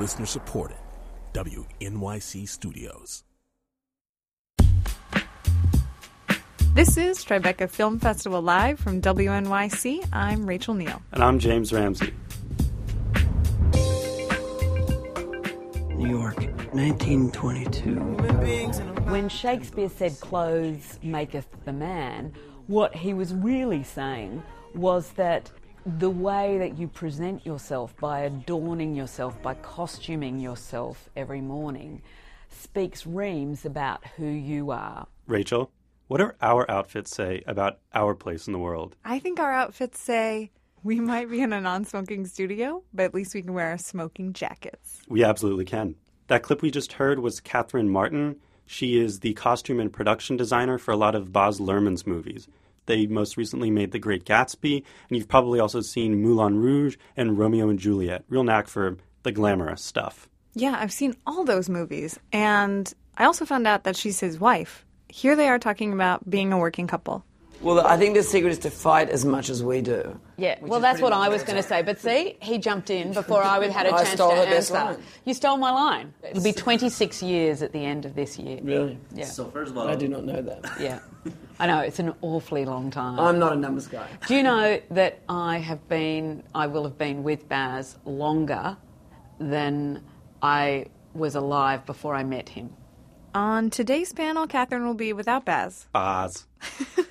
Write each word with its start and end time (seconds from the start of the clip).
Listener 0.00 0.24
supported. 0.24 0.78
WNYC 1.34 2.48
Studios. 2.48 3.22
This 6.74 6.96
is 6.96 7.22
Tribeca 7.22 7.68
Film 7.68 7.98
Festival 7.98 8.40
Live 8.40 8.80
from 8.80 9.02
WNYC. 9.02 10.08
I'm 10.10 10.46
Rachel 10.46 10.72
Neal. 10.72 11.02
And 11.12 11.22
I'm 11.22 11.38
James 11.38 11.70
Ramsey. 11.70 12.14
New 15.94 16.08
York, 16.08 16.38
1922. 16.72 17.96
When 19.10 19.28
Shakespeare 19.28 19.90
said 19.90 20.18
clothes 20.20 20.98
maketh 21.02 21.44
the 21.66 21.74
man, 21.74 22.32
what 22.68 22.94
he 22.94 23.12
was 23.12 23.34
really 23.34 23.82
saying 23.82 24.42
was 24.74 25.10
that 25.12 25.50
the 25.98 26.10
way 26.10 26.58
that 26.58 26.78
you 26.78 26.86
present 26.86 27.44
yourself 27.44 27.96
by 27.96 28.20
adorning 28.20 28.94
yourself, 28.94 29.40
by 29.42 29.54
costuming 29.54 30.38
yourself 30.38 31.08
every 31.16 31.40
morning, 31.40 32.02
speaks 32.48 33.06
reams 33.06 33.64
about 33.64 34.04
who 34.16 34.26
you 34.26 34.70
are. 34.70 35.06
Rachel, 35.26 35.70
what 36.06 36.18
do 36.18 36.30
our 36.40 36.70
outfits 36.70 37.14
say 37.14 37.42
about 37.46 37.78
our 37.94 38.14
place 38.14 38.46
in 38.46 38.52
the 38.52 38.58
world? 38.58 38.96
I 39.04 39.18
think 39.18 39.40
our 39.40 39.52
outfits 39.52 39.98
say 40.00 40.50
we 40.82 41.00
might 41.00 41.30
be 41.30 41.40
in 41.40 41.52
a 41.52 41.60
non 41.60 41.84
smoking 41.84 42.26
studio, 42.26 42.82
but 42.92 43.04
at 43.04 43.14
least 43.14 43.34
we 43.34 43.42
can 43.42 43.54
wear 43.54 43.68
our 43.68 43.78
smoking 43.78 44.32
jackets. 44.32 45.00
We 45.08 45.24
absolutely 45.24 45.64
can. 45.64 45.96
That 46.28 46.42
clip 46.42 46.62
we 46.62 46.70
just 46.70 46.94
heard 46.94 47.18
was 47.18 47.40
Catherine 47.40 47.90
Martin. 47.90 48.36
She 48.66 49.00
is 49.00 49.20
the 49.20 49.34
costume 49.34 49.80
and 49.80 49.92
production 49.92 50.36
designer 50.36 50.78
for 50.78 50.92
a 50.92 50.96
lot 50.96 51.16
of 51.16 51.32
Baz 51.32 51.58
Luhrmann's 51.58 52.06
movies. 52.06 52.46
They 52.90 53.06
most 53.06 53.36
recently 53.36 53.70
made 53.70 53.92
The 53.92 54.00
Great 54.00 54.24
Gatsby, 54.24 54.74
and 54.74 55.16
you've 55.16 55.28
probably 55.28 55.60
also 55.60 55.80
seen 55.80 56.20
Moulin 56.20 56.58
Rouge 56.58 56.96
and 57.16 57.38
Romeo 57.38 57.68
and 57.68 57.78
Juliet. 57.78 58.24
Real 58.28 58.42
knack 58.42 58.66
for 58.66 58.96
the 59.22 59.30
glamorous 59.30 59.80
stuff. 59.80 60.28
Yeah, 60.54 60.76
I've 60.76 60.92
seen 60.92 61.14
all 61.24 61.44
those 61.44 61.68
movies. 61.68 62.18
And 62.32 62.92
I 63.16 63.26
also 63.26 63.44
found 63.44 63.68
out 63.68 63.84
that 63.84 63.94
she's 63.94 64.18
his 64.18 64.40
wife. 64.40 64.84
Here 65.08 65.36
they 65.36 65.46
are 65.48 65.60
talking 65.60 65.92
about 65.92 66.28
being 66.28 66.52
a 66.52 66.58
working 66.58 66.88
couple. 66.88 67.24
Well, 67.62 67.86
I 67.86 67.98
think 67.98 68.14
the 68.14 68.22
secret 68.22 68.50
is 68.50 68.58
to 68.60 68.70
fight 68.70 69.10
as 69.10 69.24
much 69.24 69.50
as 69.50 69.62
we 69.62 69.82
do. 69.82 70.18
Yeah, 70.38 70.56
well, 70.62 70.80
that's 70.80 71.02
what 71.02 71.12
I 71.12 71.28
was 71.28 71.42
going 71.42 71.56
to 71.56 71.62
say. 71.62 71.82
But 71.82 71.98
see, 72.00 72.36
he 72.40 72.56
jumped 72.56 72.88
in 72.88 73.12
before 73.12 73.42
I 73.42 73.62
had 73.68 73.86
a 73.86 73.90
I 73.94 73.98
chance 73.98 74.08
stole 74.10 74.30
to 74.30 74.36
her 74.36 74.44
best 74.46 74.72
answer. 74.72 74.94
line. 74.94 75.02
You 75.26 75.34
stole 75.34 75.58
my 75.58 75.70
line. 75.70 76.14
It'll 76.22 76.42
be 76.42 76.54
26 76.54 77.22
years 77.22 77.60
at 77.60 77.72
the 77.72 77.84
end 77.84 78.06
of 78.06 78.14
this 78.14 78.38
year. 78.38 78.60
Really? 78.62 78.98
Yeah. 79.14 79.26
So 79.26 79.50
first 79.50 79.72
of 79.72 79.78
all, 79.78 79.88
I 79.88 79.94
do 79.94 80.08
not 80.08 80.24
know 80.24 80.40
that. 80.40 80.64
Yeah. 80.80 81.00
I 81.58 81.66
know, 81.66 81.80
it's 81.80 81.98
an 81.98 82.14
awfully 82.22 82.64
long 82.64 82.90
time. 82.90 83.20
I'm 83.20 83.38
not 83.38 83.52
a 83.52 83.56
numbers 83.56 83.86
guy. 83.86 84.08
Do 84.26 84.34
you 84.34 84.42
know 84.42 84.80
that 84.92 85.20
I 85.28 85.58
have 85.58 85.86
been, 85.86 86.42
I 86.54 86.66
will 86.66 86.84
have 86.84 86.96
been 86.96 87.22
with 87.22 87.46
Baz 87.46 87.98
longer 88.06 88.78
than 89.38 90.02
I 90.40 90.86
was 91.12 91.34
alive 91.34 91.84
before 91.84 92.14
I 92.14 92.24
met 92.24 92.48
him? 92.48 92.72
On 93.34 93.68
today's 93.68 94.14
panel, 94.14 94.46
Catherine 94.46 94.86
will 94.86 94.94
be 94.94 95.12
without 95.12 95.44
Baz. 95.44 95.86
Baz. 95.92 96.46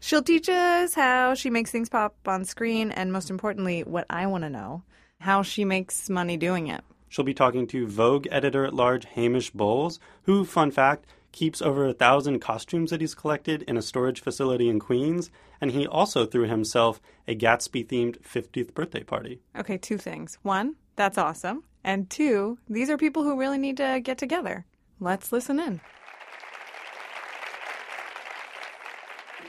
She'll 0.00 0.22
teach 0.22 0.48
us 0.48 0.94
how 0.94 1.34
she 1.34 1.50
makes 1.50 1.70
things 1.70 1.90
pop 1.90 2.16
on 2.26 2.44
screen, 2.44 2.90
and 2.90 3.12
most 3.12 3.30
importantly, 3.30 3.84
what 3.84 4.06
I 4.10 4.26
want 4.26 4.44
to 4.44 4.50
know 4.50 4.82
how 5.20 5.42
she 5.42 5.64
makes 5.66 6.08
money 6.08 6.38
doing 6.38 6.68
it. 6.68 6.82
She'll 7.08 7.24
be 7.24 7.34
talking 7.34 7.66
to 7.68 7.86
Vogue 7.86 8.26
editor 8.30 8.64
at 8.64 8.72
large 8.72 9.04
Hamish 9.04 9.50
Bowles, 9.50 10.00
who, 10.22 10.44
fun 10.46 10.70
fact, 10.70 11.04
keeps 11.32 11.60
over 11.60 11.86
a 11.86 11.92
thousand 11.92 12.40
costumes 12.40 12.90
that 12.90 13.00
he's 13.00 13.14
collected 13.14 13.62
in 13.62 13.76
a 13.76 13.82
storage 13.82 14.20
facility 14.20 14.68
in 14.68 14.80
Queens, 14.80 15.30
and 15.60 15.72
he 15.72 15.86
also 15.86 16.24
threw 16.24 16.46
himself 16.46 17.00
a 17.28 17.36
Gatsby 17.36 17.86
themed 17.86 18.20
50th 18.22 18.72
birthday 18.74 19.02
party. 19.02 19.40
Okay, 19.56 19.76
two 19.76 19.98
things. 19.98 20.38
One, 20.42 20.76
that's 20.96 21.18
awesome. 21.18 21.64
And 21.84 22.08
two, 22.08 22.58
these 22.68 22.88
are 22.90 22.96
people 22.96 23.22
who 23.22 23.38
really 23.38 23.58
need 23.58 23.76
to 23.76 24.00
get 24.02 24.18
together. 24.18 24.64
Let's 24.98 25.32
listen 25.32 25.60
in. 25.60 25.80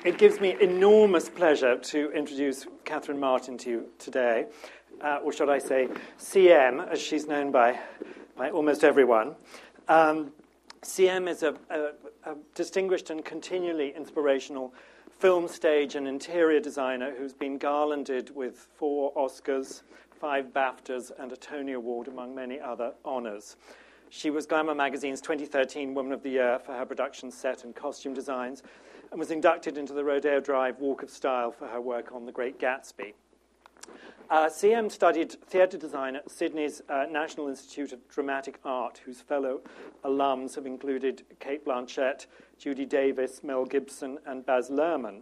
It 0.03 0.17
gives 0.17 0.39
me 0.39 0.57
enormous 0.59 1.29
pleasure 1.29 1.77
to 1.77 2.11
introduce 2.11 2.65
Catherine 2.85 3.19
Martin 3.19 3.55
to 3.59 3.69
you 3.69 3.85
today, 3.99 4.47
uh, 4.99 5.19
or 5.23 5.31
should 5.31 5.47
I 5.47 5.59
say 5.59 5.89
CM, 6.17 6.89
as 6.89 6.99
she's 6.99 7.27
known 7.27 7.51
by, 7.51 7.79
by 8.35 8.49
almost 8.49 8.83
everyone. 8.83 9.35
Um, 9.87 10.31
CM 10.81 11.29
is 11.29 11.43
a, 11.43 11.53
a, 11.69 11.91
a 12.23 12.35
distinguished 12.55 13.11
and 13.11 13.23
continually 13.23 13.93
inspirational 13.95 14.73
film, 15.19 15.47
stage, 15.47 15.93
and 15.93 16.07
interior 16.07 16.59
designer 16.59 17.13
who's 17.15 17.33
been 17.33 17.59
garlanded 17.59 18.35
with 18.35 18.69
four 18.73 19.13
Oscars, 19.13 19.83
five 20.19 20.45
BAFTAs, 20.45 21.11
and 21.19 21.31
a 21.31 21.37
Tony 21.37 21.73
Award, 21.73 22.07
among 22.07 22.33
many 22.33 22.59
other 22.59 22.93
honors. 23.05 23.55
She 24.09 24.31
was 24.31 24.47
Glamour 24.47 24.73
magazine's 24.73 25.21
2013 25.21 25.93
Woman 25.93 26.11
of 26.11 26.23
the 26.23 26.31
Year 26.31 26.59
for 26.59 26.73
her 26.73 26.87
production 26.87 27.29
set 27.29 27.63
and 27.63 27.75
costume 27.75 28.15
designs, 28.15 28.63
and 29.11 29.19
was 29.19 29.29
inducted 29.29 29.77
into 29.77 29.93
the 29.93 30.03
Rodeo 30.03 30.39
Drive 30.39 30.79
Walk 30.79 31.03
of 31.03 31.09
Style 31.09 31.51
for 31.51 31.67
her 31.67 31.81
work 31.81 32.11
on 32.13 32.25
The 32.25 32.31
Great 32.31 32.57
Gatsby. 32.59 33.13
Uh, 34.29 34.47
CM 34.47 34.89
studied 34.89 35.33
theatre 35.47 35.77
design 35.77 36.15
at 36.15 36.31
Sydney's 36.31 36.81
uh, 36.87 37.05
National 37.11 37.49
Institute 37.49 37.91
of 37.91 38.07
Dramatic 38.07 38.59
Art, 38.63 39.01
whose 39.03 39.19
fellow 39.19 39.59
alums 40.05 40.55
have 40.55 40.65
included 40.65 41.23
Cate 41.41 41.65
Blanchett, 41.65 42.27
Judy 42.57 42.85
Davis, 42.85 43.43
Mel 43.43 43.65
Gibson, 43.65 44.17
and 44.25 44.45
Baz 44.45 44.69
Luhrmann. 44.69 45.21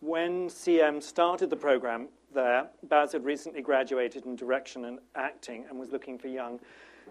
When 0.00 0.48
CM 0.48 1.02
started 1.02 1.50
the 1.50 1.56
program 1.56 2.08
there, 2.34 2.68
Baz 2.84 3.12
had 3.12 3.26
recently 3.26 3.60
graduated 3.60 4.24
in 4.24 4.34
direction 4.34 4.86
and 4.86 4.98
acting 5.14 5.66
and 5.68 5.78
was 5.78 5.90
looking 5.90 6.18
for 6.18 6.28
young 6.28 6.58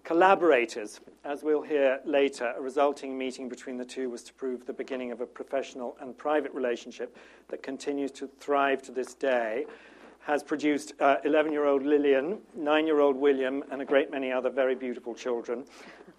collaborators. 0.04 1.00
As 1.24 1.44
we'll 1.44 1.62
hear 1.62 2.00
later, 2.06 2.54
a 2.58 2.62
resulting 2.62 3.18
meeting 3.18 3.48
between 3.48 3.78
the 3.78 3.86
two 3.86 4.10
was 4.10 4.24
to 4.24 4.34
prove 4.34 4.66
the 4.66 4.74
beginning 4.74 5.12
of 5.12 5.22
a 5.22 5.26
professional 5.26 5.98
and 6.02 6.18
private 6.18 6.54
relationship 6.54 7.18
that 7.50 7.62
continues 7.64 8.12
to 8.12 8.28
thrive 8.40 8.82
to 8.84 8.92
this 8.92 9.14
day 9.14 9.66
has 10.22 10.44
produced 10.44 10.94
11 11.00 11.50
uh, 11.50 11.52
year 11.52 11.66
old 11.66 11.84
Lillian, 11.84 12.40
9 12.56 12.86
year 12.86 13.00
old 13.00 13.16
William, 13.16 13.64
and 13.72 13.82
a 13.82 13.86
great 13.86 14.12
many 14.12 14.32
other 14.32 14.50
very 14.50 14.76
beautiful 14.76 15.16
children. 15.16 15.66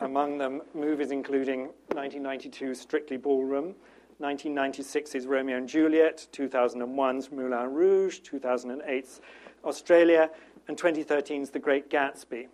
Among 0.01 0.39
them, 0.39 0.63
movies 0.75 1.13
including 1.13 1.71
1992's 1.91 2.81
Strictly 2.81 3.17
Ballroom, 3.17 3.75
1996's 4.21 5.27
Romeo 5.27 5.57
and 5.57 5.69
Juliet, 5.69 6.27
2001's 6.33 7.31
Moulin 7.31 7.73
Rouge, 7.73 8.21
2008's 8.21 9.21
Australia, 9.65 10.31
and 10.69 10.77
2013's 10.77 11.51
The 11.51 11.59
Great 11.59 11.89
Gatsby, 11.89 12.49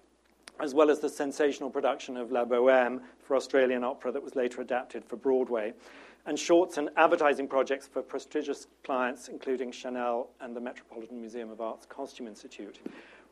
as 0.60 0.74
well 0.74 0.90
as 0.90 0.98
the 1.00 1.08
sensational 1.08 1.70
production 1.70 2.16
of 2.16 2.32
La 2.32 2.44
Boheme 2.44 3.00
for 3.22 3.36
Australian 3.36 3.84
opera 3.84 4.12
that 4.12 4.22
was 4.22 4.34
later 4.34 4.60
adapted 4.60 5.04
for 5.04 5.16
Broadway 5.16 5.72
and 6.26 6.38
shorts 6.38 6.76
and 6.76 6.90
advertising 6.96 7.48
projects 7.48 7.86
for 7.86 8.02
prestigious 8.02 8.66
clients, 8.84 9.28
including 9.28 9.72
Chanel 9.72 10.28
and 10.40 10.54
the 10.54 10.60
Metropolitan 10.60 11.20
Museum 11.20 11.48
of 11.50 11.60
Art's 11.60 11.86
Costume 11.86 12.26
Institute. 12.26 12.80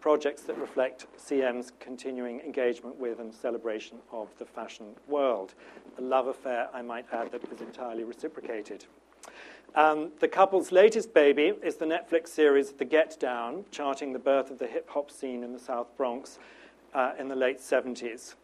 Projects 0.00 0.42
that 0.42 0.56
reflect 0.56 1.06
CM's 1.18 1.72
continuing 1.80 2.40
engagement 2.40 2.96
with 2.96 3.18
and 3.18 3.34
celebration 3.34 3.98
of 4.12 4.28
the 4.38 4.44
fashion 4.44 4.86
world. 5.08 5.54
A 5.98 6.02
love 6.02 6.28
affair, 6.28 6.68
I 6.72 6.80
might 6.80 7.06
add, 7.12 7.32
that 7.32 7.42
is 7.52 7.60
entirely 7.60 8.04
reciprocated. 8.04 8.86
Um, 9.74 10.12
the 10.20 10.28
couple's 10.28 10.72
latest 10.72 11.12
baby 11.12 11.52
is 11.62 11.76
the 11.76 11.84
Netflix 11.84 12.28
series 12.28 12.72
The 12.72 12.84
Get 12.84 13.18
Down, 13.20 13.64
charting 13.70 14.12
the 14.12 14.18
birth 14.18 14.50
of 14.50 14.58
the 14.58 14.66
hip 14.66 14.88
hop 14.88 15.10
scene 15.10 15.42
in 15.42 15.52
the 15.52 15.58
South 15.58 15.94
Bronx 15.98 16.38
uh, 16.96 17.12
in 17.18 17.28
the 17.28 17.36
late 17.36 17.60
70s. 17.60 18.34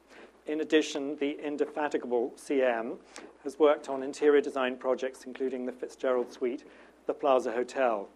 In 0.46 0.60
addition, 0.60 1.16
the 1.16 1.38
indefatigable 1.44 2.34
CM 2.36 2.98
has 3.42 3.58
worked 3.58 3.88
on 3.88 4.02
interior 4.02 4.40
design 4.40 4.76
projects 4.76 5.24
including 5.24 5.64
the 5.66 5.72
Fitzgerald 5.72 6.30
Suite, 6.30 6.64
the 7.06 7.14
Plaza 7.14 7.50
Hotel. 7.50 8.08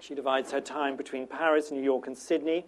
She 0.00 0.14
divides 0.14 0.50
her 0.52 0.60
time 0.60 0.96
between 0.96 1.26
Paris, 1.26 1.70
New 1.70 1.82
York, 1.82 2.06
and 2.06 2.18
Sydney, 2.18 2.66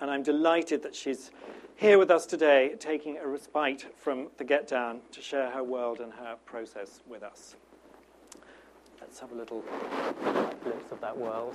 and 0.00 0.10
I'm 0.10 0.22
delighted 0.22 0.82
that 0.82 0.94
she's 0.94 1.30
here 1.76 1.98
with 1.98 2.10
us 2.10 2.26
today, 2.26 2.74
taking 2.80 3.18
a 3.18 3.26
respite 3.26 3.86
from 3.96 4.28
the 4.36 4.44
Get 4.44 4.66
Down 4.66 5.00
to 5.12 5.22
share 5.22 5.50
her 5.50 5.62
world 5.62 6.00
and 6.00 6.12
her 6.12 6.36
process 6.44 7.00
with 7.06 7.22
us. 7.22 7.54
Let's 9.00 9.20
have 9.20 9.30
a 9.30 9.34
little 9.34 9.62
glimpse 10.64 10.90
of 10.90 11.00
that 11.00 11.16
world. 11.16 11.54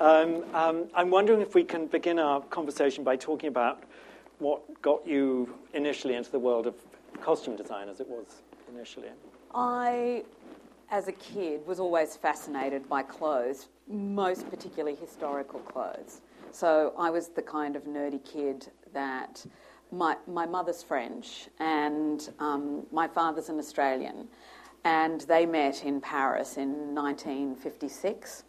Um, 0.00 0.44
um, 0.54 0.88
I'm 0.94 1.10
wondering 1.10 1.40
if 1.40 1.54
we 1.54 1.64
can 1.64 1.86
begin 1.86 2.18
our 2.18 2.40
conversation 2.40 3.02
by 3.02 3.16
talking 3.16 3.48
about 3.48 3.82
what 4.38 4.80
got 4.80 5.06
you 5.06 5.52
initially 5.74 6.14
into 6.14 6.30
the 6.30 6.38
world 6.38 6.66
of 6.68 6.74
costume 7.20 7.56
design 7.56 7.88
as 7.88 8.00
it 8.00 8.08
was 8.08 8.42
initially? 8.72 9.08
I, 9.54 10.24
as 10.90 11.08
a 11.08 11.12
kid, 11.12 11.66
was 11.66 11.80
always 11.80 12.16
fascinated 12.16 12.88
by 12.88 13.02
clothes, 13.02 13.68
most 13.88 14.48
particularly 14.48 14.96
historical 14.96 15.60
clothes. 15.60 16.20
So 16.52 16.94
I 16.98 17.10
was 17.10 17.28
the 17.28 17.42
kind 17.42 17.76
of 17.76 17.84
nerdy 17.84 18.24
kid 18.24 18.68
that 18.92 19.44
my, 19.90 20.16
my 20.26 20.46
mother's 20.46 20.82
French 20.82 21.48
and 21.58 22.28
um, 22.38 22.86
my 22.92 23.08
father's 23.08 23.48
an 23.48 23.58
Australian, 23.58 24.28
and 24.84 25.22
they 25.22 25.44
met 25.44 25.84
in 25.84 26.00
Paris 26.00 26.56
in 26.56 26.94
1956. 26.94 28.44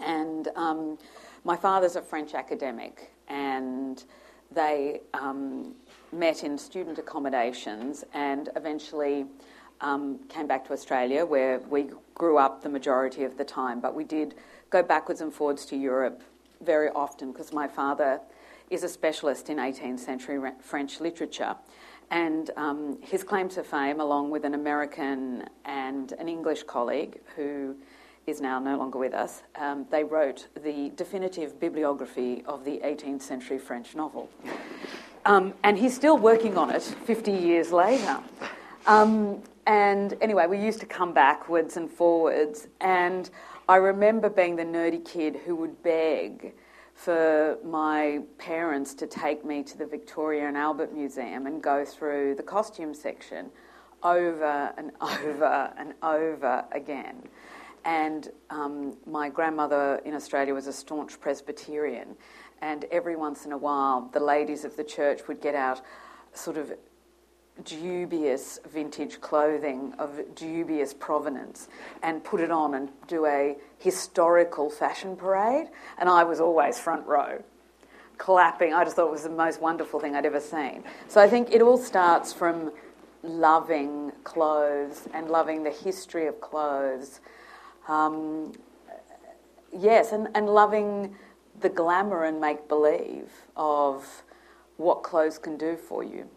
And 0.00 0.48
um, 0.56 0.98
my 1.44 1.56
father's 1.56 1.96
a 1.96 2.02
French 2.02 2.34
academic, 2.34 3.12
and 3.28 4.02
they 4.50 5.00
um, 5.14 5.74
met 6.12 6.44
in 6.44 6.58
student 6.58 6.98
accommodations 6.98 8.04
and 8.12 8.48
eventually 8.56 9.26
um, 9.80 10.18
came 10.28 10.46
back 10.46 10.66
to 10.66 10.72
Australia, 10.72 11.24
where 11.24 11.60
we 11.60 11.90
grew 12.14 12.36
up 12.38 12.62
the 12.62 12.68
majority 12.68 13.24
of 13.24 13.36
the 13.38 13.44
time. 13.44 13.80
But 13.80 13.94
we 13.94 14.04
did 14.04 14.34
go 14.70 14.82
backwards 14.82 15.20
and 15.20 15.32
forwards 15.32 15.64
to 15.66 15.76
Europe 15.76 16.22
very 16.60 16.90
often 16.90 17.32
because 17.32 17.52
my 17.52 17.66
father 17.66 18.20
is 18.68 18.84
a 18.84 18.88
specialist 18.88 19.48
in 19.50 19.56
18th 19.56 20.00
century 20.00 20.38
re- 20.38 20.52
French 20.60 21.00
literature. 21.00 21.56
And 22.10 22.50
um, 22.56 22.98
his 23.02 23.22
claim 23.22 23.48
to 23.50 23.62
fame, 23.62 24.00
along 24.00 24.30
with 24.30 24.44
an 24.44 24.54
American 24.54 25.48
and 25.64 26.12
an 26.12 26.28
English 26.28 26.64
colleague 26.64 27.20
who 27.36 27.76
is 28.26 28.40
now 28.40 28.58
no 28.58 28.76
longer 28.76 28.98
with 28.98 29.14
us, 29.14 29.42
um, 29.56 29.86
they 29.90 30.04
wrote 30.04 30.48
the 30.62 30.90
definitive 30.96 31.58
bibliography 31.58 32.42
of 32.46 32.64
the 32.64 32.80
18th 32.84 33.22
century 33.22 33.58
French 33.58 33.94
novel. 33.94 34.30
Um, 35.26 35.54
and 35.62 35.78
he's 35.78 35.94
still 35.94 36.16
working 36.16 36.56
on 36.56 36.70
it 36.70 36.82
50 36.82 37.32
years 37.32 37.72
later. 37.72 38.18
Um, 38.86 39.42
and 39.66 40.16
anyway, 40.20 40.46
we 40.46 40.58
used 40.58 40.80
to 40.80 40.86
come 40.86 41.12
backwards 41.12 41.76
and 41.76 41.90
forwards. 41.90 42.68
And 42.80 43.28
I 43.68 43.76
remember 43.76 44.28
being 44.30 44.56
the 44.56 44.64
nerdy 44.64 45.04
kid 45.04 45.36
who 45.44 45.54
would 45.56 45.82
beg 45.82 46.54
for 46.94 47.58
my 47.64 48.20
parents 48.38 48.94
to 48.94 49.06
take 49.06 49.44
me 49.44 49.62
to 49.62 49.78
the 49.78 49.86
Victoria 49.86 50.48
and 50.48 50.56
Albert 50.56 50.92
Museum 50.92 51.46
and 51.46 51.62
go 51.62 51.84
through 51.84 52.34
the 52.34 52.42
costume 52.42 52.92
section 52.92 53.50
over 54.02 54.72
and 54.76 54.90
over 55.00 55.72
and 55.78 55.94
over 56.02 56.64
again. 56.72 57.22
And 57.84 58.28
um, 58.50 58.96
my 59.06 59.28
grandmother 59.28 60.00
in 60.04 60.14
Australia 60.14 60.54
was 60.54 60.66
a 60.66 60.72
staunch 60.72 61.20
Presbyterian, 61.20 62.16
and 62.60 62.84
every 62.90 63.16
once 63.16 63.46
in 63.46 63.52
a 63.52 63.58
while, 63.58 64.10
the 64.12 64.20
ladies 64.20 64.64
of 64.64 64.76
the 64.76 64.84
church 64.84 65.26
would 65.28 65.40
get 65.40 65.54
out 65.54 65.80
sort 66.34 66.56
of 66.56 66.72
dubious 67.64 68.58
vintage 68.70 69.20
clothing 69.20 69.92
of 69.98 70.34
dubious 70.34 70.94
provenance 70.94 71.68
and 72.02 72.22
put 72.24 72.40
it 72.40 72.50
on 72.50 72.74
and 72.74 72.90
do 73.06 73.26
a 73.26 73.56
historical 73.78 74.70
fashion 74.70 75.16
parade. 75.16 75.68
And 75.98 76.08
I 76.08 76.24
was 76.24 76.40
always 76.40 76.78
front 76.78 77.06
row, 77.06 77.42
clapping. 78.18 78.72
I 78.72 78.84
just 78.84 78.96
thought 78.96 79.08
it 79.08 79.12
was 79.12 79.24
the 79.24 79.30
most 79.30 79.60
wonderful 79.60 80.00
thing 80.00 80.16
I'd 80.16 80.26
ever 80.26 80.40
seen. 80.40 80.84
So 81.08 81.20
I 81.20 81.28
think 81.28 81.50
it 81.50 81.62
all 81.62 81.78
starts 81.78 82.32
from 82.32 82.72
loving 83.22 84.12
clothes 84.24 85.08
and 85.12 85.28
loving 85.28 85.62
the 85.62 85.70
history 85.70 86.26
of 86.26 86.40
clothes. 86.40 87.20
Um, 87.90 88.52
yes, 89.76 90.12
and, 90.12 90.28
and 90.36 90.48
loving 90.48 91.16
the 91.60 91.68
glamour 91.68 92.24
and 92.24 92.40
make 92.40 92.68
believe 92.68 93.28
of 93.56 94.22
what 94.76 95.02
clothes 95.02 95.38
can 95.38 95.56
do 95.56 95.76
for 95.76 96.04
you. 96.04 96.28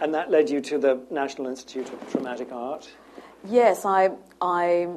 And 0.00 0.12
that 0.14 0.30
led 0.30 0.48
you 0.48 0.62
to 0.62 0.78
the 0.78 1.02
National 1.10 1.48
Institute 1.48 1.92
of 1.92 2.10
Dramatic 2.10 2.50
Art? 2.50 2.90
Yes, 3.44 3.84
I, 3.84 4.10
I 4.40 4.88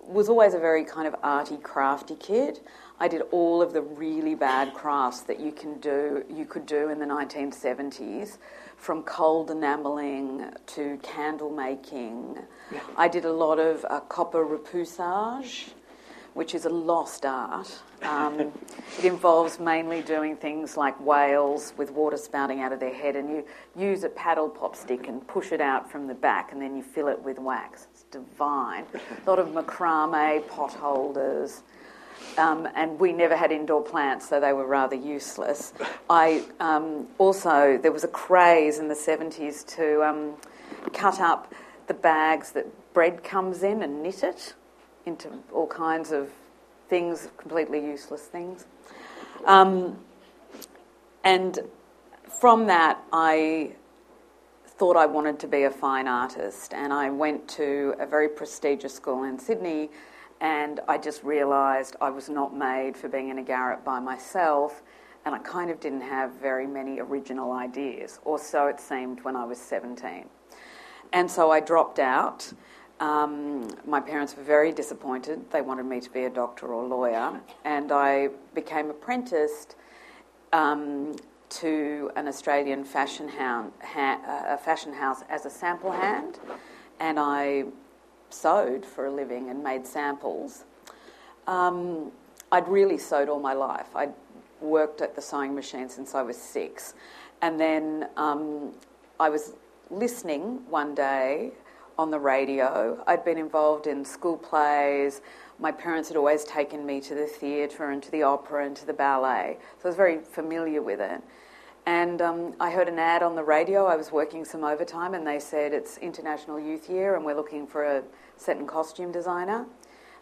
was 0.00 0.28
always 0.28 0.54
a 0.54 0.58
very 0.60 0.84
kind 0.84 1.08
of 1.08 1.16
arty, 1.22 1.56
crafty 1.56 2.14
kid. 2.14 2.60
I 3.00 3.08
did 3.08 3.22
all 3.32 3.60
of 3.60 3.72
the 3.72 3.82
really 3.82 4.36
bad 4.36 4.72
crafts 4.72 5.22
that 5.22 5.40
you 5.40 5.50
can 5.50 5.80
do, 5.80 6.24
you 6.32 6.44
could 6.44 6.64
do 6.64 6.90
in 6.90 7.00
the 7.00 7.06
1970s, 7.06 8.38
from 8.80 9.02
cold 9.02 9.50
enameling 9.50 10.50
to 10.66 10.98
candle 11.02 11.50
making. 11.50 12.38
Yeah. 12.72 12.80
I 12.96 13.08
did 13.08 13.24
a 13.24 13.32
lot 13.32 13.58
of 13.58 13.84
uh, 13.88 14.00
copper 14.00 14.44
repoussage 14.44 15.70
which 16.34 16.54
is 16.54 16.64
a 16.64 16.68
lost 16.68 17.26
art. 17.26 17.82
Um, 18.02 18.40
it 18.98 19.04
involves 19.04 19.58
mainly 19.58 20.02
doing 20.02 20.36
things 20.36 20.76
like 20.76 20.98
whales 21.04 21.72
with 21.76 21.90
water 21.90 22.16
spouting 22.16 22.60
out 22.60 22.72
of 22.72 22.80
their 22.80 22.94
head, 22.94 23.16
and 23.16 23.28
you 23.28 23.44
use 23.76 24.04
a 24.04 24.08
paddle 24.08 24.48
pop 24.48 24.76
stick 24.76 25.08
and 25.08 25.26
push 25.26 25.52
it 25.52 25.60
out 25.60 25.90
from 25.90 26.06
the 26.06 26.14
back, 26.14 26.52
and 26.52 26.60
then 26.60 26.76
you 26.76 26.82
fill 26.82 27.08
it 27.08 27.20
with 27.22 27.38
wax. 27.38 27.88
It's 27.92 28.04
divine. 28.04 28.84
A 28.94 29.00
lot 29.28 29.38
of 29.38 29.48
macrame 29.48 30.46
pot 30.48 30.72
holders. 30.72 31.62
Um, 32.38 32.68
and 32.74 32.98
we 32.98 33.12
never 33.12 33.36
had 33.36 33.52
indoor 33.52 33.82
plants, 33.82 34.28
so 34.28 34.40
they 34.40 34.52
were 34.52 34.66
rather 34.66 34.96
useless. 34.96 35.72
I 36.10 36.44
um, 36.60 37.08
also 37.18 37.78
there 37.82 37.92
was 37.92 38.04
a 38.04 38.08
craze 38.08 38.78
in 38.78 38.88
the 38.88 38.94
seventies 38.94 39.64
to 39.64 40.02
um, 40.04 40.34
cut 40.92 41.20
up 41.20 41.52
the 41.86 41.94
bags 41.94 42.52
that 42.52 42.66
bread 42.94 43.24
comes 43.24 43.62
in 43.62 43.82
and 43.82 44.02
knit 44.02 44.22
it 44.22 44.54
into 45.06 45.28
all 45.52 45.66
kinds 45.66 46.12
of 46.12 46.30
things, 46.88 47.28
completely 47.36 47.84
useless 47.84 48.22
things. 48.22 48.66
Um, 49.44 49.98
and 51.24 51.58
from 52.40 52.66
that, 52.66 53.02
I 53.12 53.72
thought 54.66 54.96
I 54.96 55.06
wanted 55.06 55.38
to 55.40 55.46
be 55.46 55.64
a 55.64 55.70
fine 55.70 56.08
artist, 56.08 56.72
and 56.72 56.92
I 56.92 57.10
went 57.10 57.48
to 57.48 57.94
a 57.98 58.06
very 58.06 58.28
prestigious 58.28 58.94
school 58.94 59.24
in 59.24 59.38
Sydney, 59.38 59.90
and 60.40 60.80
I 60.88 60.96
just 60.98 61.22
realised 61.22 61.96
I 62.00 62.10
was 62.10 62.28
not 62.28 62.56
made 62.56 62.96
for 62.96 63.08
being 63.08 63.28
in 63.28 63.38
a 63.38 63.42
garret 63.42 63.84
by 63.84 64.00
myself, 64.00 64.82
and 65.24 65.34
I 65.34 65.38
kind 65.38 65.70
of 65.70 65.80
didn't 65.80 66.00
have 66.00 66.32
very 66.32 66.66
many 66.66 66.98
original 66.98 67.52
ideas, 67.52 68.20
or 68.24 68.38
so 68.38 68.66
it 68.66 68.80
seemed 68.80 69.22
when 69.22 69.36
I 69.36 69.44
was 69.44 69.58
17. 69.58 70.24
And 71.12 71.30
so 71.30 71.50
I 71.50 71.60
dropped 71.60 71.98
out. 71.98 72.50
Um, 73.00 73.68
my 73.86 74.00
parents 74.00 74.36
were 74.36 74.42
very 74.42 74.72
disappointed. 74.72 75.50
They 75.50 75.60
wanted 75.60 75.84
me 75.86 76.00
to 76.00 76.10
be 76.10 76.24
a 76.24 76.30
doctor 76.30 76.68
or 76.68 76.86
lawyer, 76.86 77.40
and 77.64 77.92
I 77.92 78.28
became 78.54 78.90
apprenticed 78.90 79.76
um, 80.52 81.16
to 81.50 82.10
an 82.16 82.28
Australian 82.28 82.84
fashion, 82.84 83.28
hound, 83.28 83.72
ha- 83.82 84.56
fashion 84.62 84.92
house 84.92 85.22
as 85.28 85.44
a 85.44 85.50
sample 85.50 85.92
hand, 85.92 86.38
and 86.98 87.18
I 87.18 87.64
sewed 88.30 88.84
for 88.84 89.06
a 89.06 89.10
living 89.10 89.50
and 89.50 89.62
made 89.62 89.86
samples. 89.86 90.64
Um, 91.46 92.12
I'd 92.52 92.68
really 92.68 92.98
sewed 92.98 93.28
all 93.28 93.40
my 93.40 93.52
life. 93.52 93.94
I'd 93.94 94.12
worked 94.60 95.00
at 95.00 95.14
the 95.14 95.22
sewing 95.22 95.54
machine 95.54 95.88
since 95.88 96.14
I 96.14 96.22
was 96.22 96.36
six, 96.36 96.94
and 97.42 97.58
then 97.58 98.08
um, 98.16 98.72
I 99.18 99.28
was 99.28 99.54
listening 99.90 100.60
one 100.68 100.94
day 100.94 101.52
on 101.98 102.10
the 102.10 102.18
radio. 102.18 103.02
I'd 103.06 103.24
been 103.24 103.38
involved 103.38 103.86
in 103.86 104.04
school 104.04 104.36
plays. 104.36 105.20
My 105.58 105.72
parents 105.72 106.08
had 106.08 106.16
always 106.16 106.44
taken 106.44 106.86
me 106.86 107.00
to 107.02 107.14
the 107.14 107.26
theatre 107.26 107.90
and 107.90 108.02
to 108.02 108.10
the 108.10 108.22
opera 108.22 108.64
and 108.64 108.76
to 108.76 108.86
the 108.86 108.94
ballet, 108.94 109.58
so 109.78 109.86
I 109.86 109.88
was 109.88 109.96
very 109.96 110.18
familiar 110.18 110.82
with 110.82 111.00
it. 111.00 111.22
And 111.90 112.22
um, 112.22 112.54
I 112.60 112.70
heard 112.70 112.86
an 112.86 113.00
ad 113.00 113.20
on 113.20 113.34
the 113.34 113.42
radio. 113.42 113.84
I 113.86 113.96
was 113.96 114.12
working 114.12 114.44
some 114.44 114.62
overtime, 114.62 115.12
and 115.12 115.26
they 115.26 115.40
said 115.40 115.72
it's 115.72 115.98
International 115.98 116.60
Youth 116.60 116.88
Year, 116.88 117.16
and 117.16 117.24
we're 117.24 117.34
looking 117.34 117.66
for 117.66 117.82
a 117.82 118.04
set 118.36 118.58
and 118.58 118.68
costume 118.68 119.10
designer. 119.10 119.66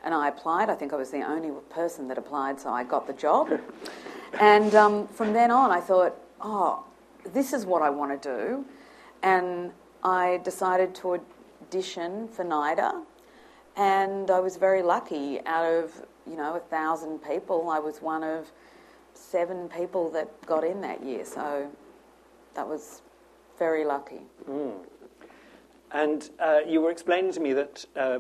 And 0.03 0.15
I 0.15 0.29
applied. 0.29 0.71
I 0.71 0.75
think 0.75 0.95
I 0.95 0.97
was 0.97 1.11
the 1.11 1.21
only 1.21 1.51
person 1.69 2.09
that 2.09 2.17
applied, 2.17 2.59
so 2.59 2.71
I 2.71 2.85
got 2.85 3.07
the 3.07 3.13
job. 3.13 3.61
and 4.41 4.75
um, 4.75 5.09
from 5.09 5.35
then 5.35 5.51
on, 5.51 5.71
I 5.71 5.79
thought, 5.79 6.17
oh, 6.41 6.87
this 7.35 7.53
is 7.53 7.67
what 7.67 7.83
I 7.83 7.91
want 7.91 8.23
to 8.23 8.37
do. 8.37 8.65
And 9.23 9.71
I 10.03 10.41
decided 10.45 10.95
to 10.95 11.21
audition 11.67 12.29
for 12.29 12.47
NIDA, 12.47 13.05
and 13.77 14.31
I 14.31 14.41
was 14.41 14.57
very 14.57 14.81
lucky. 14.81 15.41
Out 15.45 15.67
of 15.67 15.93
you 16.27 16.37
know 16.37 16.55
a 16.55 16.61
thousand 16.61 17.19
people, 17.19 17.69
I 17.69 17.79
was 17.79 18.01
one 18.01 18.25
of 18.25 18.51
seven 19.31 19.69
people 19.69 20.11
that 20.11 20.29
got 20.47 20.65
in 20.65 20.81
that 20.81 21.03
year. 21.05 21.25
So 21.25 21.71
that 22.55 22.67
was 22.67 23.03
very 23.59 23.85
lucky. 23.85 24.23
Mm. 24.49 24.73
And 25.93 26.31
uh, 26.39 26.61
you 26.67 26.81
were 26.81 26.91
explaining 26.91 27.33
to 27.33 27.41
me 27.41 27.53
that 27.55 27.85
uh, 27.97 28.19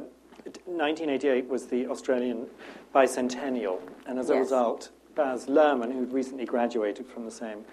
1988 0.66 1.48
was 1.48 1.66
the 1.66 1.86
Australian 1.86 2.46
bicentennial, 2.94 3.80
and 4.06 4.18
as 4.18 4.30
a 4.30 4.34
yes. 4.34 4.44
result, 4.44 4.90
Baz 5.14 5.46
Luhrmann, 5.46 5.92
who'd 5.92 6.12
recently 6.12 6.46
graduated 6.46 7.06
from 7.06 7.24
the 7.24 7.30
same 7.30 7.64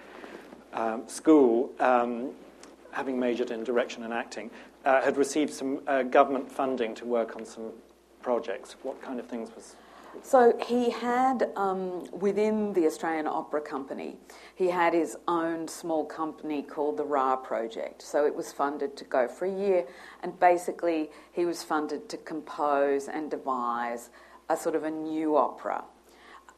um, 0.74 1.08
school, 1.08 1.70
um, 1.80 2.30
having 2.90 3.18
majored 3.18 3.50
in 3.50 3.64
direction 3.64 4.02
and 4.02 4.12
acting, 4.12 4.50
uh, 4.84 5.00
had 5.00 5.16
received 5.16 5.52
some 5.52 5.80
uh, 5.86 6.02
government 6.02 6.50
funding 6.50 6.94
to 6.94 7.04
work 7.04 7.36
on 7.36 7.46
some 7.46 7.72
projects. 8.22 8.76
What 8.82 9.00
kind 9.00 9.18
of 9.18 9.26
things 9.26 9.50
was? 9.54 9.76
So 10.22 10.58
he 10.66 10.90
had 10.90 11.50
um, 11.56 12.04
within 12.12 12.72
the 12.72 12.86
Australian 12.86 13.26
Opera 13.26 13.60
Company, 13.60 14.16
he 14.54 14.68
had 14.68 14.92
his 14.92 15.16
own 15.28 15.68
small 15.68 16.04
company 16.04 16.62
called 16.62 16.96
the 16.96 17.04
Ra 17.04 17.36
Project. 17.36 18.02
So 18.02 18.26
it 18.26 18.34
was 18.34 18.52
funded 18.52 18.96
to 18.96 19.04
go 19.04 19.28
for 19.28 19.44
a 19.44 19.52
year, 19.52 19.86
and 20.22 20.38
basically 20.40 21.10
he 21.32 21.44
was 21.44 21.62
funded 21.62 22.08
to 22.08 22.16
compose 22.16 23.08
and 23.08 23.30
devise 23.30 24.10
a 24.48 24.56
sort 24.56 24.74
of 24.74 24.84
a 24.84 24.90
new 24.90 25.36
opera 25.36 25.84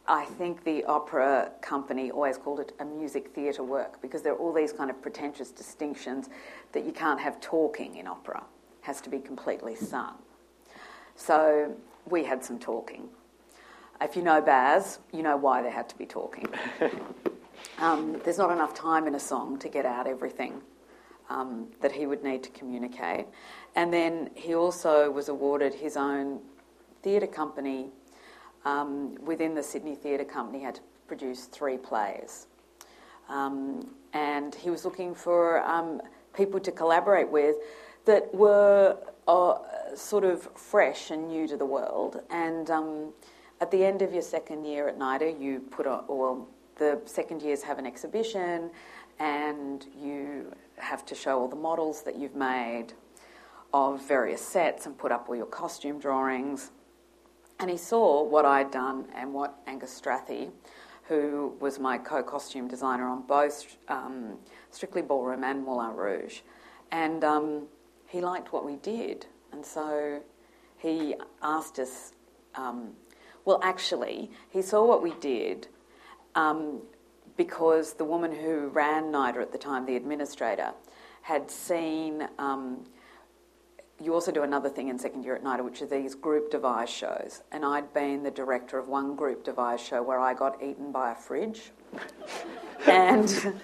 I 0.09 0.25
think 0.25 0.65
the 0.65 0.85
opera 0.85 1.53
company 1.61 2.11
always 2.11 2.39
called 2.39 2.61
it 2.61 2.73
a 2.81 2.85
music 2.85 3.35
theatre 3.35 3.63
work 3.63 4.01
because 4.01 4.23
there 4.23 4.33
are 4.33 4.39
all 4.39 4.55
these 4.55 4.73
kind 4.73 4.89
of 4.89 5.03
pretentious 5.03 5.51
distinctions 5.51 6.31
that 6.73 6.87
you 6.87 6.93
can't 6.93 7.21
have 7.21 7.43
talking 7.43 7.97
in 7.97 8.07
opera. 8.07 8.43
It 8.83 8.87
has 8.87 9.03
to 9.03 9.11
be 9.11 9.19
completely 9.19 9.75
sung. 9.75 10.15
So 11.15 11.77
we 12.07 12.25
had 12.25 12.43
some 12.43 12.59
talking. 12.59 13.11
If 14.01 14.15
you 14.15 14.23
know 14.23 14.41
Baz, 14.41 15.01
you 15.13 15.23
know 15.23 15.37
why 15.37 15.61
they 15.63 15.71
had 15.71 15.89
to 15.89 15.99
be 15.99 16.07
talking. 16.07 16.47
um, 17.79 18.21
there's 18.25 18.39
not 18.39 18.51
enough 18.53 18.73
time 18.75 19.07
in 19.09 19.15
a 19.17 19.21
song 19.21 19.59
to 19.59 19.69
get 19.69 19.85
out 19.85 20.07
everything 20.07 20.63
um, 21.29 21.67
that 21.81 21.93
he 21.93 22.07
would 22.07 22.23
need 22.23 22.43
to 22.45 22.51
communicate. 22.51 23.27
And 23.75 23.93
then 23.93 24.31
he 24.35 24.55
also 24.55 25.11
was 25.11 25.29
awarded 25.29 25.75
his 25.75 25.97
own 25.97 26.41
theatre 27.03 27.27
company 27.27 27.89
um, 28.65 29.17
within 29.25 29.55
the 29.55 29.63
Sydney 29.63 29.95
Theatre 29.95 30.25
Company, 30.25 30.63
had 30.63 30.77
to 30.77 30.81
produce 31.09 31.47
three 31.47 31.77
plays. 31.77 32.47
Um, 33.29 33.89
and 34.13 34.55
he 34.55 34.71
was 34.71 34.85
looking 34.85 35.15
for 35.15 35.63
um, 35.65 36.01
people 36.35 36.61
to 36.61 36.71
collaborate 36.73 37.29
with 37.29 37.57
that 38.05 38.33
were 38.35 38.97
uh, 39.27 39.55
sort 39.95 40.25
of 40.25 40.49
fresh 40.55 41.11
and 41.11 41.29
new 41.29 41.47
to 41.49 41.57
the 41.57 41.67
world. 41.67 42.23
And 42.31 42.71
um, 42.71 43.13
at 43.61 43.71
the 43.71 43.85
end 43.85 44.03
of 44.03 44.13
your 44.13 44.23
second 44.23 44.65
year 44.65 44.89
at 44.89 44.99
NIDA, 44.99 45.41
you 45.41 45.61
put 45.61 45.87
on, 45.87 46.05
well, 46.09 46.49
the 46.77 47.01
second 47.07 47.43
years 47.43 47.63
have 47.63 47.79
an 47.79 47.87
exhibition 47.87 48.71
and 49.19 49.87
you 50.01 50.53
have 50.77 51.05
to 51.07 51.15
show 51.15 51.41
all 51.41 51.49
the 51.49 51.57
models 51.57 52.03
that 52.03 52.17
you've 52.17 52.37
made 52.37 52.93
of 53.75 54.07
various 54.07 54.41
sets 54.41 54.87
and 54.87 54.97
put 54.97 55.13
up 55.13 55.29
all 55.29 55.37
your 55.37 55.47
costume 55.47 55.99
drawings. 55.99 56.71
And 57.59 57.69
he 57.69 57.77
saw 57.77 58.23
what 58.23 58.45
I'd 58.45 58.71
done 58.71 59.07
and 59.15 59.35
what 59.35 59.59
Angus 59.67 60.01
Strathie, 60.01 60.51
who 61.05 61.57
was 61.61 61.81
my 61.81 61.99
co 61.99 62.23
costume 62.23 62.69
designer 62.69 63.09
on 63.09 63.23
both 63.23 63.77
um, 63.89 64.39
Strictly 64.71 65.03
Ballroom 65.03 65.43
and 65.43 65.65
Moulin 65.65 65.97
Rouge. 65.97 66.41
And 66.93 67.25
um, 67.25 67.67
he 68.07 68.21
liked 68.21 68.53
what 68.53 68.65
we 68.65 68.77
did. 68.77 69.27
And 69.53 69.67
so 69.67 70.21
he 70.77 71.17
asked 71.43 71.81
us, 71.81 72.13
um, 72.55 72.91
well, 73.49 73.61
actually, 73.63 74.31
he 74.51 74.61
saw 74.61 74.85
what 74.85 75.03
we 75.03 75.13
did 75.21 75.69
um, 76.35 76.83
because 77.39 77.95
the 77.95 78.05
woman 78.05 78.31
who 78.31 78.69
ran 78.69 79.11
NIDA 79.11 79.41
at 79.41 79.53
the 79.53 79.57
time, 79.57 79.87
the 79.87 79.97
administrator, 79.97 80.73
had 81.23 81.51
seen. 81.51 82.29
Um, 82.39 82.85
you 83.99 84.13
also 84.13 84.31
do 84.33 84.43
another 84.43 84.69
thing 84.69 84.89
in 84.89 84.99
second 84.99 85.23
year 85.25 85.35
at 85.35 85.43
NIDA, 85.43 85.65
which 85.65 85.81
are 85.81 85.87
these 85.87 86.15
group 86.15 86.51
devise 86.51 86.91
shows. 86.91 87.43
And 87.51 87.65
I'd 87.65 87.95
been 87.95 88.23
the 88.23 88.31
director 88.31 88.79
of 88.79 88.87
one 88.87 89.17
group 89.17 89.45
devise 89.45 89.81
show 89.81 90.03
where 90.03 90.21
I 90.21 90.35
got 90.35 90.63
eaten 90.63 90.93
by 90.93 91.13
a 91.13 91.15
fridge. 91.15 91.71
and 92.87 93.55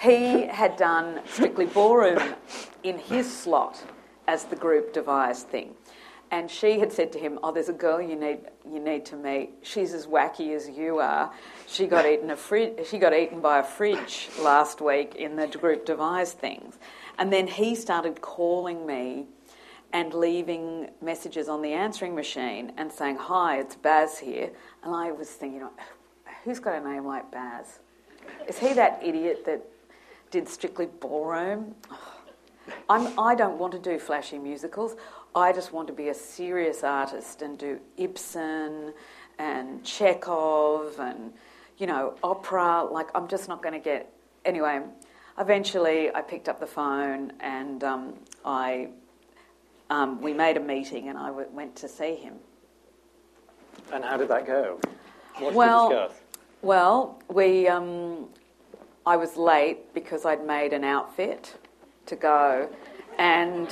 he 0.00 0.46
had 0.46 0.78
done 0.78 1.20
Strictly 1.26 1.66
Ballroom 1.66 2.34
in 2.82 2.96
his 2.96 3.30
slot 3.30 3.84
as 4.26 4.44
the 4.44 4.56
group 4.56 4.94
devise 4.94 5.42
thing. 5.42 5.74
And 6.34 6.50
she 6.50 6.80
had 6.80 6.92
said 6.92 7.12
to 7.12 7.18
him, 7.20 7.38
"Oh, 7.44 7.52
there's 7.52 7.68
a 7.68 7.72
girl 7.72 8.02
you 8.02 8.16
need 8.16 8.40
you 8.66 8.80
need 8.80 9.06
to 9.06 9.16
meet. 9.16 9.50
She's 9.62 9.94
as 9.94 10.08
wacky 10.08 10.52
as 10.56 10.68
you 10.68 10.98
are. 10.98 11.32
She 11.68 11.86
got 11.86 12.06
eaten 12.06 12.28
a 12.30 12.36
fri- 12.36 12.74
she 12.84 12.98
got 12.98 13.14
eaten 13.14 13.40
by 13.40 13.60
a 13.60 13.62
fridge 13.62 14.28
last 14.40 14.80
week 14.80 15.14
in 15.14 15.36
the 15.36 15.46
group 15.46 15.86
devise 15.86 16.32
things." 16.32 16.76
And 17.18 17.32
then 17.32 17.46
he 17.46 17.76
started 17.76 18.20
calling 18.20 18.84
me 18.84 19.28
and 19.92 20.12
leaving 20.12 20.90
messages 21.00 21.48
on 21.48 21.62
the 21.62 21.72
answering 21.72 22.16
machine 22.16 22.72
and 22.76 22.90
saying, 22.90 23.16
Hi, 23.16 23.60
it's 23.60 23.76
Baz 23.76 24.18
here. 24.18 24.50
And 24.82 24.92
I 24.92 25.12
was 25.12 25.30
thinking, 25.30 25.68
who's 26.42 26.58
got 26.58 26.74
a 26.74 26.80
name 26.80 27.06
like 27.06 27.30
Baz? 27.30 27.78
Is 28.48 28.58
he 28.58 28.72
that 28.72 28.98
idiot 29.04 29.44
that 29.46 29.64
did 30.32 30.48
Strictly 30.48 30.86
Ballroom? 30.86 31.76
I'm, 32.88 33.16
I 33.18 33.36
don't 33.36 33.58
want 33.58 33.72
to 33.74 33.78
do 33.78 33.98
flashy 34.00 34.38
musicals. 34.38 34.96
I 35.34 35.52
just 35.52 35.72
want 35.72 35.88
to 35.88 35.92
be 35.92 36.08
a 36.08 36.14
serious 36.14 36.84
artist 36.84 37.42
and 37.42 37.58
do 37.58 37.80
Ibsen 37.96 38.92
and 39.38 39.84
Chekhov 39.84 40.98
and, 41.00 41.32
you 41.78 41.86
know, 41.86 42.14
opera. 42.22 42.84
Like, 42.84 43.08
I'm 43.14 43.26
just 43.26 43.48
not 43.48 43.62
going 43.62 43.74
to 43.74 43.80
get. 43.80 44.12
Anyway, 44.44 44.80
eventually 45.38 46.14
I 46.14 46.20
picked 46.20 46.48
up 46.48 46.60
the 46.60 46.66
phone 46.66 47.32
and 47.40 47.82
um, 47.82 48.14
I 48.44 48.90
um, 49.90 50.20
we 50.20 50.32
made 50.32 50.56
a 50.56 50.60
meeting 50.60 51.08
and 51.08 51.18
I 51.18 51.28
w- 51.28 51.48
went 51.52 51.74
to 51.76 51.88
see 51.88 52.14
him. 52.14 52.34
And 53.92 54.04
how 54.04 54.16
did 54.16 54.28
that 54.28 54.46
go? 54.46 54.78
What 55.38 55.50
did 55.50 55.56
well, 55.56 55.90
you 55.90 55.96
discuss? 55.96 56.20
well, 56.62 57.22
we. 57.28 57.68
Um, 57.68 58.28
I 59.06 59.16
was 59.16 59.36
late 59.36 59.92
because 59.92 60.24
I'd 60.24 60.46
made 60.46 60.72
an 60.72 60.82
outfit 60.82 61.56
to 62.06 62.16
go, 62.16 62.70
and 63.18 63.68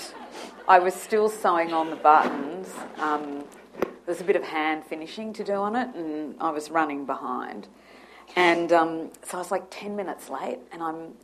I 0.68 0.78
was 0.78 0.94
still 0.94 1.28
sewing 1.28 1.72
on 1.72 1.90
the 1.90 1.96
buttons. 1.96 2.68
Um, 2.98 3.44
there 3.80 4.14
was 4.14 4.20
a 4.20 4.24
bit 4.24 4.36
of 4.36 4.42
hand 4.42 4.84
finishing 4.84 5.32
to 5.34 5.44
do 5.44 5.54
on 5.54 5.76
it, 5.76 5.94
and 5.94 6.34
I 6.40 6.50
was 6.50 6.70
running 6.70 7.04
behind. 7.04 7.68
And 8.36 8.72
um, 8.72 9.10
so 9.22 9.38
I 9.38 9.40
was 9.40 9.50
like 9.50 9.64
10 9.70 9.94
minutes 9.94 10.28
late, 10.28 10.58
and 10.72 10.82
I'm 10.82 11.14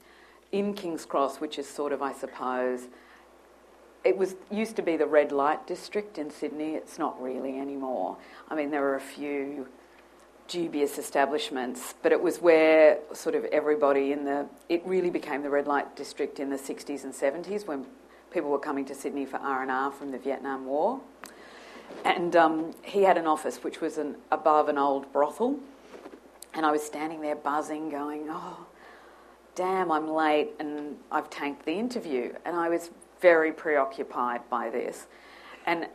in 0.53 0.75
King's 0.75 1.05
Cross, 1.05 1.41
which 1.41 1.59
is 1.59 1.69
sort 1.69 1.93
of, 1.93 2.03
I 2.03 2.13
suppose, 2.13 2.89
it 4.05 4.17
was 4.17 4.37
used 4.51 4.77
to 4.77 4.83
be 4.83 4.97
the 4.97 5.07
red 5.07 5.33
light 5.33 5.67
district 5.67 6.19
in 6.19 6.31
Sydney. 6.31 6.75
It's 6.75 6.99
not 6.99 7.21
really 7.21 7.59
anymore. 7.59 8.17
I 8.49 8.55
mean, 8.55 8.71
there 8.71 8.85
are 8.85 8.97
a 8.97 9.01
few 9.01 9.67
dubious 10.47 10.99
establishments, 10.99 11.95
but 12.03 12.11
it 12.11 12.21
was 12.21 12.41
where 12.41 12.99
sort 13.13 13.35
of 13.35 13.45
everybody 13.47 14.13
in 14.13 14.25
the 14.25 14.47
it 14.69 14.83
really 14.87 15.11
became 15.11 15.43
the 15.43 15.51
red 15.51 15.67
light 15.67 15.95
district 15.95 16.41
in 16.41 16.49
the 16.49 16.57
60s 16.57 17.05
and 17.05 17.13
70s 17.13 17.67
when 17.67 17.87
people 18.31 18.51
were 18.51 18.59
coming 18.59 18.85
to 18.87 18.95
Sydney 18.95 19.25
for 19.25 19.39
R 19.39 19.63
and 19.63 19.71
R 19.71 19.91
from 19.91 20.11
the 20.11 20.19
Vietnam 20.19 20.67
War. 20.67 21.01
And 22.05 22.37
um, 22.37 22.75
he 22.83 23.03
had 23.03 23.17
an 23.17 23.27
office 23.27 23.65
which 23.65 23.81
was 23.81 23.99
an, 23.99 24.17
above 24.31 24.69
an 24.69 24.79
old 24.79 25.11
brothel, 25.13 25.59
and 26.55 26.67
I 26.67 26.71
was 26.71 26.83
standing 26.83 27.21
there 27.21 27.37
buzzing, 27.37 27.89
going, 27.89 28.27
"Oh, 28.29 28.67
damn, 29.55 29.91
I'm 29.91 30.09
late, 30.09 30.51
and 30.59 30.97
I've 31.11 31.31
tanked 31.31 31.65
the 31.65 31.73
interview." 31.73 32.35
And 32.45 32.57
I 32.57 32.69
was 32.69 32.91
very 33.21 33.53
preoccupied 33.53 34.49
by 34.51 34.71
this. 34.71 35.07
And 35.67 35.89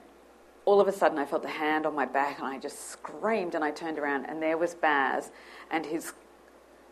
all 0.66 0.80
of 0.80 0.88
a 0.88 0.92
sudden, 0.92 1.18
I 1.18 1.26
felt 1.26 1.44
a 1.46 1.50
hand 1.50 1.86
on 1.86 1.94
my 1.96 2.06
back 2.06 2.40
and 2.40 2.48
I 2.48 2.58
just 2.58 2.90
screamed 2.90 3.56
and 3.56 3.64
I 3.64 3.72
turned 3.72 4.00
around, 4.00 4.26
and 4.26 4.42
there 4.42 4.58
was 4.58 4.76
Baz 4.76 5.32
and 5.72 5.86
his, 5.86 6.14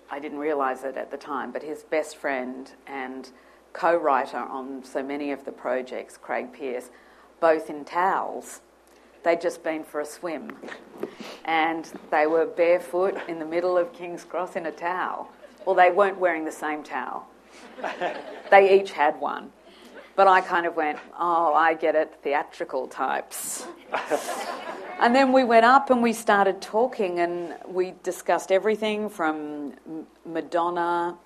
I 0.10 0.20
didn't 0.20 0.40
realize 0.40 0.84
it 0.84 0.98
at 0.98 1.12
the 1.12 1.18
time, 1.18 1.52
but 1.52 1.64
his 1.64 1.84
best 1.84 2.18
friend 2.18 2.72
and 2.88 3.30
co 3.74 3.96
writer 3.96 4.38
on 4.38 4.84
so 4.84 5.04
many 5.04 5.32
of 5.32 5.46
the 5.46 5.52
projects, 5.52 6.18
Craig 6.18 6.54
Pearce, 6.54 6.90
both 7.40 7.70
in 7.70 7.86
towels. 7.86 8.62
They'd 9.24 9.42
just 9.42 9.64
been 9.64 9.84
for 9.84 10.02
a 10.02 10.06
swim. 10.06 10.52
And 11.46 11.92
they 12.10 12.28
were 12.28 12.46
barefoot 12.46 13.18
in 13.28 13.40
the 13.40 13.46
middle 13.46 13.78
of 13.78 13.94
King's 13.94 14.24
Cross 14.24 14.56
in 14.56 14.66
a 14.66 14.72
towel. 14.72 15.30
Well, 15.66 15.76
they 15.76 15.92
weren't 15.92 16.18
wearing 16.18 16.46
the 16.46 16.52
same 16.52 16.84
towel, 16.84 17.28
they 18.52 18.80
each 18.80 18.92
had 18.92 19.20
one. 19.20 19.52
But 20.16 20.28
I 20.28 20.42
kind 20.42 20.66
of 20.66 20.76
went, 20.76 21.00
oh, 21.18 21.54
I 21.54 21.74
get 21.74 21.96
it, 21.96 22.14
theatrical 22.22 22.88
types. 22.88 23.66
and 25.00 25.16
then 25.16 25.32
we 25.32 25.44
went 25.44 25.66
up 25.66 25.90
and 25.90 26.04
we 26.04 26.14
started 26.14 26.62
talking 26.62 27.20
and 27.20 27.56
we 27.66 27.94
discussed 28.04 28.52
everything 28.52 29.10
from 29.10 29.74
Madonna 30.26 31.18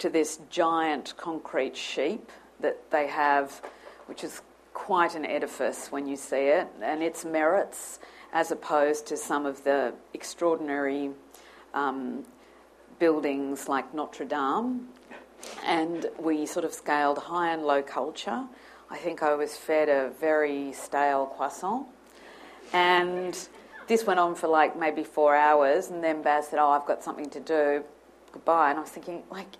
to 0.00 0.10
this 0.10 0.40
giant 0.50 1.14
concrete 1.16 1.76
sheep 1.76 2.30
that 2.60 2.90
they 2.90 3.06
have, 3.06 3.62
which 4.06 4.24
is 4.24 4.42
quite 4.74 5.14
an 5.14 5.24
edifice 5.24 5.88
when 5.90 6.06
you 6.06 6.16
see 6.16 6.48
it, 6.48 6.66
and 6.82 7.02
its 7.02 7.24
merits 7.24 7.98
as 8.32 8.50
opposed 8.50 9.06
to 9.06 9.16
some 9.16 9.46
of 9.46 9.64
the 9.64 9.92
extraordinary 10.14 11.10
um, 11.74 12.24
buildings 12.98 13.68
like 13.68 13.94
Notre 13.94 14.24
Dame 14.24 14.88
and 15.64 16.06
we 16.18 16.46
sort 16.46 16.64
of 16.64 16.72
scaled 16.72 17.18
high 17.18 17.52
and 17.52 17.62
low 17.62 17.82
culture. 17.82 18.44
I 18.90 18.98
think 18.98 19.22
I 19.22 19.34
was 19.34 19.56
fed 19.56 19.88
a 19.88 20.10
very 20.20 20.72
stale 20.72 21.26
croissant. 21.26 21.86
And 22.72 23.36
this 23.86 24.04
went 24.04 24.20
on 24.20 24.34
for 24.34 24.48
like 24.48 24.78
maybe 24.78 25.04
four 25.04 25.34
hours, 25.34 25.90
and 25.90 26.02
then 26.02 26.22
Baz 26.22 26.48
said, 26.48 26.58
Oh, 26.58 26.70
I've 26.70 26.86
got 26.86 27.02
something 27.02 27.30
to 27.30 27.40
do. 27.40 27.84
Goodbye. 28.32 28.70
And 28.70 28.78
I 28.78 28.82
was 28.82 28.90
thinking, 28.90 29.22
like, 29.30 29.56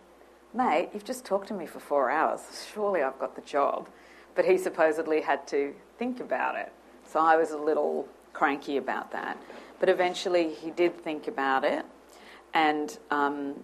mate, 0.54 0.90
you've 0.92 1.04
just 1.04 1.24
talked 1.24 1.48
to 1.48 1.54
me 1.54 1.66
for 1.66 1.80
four 1.80 2.10
hours. 2.10 2.40
Surely 2.72 3.02
I've 3.02 3.18
got 3.18 3.34
the 3.34 3.42
job. 3.42 3.88
But 4.34 4.44
he 4.44 4.58
supposedly 4.58 5.20
had 5.20 5.46
to 5.48 5.74
think 5.98 6.20
about 6.20 6.56
it. 6.56 6.72
So 7.04 7.20
I 7.20 7.36
was 7.36 7.50
a 7.50 7.58
little 7.58 8.08
cranky 8.32 8.76
about 8.76 9.10
that. 9.12 9.36
But 9.78 9.88
eventually 9.88 10.54
he 10.54 10.70
did 10.70 11.00
think 11.02 11.28
about 11.28 11.64
it. 11.64 11.84
And 12.54 12.96
um, 13.10 13.54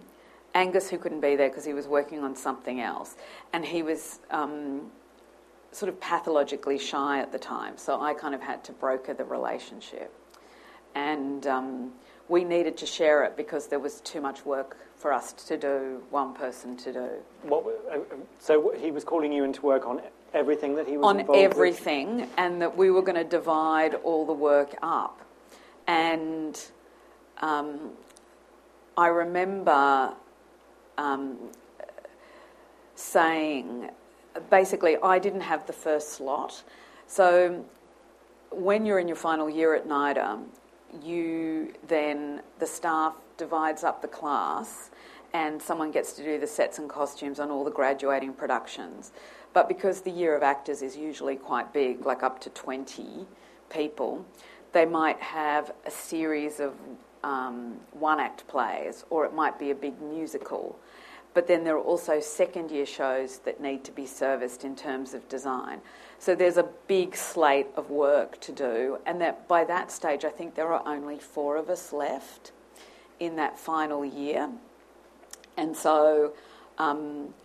Angus, 0.53 0.89
who 0.89 0.97
couldn't 0.97 1.21
be 1.21 1.35
there 1.35 1.49
because 1.49 1.65
he 1.65 1.73
was 1.73 1.87
working 1.87 2.23
on 2.23 2.35
something 2.35 2.81
else, 2.81 3.15
and 3.53 3.65
he 3.65 3.83
was 3.83 4.19
um, 4.31 4.89
sort 5.71 5.89
of 5.89 5.99
pathologically 5.99 6.79
shy 6.79 7.19
at 7.19 7.31
the 7.31 7.39
time, 7.39 7.77
so 7.77 8.01
I 8.01 8.13
kind 8.13 8.33
of 8.33 8.41
had 8.41 8.63
to 8.63 8.71
broker 8.71 9.13
the 9.13 9.25
relationship. 9.25 10.11
And 10.95 11.45
um, 11.45 11.91
we 12.29 12.43
needed 12.43 12.77
to 12.77 12.85
share 12.85 13.23
it 13.23 13.37
because 13.37 13.67
there 13.67 13.79
was 13.79 14.01
too 14.01 14.21
much 14.21 14.45
work 14.45 14.77
for 14.95 15.13
us 15.13 15.33
to 15.33 15.57
do, 15.57 16.01
one 16.09 16.33
person 16.33 16.75
to 16.77 16.93
do. 16.93 17.09
What, 17.43 17.65
uh, 17.91 17.99
so 18.39 18.73
he 18.77 18.91
was 18.91 19.03
calling 19.03 19.31
you 19.31 19.43
into 19.43 19.61
work 19.61 19.85
on 19.85 20.01
everything 20.33 20.75
that 20.75 20.87
he 20.87 20.97
was 20.97 21.05
on 21.05 21.25
everything, 21.35 22.17
with? 22.17 22.29
and 22.37 22.61
that 22.61 22.75
we 22.75 22.91
were 22.91 23.01
going 23.01 23.15
to 23.15 23.23
divide 23.23 23.95
all 23.95 24.25
the 24.25 24.33
work 24.33 24.75
up. 24.81 25.21
And 25.87 26.59
um, 27.39 27.91
I 28.97 29.07
remember 29.07 30.13
um, 30.97 31.37
saying 32.95 33.89
basically, 34.49 34.97
I 35.01 35.19
didn't 35.19 35.41
have 35.41 35.65
the 35.67 35.73
first 35.73 36.09
slot. 36.13 36.63
So 37.07 37.63
when 38.51 38.85
you're 38.85 38.99
in 38.99 39.07
your 39.07 39.17
final 39.17 39.49
year 39.49 39.75
at 39.75 39.87
NIDA, 39.87 40.43
you 41.03 41.73
then, 41.87 42.41
the 42.59 42.67
staff 42.67 43.13
divides 43.37 43.83
up 43.83 44.01
the 44.01 44.07
class 44.07 44.89
and 45.33 45.61
someone 45.61 45.91
gets 45.91 46.13
to 46.13 46.23
do 46.23 46.39
the 46.39 46.47
sets 46.47 46.79
and 46.79 46.89
costumes 46.89 47.39
on 47.39 47.51
all 47.51 47.63
the 47.63 47.71
graduating 47.71 48.33
productions. 48.33 49.11
But 49.53 49.67
because 49.67 50.01
the 50.01 50.11
year 50.11 50.35
of 50.35 50.43
actors 50.43 50.81
is 50.81 50.95
usually 50.95 51.35
quite 51.35 51.73
big, 51.73 52.05
like 52.05 52.23
up 52.23 52.39
to 52.41 52.49
20 52.49 53.25
people, 53.69 54.25
they 54.71 54.85
might 54.85 55.19
have 55.19 55.73
a 55.85 55.91
series 55.91 56.59
of 56.59 56.73
um, 57.23 57.77
one 57.91 58.19
act 58.19 58.47
plays 58.47 59.03
or 59.09 59.25
it 59.25 59.33
might 59.33 59.59
be 59.59 59.71
a 59.71 59.75
big 59.75 60.01
musical. 60.01 60.79
But 61.37 61.45
then 61.45 61.63
there 61.63 61.75
are 61.75 61.83
also 61.83 62.19
second 62.19 62.71
year 62.71 62.87
shows 62.87 63.37
that 63.45 63.61
need 63.61 63.83
to 63.83 63.91
be 63.91 64.07
serviced 64.07 64.63
in 64.63 64.75
terms 64.75 65.13
of 65.13 65.29
design. 65.29 65.81
So 66.17 66.33
there's 66.33 66.57
a 66.57 66.67
big 66.87 67.15
slate 67.15 67.67
of 67.75 67.91
work 67.91 68.41
to 68.41 68.51
do, 68.51 68.97
and 69.05 69.21
that 69.21 69.47
by 69.47 69.63
that 69.65 69.91
stage, 69.91 70.25
I 70.25 70.31
think 70.31 70.55
there 70.55 70.73
are 70.73 70.81
only 70.87 71.19
four 71.19 71.55
of 71.57 71.69
us 71.69 71.93
left 71.93 72.53
in 73.19 73.35
that 73.35 73.59
final 73.59 74.03
year. 74.03 74.49
And 75.57 75.77
so, 75.77 76.33
um, 76.79 77.35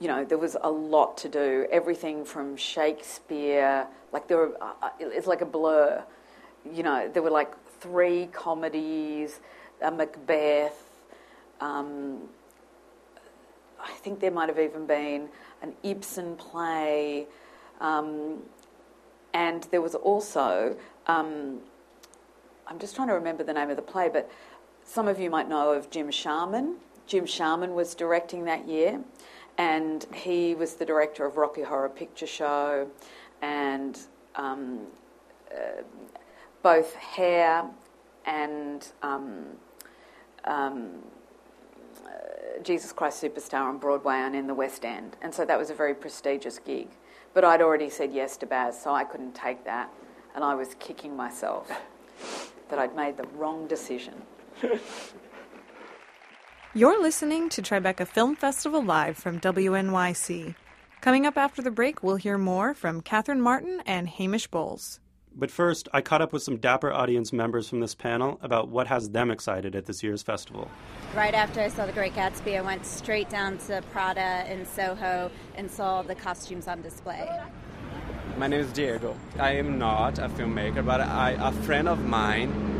you 0.00 0.08
know, 0.08 0.24
there 0.24 0.38
was 0.38 0.56
a 0.62 0.70
lot 0.70 1.18
to 1.18 1.28
do. 1.28 1.66
Everything 1.70 2.24
from 2.24 2.56
Shakespeare, 2.56 3.86
like 4.10 4.26
there 4.26 4.38
were, 4.38 4.56
uh, 4.58 4.72
uh 4.80 4.90
it's 5.00 5.26
like 5.26 5.42
a 5.42 5.50
blur. 5.58 6.02
You 6.64 6.82
know, 6.82 7.10
there 7.12 7.22
were 7.22 7.28
like 7.28 7.52
three 7.78 8.30
comedies, 8.32 9.38
a 9.82 9.90
Macbeth. 9.90 10.82
Um, 11.60 12.30
I 13.80 13.92
think 13.92 14.20
there 14.20 14.30
might 14.30 14.48
have 14.48 14.58
even 14.58 14.86
been 14.86 15.28
an 15.62 15.74
Ibsen 15.82 16.36
play. 16.36 17.26
Um, 17.80 18.42
and 19.34 19.64
there 19.70 19.82
was 19.82 19.94
also, 19.94 20.76
um, 21.06 21.60
I'm 22.66 22.78
just 22.78 22.96
trying 22.96 23.08
to 23.08 23.14
remember 23.14 23.44
the 23.44 23.52
name 23.52 23.70
of 23.70 23.76
the 23.76 23.82
play, 23.82 24.08
but 24.08 24.30
some 24.84 25.08
of 25.08 25.20
you 25.20 25.30
might 25.30 25.48
know 25.48 25.72
of 25.72 25.90
Jim 25.90 26.10
Sharman. 26.10 26.76
Jim 27.06 27.26
Sharman 27.26 27.74
was 27.74 27.94
directing 27.94 28.44
that 28.44 28.66
year, 28.68 29.00
and 29.58 30.06
he 30.14 30.54
was 30.54 30.74
the 30.74 30.84
director 30.84 31.24
of 31.24 31.36
Rocky 31.36 31.62
Horror 31.62 31.88
Picture 31.88 32.26
Show 32.26 32.88
and 33.42 33.98
um, 34.36 34.80
uh, 35.52 35.82
both 36.62 36.94
Hair 36.94 37.64
and 38.26 38.86
uh, 40.44 42.37
Jesus 42.62 42.92
Christ 42.92 43.22
Superstar 43.22 43.68
on 43.68 43.78
Broadway 43.78 44.16
and 44.16 44.34
in 44.36 44.46
the 44.46 44.54
West 44.54 44.84
End. 44.84 45.16
And 45.22 45.34
so 45.34 45.44
that 45.44 45.58
was 45.58 45.70
a 45.70 45.74
very 45.74 45.94
prestigious 45.94 46.58
gig. 46.58 46.88
But 47.34 47.44
I'd 47.44 47.62
already 47.62 47.90
said 47.90 48.12
yes 48.12 48.36
to 48.38 48.46
Baz, 48.46 48.80
so 48.80 48.92
I 48.94 49.04
couldn't 49.04 49.34
take 49.34 49.64
that. 49.64 49.92
And 50.34 50.44
I 50.44 50.54
was 50.54 50.74
kicking 50.78 51.16
myself 51.16 51.70
that 52.68 52.78
I'd 52.78 52.94
made 52.94 53.16
the 53.16 53.26
wrong 53.34 53.66
decision. 53.66 54.14
You're 56.74 57.00
listening 57.00 57.48
to 57.50 57.62
Tribeca 57.62 58.06
Film 58.06 58.36
Festival 58.36 58.84
Live 58.84 59.16
from 59.16 59.40
WNYC. 59.40 60.54
Coming 61.00 61.26
up 61.26 61.36
after 61.36 61.62
the 61.62 61.70
break, 61.70 62.02
we'll 62.02 62.16
hear 62.16 62.36
more 62.38 62.74
from 62.74 63.00
Catherine 63.00 63.40
Martin 63.40 63.82
and 63.86 64.08
Hamish 64.08 64.48
Bowles. 64.48 65.00
But 65.38 65.52
first, 65.52 65.88
I 65.92 66.00
caught 66.00 66.20
up 66.20 66.32
with 66.32 66.42
some 66.42 66.56
dapper 66.56 66.92
audience 66.92 67.32
members 67.32 67.68
from 67.68 67.78
this 67.78 67.94
panel 67.94 68.40
about 68.42 68.68
what 68.68 68.88
has 68.88 69.10
them 69.10 69.30
excited 69.30 69.76
at 69.76 69.86
this 69.86 70.02
year's 70.02 70.20
festival. 70.20 70.68
Right 71.14 71.32
after 71.32 71.60
I 71.60 71.68
saw 71.68 71.86
The 71.86 71.92
Great 71.92 72.14
Gatsby, 72.14 72.58
I 72.58 72.60
went 72.60 72.84
straight 72.84 73.30
down 73.30 73.58
to 73.58 73.80
Prada 73.92 74.52
in 74.52 74.66
Soho 74.66 75.30
and 75.54 75.70
saw 75.70 76.02
the 76.02 76.16
costumes 76.16 76.66
on 76.66 76.82
display. 76.82 77.30
My 78.36 78.48
name 78.48 78.60
is 78.60 78.72
Diego. 78.72 79.16
I 79.38 79.52
am 79.52 79.78
not 79.78 80.18
a 80.18 80.28
filmmaker, 80.28 80.84
but 80.84 81.00
I, 81.00 81.36
a 81.38 81.52
friend 81.52 81.88
of 81.88 82.04
mine 82.04 82.77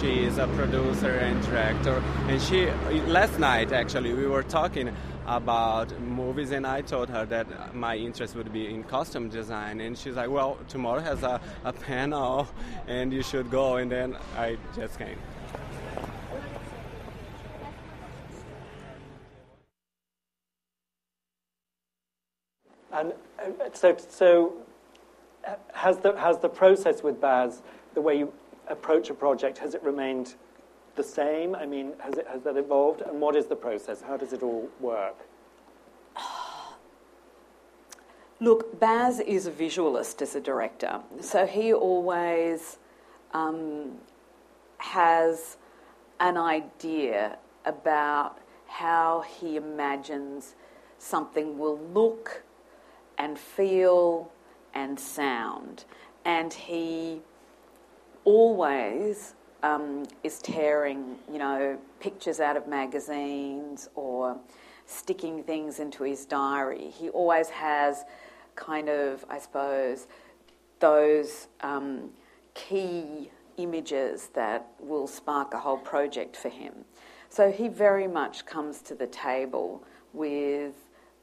she 0.00 0.24
is 0.24 0.38
a 0.38 0.46
producer 0.48 1.10
and 1.10 1.42
director 1.44 2.02
and 2.28 2.40
she 2.42 2.70
last 3.18 3.38
night 3.38 3.72
actually 3.72 4.12
we 4.12 4.26
were 4.26 4.42
talking 4.42 4.94
about 5.26 5.98
movies, 6.00 6.50
and 6.50 6.66
I 6.66 6.82
told 6.82 7.08
her 7.10 7.24
that 7.26 7.74
my 7.74 7.96
interest 7.96 8.34
would 8.34 8.52
be 8.52 8.72
in 8.72 8.82
costume 8.84 9.28
design, 9.28 9.80
and 9.80 9.96
she's 9.96 10.16
like, 10.16 10.30
"Well, 10.30 10.58
tomorrow 10.68 11.00
has 11.00 11.22
a, 11.22 11.40
a 11.64 11.72
panel, 11.72 12.48
and 12.86 13.12
you 13.12 13.22
should 13.22 13.50
go." 13.50 13.76
And 13.76 13.90
then 13.90 14.16
I 14.36 14.56
just 14.74 14.98
came. 14.98 15.18
And 22.92 23.12
uh, 23.38 23.70
so, 23.72 23.96
so 23.96 24.52
uh, 25.46 25.54
has 25.72 25.98
the 25.98 26.16
has 26.16 26.38
the 26.38 26.48
process 26.48 27.02
with 27.02 27.20
Baz, 27.20 27.62
the 27.94 28.00
way 28.00 28.18
you 28.18 28.32
approach 28.68 29.10
a 29.10 29.14
project, 29.14 29.58
has 29.58 29.74
it 29.74 29.82
remained 29.82 30.34
the 30.94 31.02
same? 31.02 31.54
I 31.54 31.66
mean, 31.66 31.92
has, 32.00 32.14
it, 32.14 32.26
has 32.28 32.42
that 32.42 32.56
evolved? 32.56 33.02
And 33.02 33.20
what 33.20 33.36
is 33.36 33.46
the 33.46 33.56
process? 33.56 34.02
How 34.02 34.16
does 34.16 34.32
it 34.32 34.42
all 34.42 34.68
work? 34.80 35.16
Look, 38.40 38.78
Baz 38.78 39.20
is 39.20 39.46
a 39.46 39.50
visualist 39.50 40.20
as 40.22 40.34
a 40.34 40.40
director, 40.40 41.00
so 41.20 41.46
he 41.46 41.72
always 41.72 42.78
um, 43.32 43.98
has 44.78 45.56
an 46.20 46.36
idea 46.36 47.38
about 47.64 48.38
how 48.66 49.24
he 49.38 49.56
imagines 49.56 50.54
something 50.98 51.58
will 51.58 51.78
look 51.92 52.42
and 53.18 53.38
feel 53.38 54.30
and 54.74 54.98
sound. 54.98 55.84
And 56.24 56.52
he 56.52 57.20
always 58.24 59.34
um, 59.62 60.04
is 60.22 60.38
tearing, 60.38 61.16
you 61.30 61.38
know, 61.38 61.78
pictures 62.00 62.40
out 62.40 62.56
of 62.56 62.66
magazines 62.66 63.88
or 63.94 64.36
sticking 64.86 65.42
things 65.42 65.78
into 65.78 66.02
his 66.02 66.24
diary. 66.26 66.90
He 66.90 67.08
always 67.10 67.48
has 67.50 68.04
kind 68.56 68.88
of, 68.88 69.24
I 69.30 69.38
suppose, 69.38 70.06
those 70.80 71.48
um, 71.60 72.10
key 72.54 73.30
images 73.56 74.30
that 74.34 74.66
will 74.80 75.06
spark 75.06 75.54
a 75.54 75.58
whole 75.58 75.78
project 75.78 76.36
for 76.36 76.48
him. 76.48 76.84
So 77.28 77.50
he 77.50 77.68
very 77.68 78.08
much 78.08 78.44
comes 78.44 78.82
to 78.82 78.94
the 78.94 79.06
table 79.06 79.84
with 80.12 80.74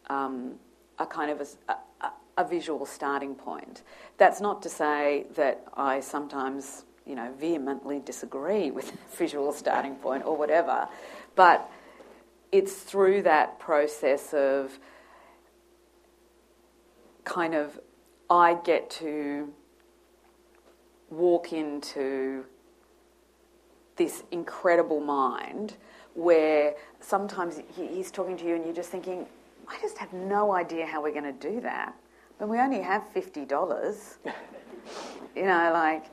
um, 0.09 0.55
a 0.97 1.05
kind 1.05 1.29
of 1.29 1.41
a, 1.67 1.73
a, 2.01 2.12
a 2.38 2.47
visual 2.47 2.85
starting 2.85 3.35
point. 3.35 3.83
That's 4.17 4.41
not 4.41 4.62
to 4.63 4.69
say 4.69 5.25
that 5.35 5.65
I 5.75 5.99
sometimes 5.99 6.85
you 7.10 7.15
know, 7.15 7.34
vehemently 7.39 8.00
disagree 8.00 8.69
with 8.69 8.91
visual 9.17 9.52
starting 9.52 9.95
point 9.95 10.24
or 10.24 10.38
whatever, 10.38 10.88
but 11.36 11.69
it's 12.52 12.74
through 12.74 13.24
that 13.24 13.60
process 13.60 14.34
of 14.34 14.78
kind 17.24 17.56
of 17.56 17.80
I 18.30 18.58
get 18.63 18.89
to 18.91 19.52
walk 21.10 21.52
into 21.52 22.45
this 23.95 24.24
incredible 24.32 25.00
mind 25.00 25.76
where 26.13 26.76
sometimes 27.00 27.60
he's 27.76 28.12
talking 28.12 28.38
to 28.38 28.45
you 28.45 28.56
and 28.56 28.63
you're 28.65 28.74
just 28.74 28.89
thinking, 28.89 29.26
I 29.67 29.78
just 29.82 29.98
have 29.98 30.13
no 30.13 30.54
idea 30.54 30.86
how 30.86 31.02
we're 31.02 31.12
going 31.12 31.24
to 31.24 31.50
do 31.50 31.60
that. 31.62 31.95
But 32.38 32.50
we 32.50 32.60
only 32.60 32.82
have 32.82 33.08
fifty 33.10 33.45
dollars. 33.45 34.17
you 35.36 35.43
know, 35.43 35.72
like 35.74 36.06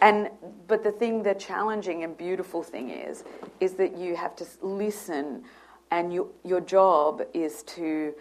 and 0.00 0.30
but 0.68 0.82
the 0.82 0.92
thing, 0.92 1.22
the 1.22 1.34
challenging 1.34 2.04
and 2.04 2.16
beautiful 2.16 2.62
thing 2.62 2.90
is, 2.90 3.24
is 3.60 3.74
that 3.74 3.96
you 3.96 4.16
have 4.16 4.36
to 4.36 4.46
listen, 4.60 5.44
and 5.90 6.12
you, 6.12 6.32
your 6.44 6.60
job 6.60 7.22
is 7.32 7.62
to 7.64 8.14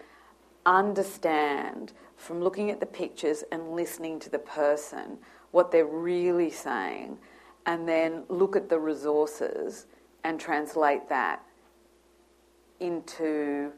understand 0.65 1.93
from 2.17 2.41
looking 2.41 2.71
at 2.71 2.79
the 2.79 2.85
pictures 2.85 3.43
and 3.51 3.73
listening 3.73 4.19
to 4.19 4.29
the 4.29 4.39
person 4.39 5.17
what 5.51 5.71
they're 5.71 5.85
really 5.85 6.49
saying, 6.49 7.17
and 7.65 7.87
then 7.87 8.23
look 8.29 8.55
at 8.55 8.69
the 8.69 8.79
resources 8.79 9.87
and 10.23 10.39
translate 10.39 11.09
that 11.09 11.43
into 12.79 13.71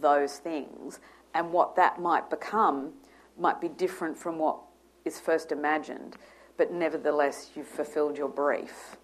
those 0.00 0.38
things. 0.38 1.00
And 1.34 1.52
what 1.52 1.76
that 1.76 2.00
might 2.00 2.28
become 2.28 2.92
might 3.38 3.60
be 3.60 3.68
different 3.68 4.16
from 4.16 4.38
what 4.38 4.58
is 5.04 5.18
first 5.18 5.52
imagined 5.52 6.16
but 6.62 6.72
nevertheless 6.72 7.50
you've 7.56 7.66
fulfilled 7.66 8.16
your 8.16 8.28
brief. 8.28 8.96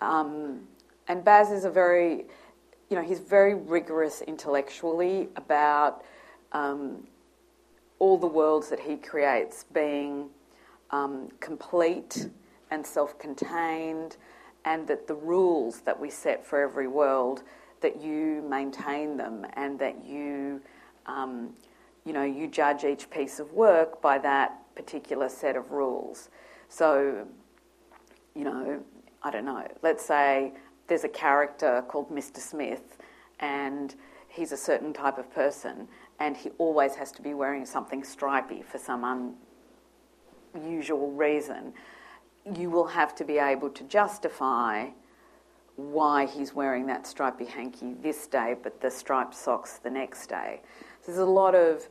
Um, 0.00 0.62
and 1.06 1.24
Baz 1.24 1.52
is 1.52 1.64
a 1.64 1.70
very, 1.70 2.24
you 2.90 2.96
know, 2.96 3.02
he's 3.02 3.20
very 3.20 3.54
rigorous 3.54 4.20
intellectually 4.22 5.28
about 5.36 6.04
um, 6.50 7.06
all 8.00 8.18
the 8.18 8.26
worlds 8.26 8.68
that 8.68 8.80
he 8.80 8.96
creates 8.96 9.64
being 9.72 10.28
um, 10.90 11.28
complete 11.38 12.26
and 12.72 12.84
self 12.84 13.16
contained, 13.16 14.16
and 14.64 14.84
that 14.88 15.06
the 15.06 15.14
rules 15.14 15.82
that 15.82 16.00
we 16.00 16.10
set 16.10 16.44
for 16.44 16.60
every 16.60 16.88
world 16.88 17.44
that 17.80 18.02
you 18.02 18.44
maintain 18.50 19.16
them 19.16 19.46
and 19.52 19.78
that 19.78 20.04
you, 20.04 20.60
um, 21.06 21.50
you 22.04 22.12
know, 22.12 22.24
you 22.24 22.48
judge 22.48 22.82
each 22.82 23.08
piece 23.08 23.38
of 23.38 23.52
work 23.52 24.02
by 24.02 24.18
that 24.18 24.58
particular 24.74 25.28
set 25.28 25.54
of 25.54 25.70
rules. 25.70 26.28
So, 26.72 27.26
you 28.34 28.44
know, 28.44 28.82
I 29.22 29.30
don't 29.30 29.44
know, 29.44 29.68
let's 29.82 30.02
say 30.02 30.54
there's 30.86 31.04
a 31.04 31.08
character 31.08 31.84
called 31.86 32.10
Mr. 32.10 32.38
Smith 32.38 32.96
and 33.40 33.94
he's 34.28 34.52
a 34.52 34.56
certain 34.56 34.94
type 34.94 35.18
of 35.18 35.30
person 35.34 35.86
and 36.18 36.34
he 36.34 36.48
always 36.56 36.94
has 36.94 37.12
to 37.12 37.20
be 37.20 37.34
wearing 37.34 37.66
something 37.66 38.02
stripy 38.02 38.62
for 38.62 38.78
some 38.78 39.34
unusual 40.54 41.10
reason. 41.12 41.74
You 42.56 42.70
will 42.70 42.86
have 42.86 43.14
to 43.16 43.24
be 43.24 43.36
able 43.36 43.68
to 43.68 43.84
justify 43.84 44.88
why 45.76 46.24
he's 46.24 46.54
wearing 46.54 46.86
that 46.86 47.06
stripy 47.06 47.44
hanky 47.44 47.92
this 48.00 48.26
day, 48.26 48.56
but 48.62 48.80
the 48.80 48.90
striped 48.90 49.34
socks 49.34 49.76
the 49.76 49.90
next 49.90 50.28
day. 50.28 50.62
So 51.02 51.12
there's 51.12 51.18
a 51.18 51.26
lot 51.26 51.54
of, 51.54 51.86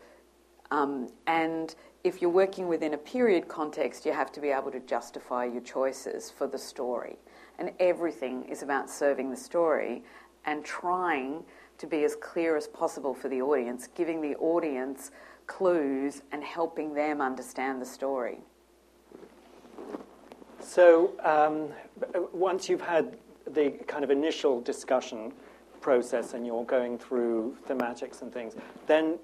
um, 0.71 1.07
and 1.27 1.75
if 2.03 2.21
you're 2.21 2.31
working 2.31 2.67
within 2.67 2.93
a 2.93 2.97
period 2.97 3.47
context, 3.47 4.05
you 4.05 4.11
have 4.11 4.31
to 4.31 4.39
be 4.39 4.49
able 4.49 4.71
to 4.71 4.79
justify 4.79 5.45
your 5.45 5.61
choices 5.61 6.31
for 6.31 6.47
the 6.47 6.57
story. 6.57 7.17
And 7.59 7.71
everything 7.79 8.43
is 8.45 8.63
about 8.63 8.89
serving 8.89 9.29
the 9.29 9.37
story 9.37 10.03
and 10.45 10.65
trying 10.65 11.43
to 11.77 11.87
be 11.87 12.03
as 12.03 12.15
clear 12.15 12.57
as 12.57 12.67
possible 12.67 13.13
for 13.13 13.29
the 13.29 13.41
audience, 13.41 13.87
giving 13.95 14.21
the 14.21 14.35
audience 14.37 15.11
clues 15.45 16.23
and 16.31 16.43
helping 16.43 16.93
them 16.93 17.21
understand 17.21 17.81
the 17.81 17.85
story. 17.85 18.39
So, 20.59 21.13
um, 21.23 21.69
once 22.31 22.69
you've 22.69 22.81
had 22.81 23.17
the 23.45 23.71
kind 23.87 24.03
of 24.03 24.11
initial 24.11 24.61
discussion 24.61 25.33
process 25.81 26.33
and 26.33 26.45
you're 26.45 26.63
going 26.63 26.97
through 26.97 27.57
thematics 27.67 28.21
and 28.21 28.31
things, 28.31 28.55
then 28.87 29.17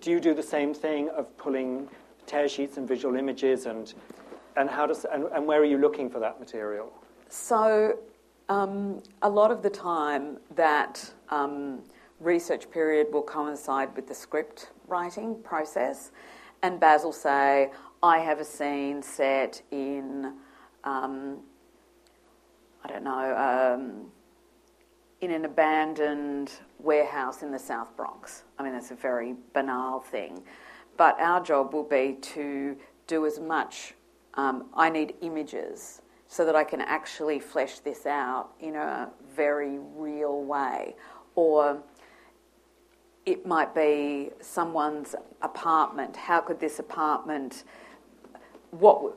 do 0.00 0.10
you 0.10 0.20
do 0.20 0.34
the 0.34 0.42
same 0.42 0.74
thing 0.74 1.08
of 1.10 1.36
pulling 1.38 1.88
tear 2.26 2.48
sheets 2.48 2.76
and 2.76 2.86
visual 2.86 3.16
images 3.16 3.66
and 3.66 3.94
and 4.56 4.70
how 4.70 4.86
does 4.86 5.04
and, 5.04 5.24
and 5.32 5.46
where 5.46 5.60
are 5.60 5.64
you 5.64 5.78
looking 5.78 6.08
for 6.08 6.20
that 6.20 6.38
material? 6.38 6.92
So 7.28 7.98
um, 8.48 9.02
a 9.22 9.28
lot 9.28 9.50
of 9.50 9.62
the 9.62 9.70
time 9.70 10.38
that 10.54 11.12
um, 11.30 11.82
research 12.20 12.70
period 12.70 13.08
will 13.12 13.22
coincide 13.22 13.94
with 13.96 14.06
the 14.06 14.14
script 14.14 14.70
writing 14.86 15.36
process, 15.42 16.12
and 16.62 16.78
Baz 16.78 17.04
will 17.04 17.12
say, 17.12 17.72
"I 18.02 18.18
have 18.18 18.40
a 18.40 18.44
scene 18.44 19.02
set 19.02 19.62
in." 19.70 20.34
Um, 20.84 21.40
I 22.84 22.88
don't 22.88 23.04
know, 23.04 23.74
um, 23.74 24.10
in 25.22 25.30
an 25.30 25.46
abandoned 25.46 26.52
warehouse 26.78 27.42
in 27.42 27.50
the 27.50 27.58
South 27.58 27.96
Bronx. 27.96 28.42
I 28.58 28.62
mean, 28.62 28.74
that's 28.74 28.90
a 28.90 28.94
very 28.94 29.34
banal 29.54 30.00
thing. 30.00 30.42
But 30.96 31.18
our 31.20 31.42
job 31.42 31.74
will 31.74 31.84
be 31.84 32.18
to 32.20 32.76
do 33.06 33.26
as 33.26 33.40
much. 33.40 33.94
Um, 34.34 34.66
I 34.74 34.90
need 34.90 35.14
images 35.20 36.02
so 36.28 36.44
that 36.44 36.56
I 36.56 36.64
can 36.64 36.80
actually 36.80 37.38
flesh 37.38 37.78
this 37.80 38.06
out 38.06 38.50
in 38.60 38.74
a 38.74 39.10
very 39.34 39.78
real 39.96 40.42
way. 40.42 40.96
Or 41.34 41.82
it 43.26 43.46
might 43.46 43.74
be 43.74 44.30
someone's 44.40 45.14
apartment. 45.42 46.16
How 46.16 46.40
could 46.40 46.60
this 46.60 46.78
apartment, 46.78 47.64
what, 48.70 49.16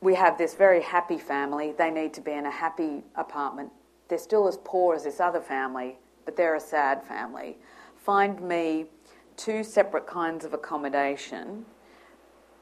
we 0.00 0.14
have 0.14 0.36
this 0.36 0.54
very 0.54 0.82
happy 0.82 1.18
family. 1.18 1.72
They 1.72 1.90
need 1.90 2.12
to 2.14 2.20
be 2.20 2.32
in 2.32 2.46
a 2.46 2.50
happy 2.50 3.02
apartment. 3.16 3.70
They're 4.08 4.18
still 4.18 4.46
as 4.46 4.58
poor 4.62 4.94
as 4.94 5.04
this 5.04 5.18
other 5.18 5.40
family, 5.40 5.96
but 6.26 6.36
they're 6.36 6.56
a 6.56 6.60
sad 6.60 7.02
family. 7.02 7.56
Find 7.96 8.40
me 8.40 8.86
two 9.36 9.64
separate 9.64 10.06
kinds 10.06 10.44
of 10.44 10.54
accommodation 10.54 11.64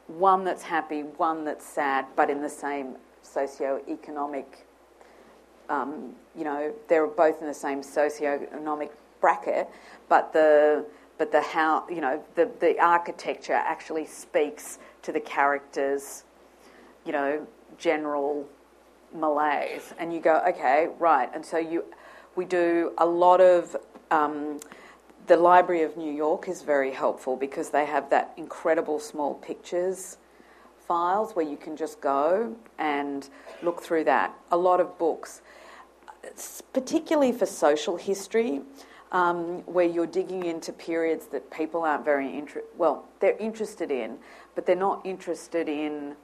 one 0.09 0.45
that's 0.45 0.65
happy, 0.65 1.03
one 1.03 1.45
that's 1.45 1.65
sad, 1.65 2.05
but 2.17 2.29
in 2.29 2.43
the 2.43 2.49
same 2.49 2.97
socio-economic, 3.23 4.67
um, 5.71 6.13
you 6.37 6.45
know, 6.45 6.75
they're 6.89 7.07
both 7.07 7.41
in 7.41 7.47
the 7.47 7.55
same 7.55 7.83
socio-economic 7.83 8.93
bracket, 9.21 9.69
but 10.09 10.33
the 10.33 10.85
but 11.19 11.31
the 11.31 11.41
how 11.41 11.89
you 11.89 12.01
know 12.01 12.23
the 12.35 12.51
the 12.61 12.79
architecture 12.81 13.53
actually 13.53 14.05
speaks 14.05 14.79
to 15.03 15.13
the 15.13 15.21
characters 15.21 16.25
you 17.05 17.13
know, 17.13 17.47
general 17.79 18.47
malaise. 19.15 19.93
And 19.99 20.13
you 20.13 20.21
go, 20.21 20.43
okay, 20.49 20.89
right. 20.99 21.29
And 21.35 21.45
so 21.45 21.59
you, 21.59 21.85
we 22.37 22.45
do 22.45 22.93
a 22.99 23.07
lot 23.07 23.41
of. 23.41 23.77
Um, 24.11 24.61
the 25.27 25.37
Library 25.37 25.83
of 25.83 25.97
New 25.97 26.13
York 26.13 26.49
is 26.49 26.63
very 26.63 26.93
helpful 26.93 27.37
because 27.37 27.71
they 27.71 27.87
have 27.87 28.11
that 28.11 28.33
incredible 28.37 28.99
small 28.99 29.35
pictures 29.35 30.19
files 30.87 31.37
where 31.37 31.47
you 31.47 31.57
can 31.57 31.77
just 31.77 32.01
go 32.01 32.55
and 32.79 33.29
look 33.63 33.81
through 33.81 34.05
that. 34.05 34.35
A 34.51 34.57
lot 34.57 34.81
of 34.81 34.99
books, 34.99 35.43
particularly 36.73 37.33
for 37.33 37.47
social 37.47 37.97
history, 37.97 38.61
um, 39.13 39.61
where 39.67 39.87
you're 39.87 40.07
digging 40.07 40.45
into 40.45 40.73
periods 40.73 41.27
that 41.27 41.51
people 41.51 41.83
aren't 41.83 42.05
very 42.05 42.27
interested. 42.27 42.69
Well, 42.77 43.05
they're 43.21 43.37
interested 43.37 43.91
in, 43.91 44.19
but 44.55 44.67
they're 44.67 44.75
not 44.75 45.05
interested 45.05 45.69
in 45.69 46.17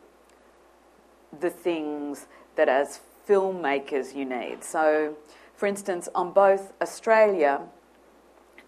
the 1.38 1.50
things 1.50 2.26
that 2.56 2.68
as 2.68 3.00
filmmakers 3.28 4.14
you 4.14 4.24
need. 4.24 4.64
So, 4.64 5.16
for 5.54 5.66
instance, 5.66 6.08
on 6.14 6.32
both 6.32 6.72
Australia 6.80 7.60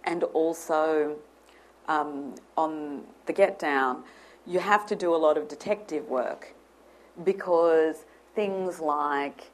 and 0.04 0.24
also 0.24 1.16
um, 1.88 2.34
on 2.56 3.02
the 3.26 3.32
Get 3.32 3.58
Down, 3.58 4.04
you 4.46 4.58
have 4.58 4.86
to 4.86 4.96
do 4.96 5.14
a 5.14 5.16
lot 5.16 5.36
of 5.36 5.48
detective 5.48 6.08
work 6.08 6.54
because 7.24 8.04
things 8.34 8.80
like, 8.80 9.50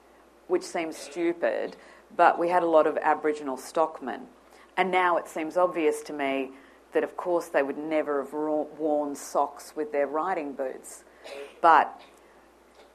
which 0.49 0.63
seems 0.63 0.97
stupid, 0.97 1.77
but 2.17 2.39
we 2.39 2.49
had 2.49 2.63
a 2.63 2.67
lot 2.67 2.87
of 2.87 2.97
Aboriginal 2.99 3.57
stockmen. 3.57 4.23
And 4.77 4.91
now 4.91 5.17
it 5.17 5.29
seems 5.29 5.57
obvious 5.57 6.03
to 6.03 6.13
me 6.13 6.51
that, 6.93 7.03
of 7.03 7.17
course, 7.17 7.47
they 7.47 7.63
would 7.63 7.79
never 7.79 8.23
have 8.23 8.33
worn 8.33 9.15
socks 9.15 9.73
with 9.75 9.93
their 9.93 10.07
riding 10.07 10.53
boots. 10.53 11.05
But 11.61 12.01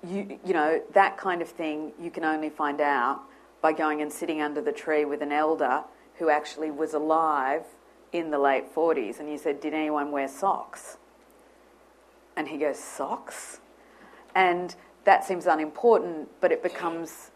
you, 0.08 0.40
you 0.46 0.54
know, 0.54 0.82
that 0.94 1.18
kind 1.18 1.42
of 1.42 1.50
thing 1.50 1.94
you 2.00 2.10
can 2.10 2.24
only 2.24 2.50
find 2.50 2.82
out 2.82 3.22
by 3.62 3.74
going 3.74 4.02
and 4.02 4.12
sitting 4.12 4.42
under 4.42 4.62
the 4.62 4.72
tree 4.72 5.06
with 5.06 5.22
an 5.22 5.32
elder 5.32 5.84
who 6.18 6.30
actually 6.30 6.72
was 6.72 6.94
alive 6.94 7.64
in 8.12 8.32
the 8.32 8.40
late 8.40 8.74
40s. 8.74 9.20
And 9.20 9.30
you 9.30 9.38
said, 9.38 9.60
Did 9.60 9.74
anyone 9.74 10.12
wear 10.12 10.28
socks? 10.28 10.98
And 12.36 12.48
he 12.48 12.58
goes, 12.58 12.80
Socks? 12.80 13.60
And 14.36 14.76
that 15.04 15.24
seems 15.26 15.46
unimportant, 15.46 16.30
but 16.40 16.52
it 16.52 16.64
becomes, 16.64 17.32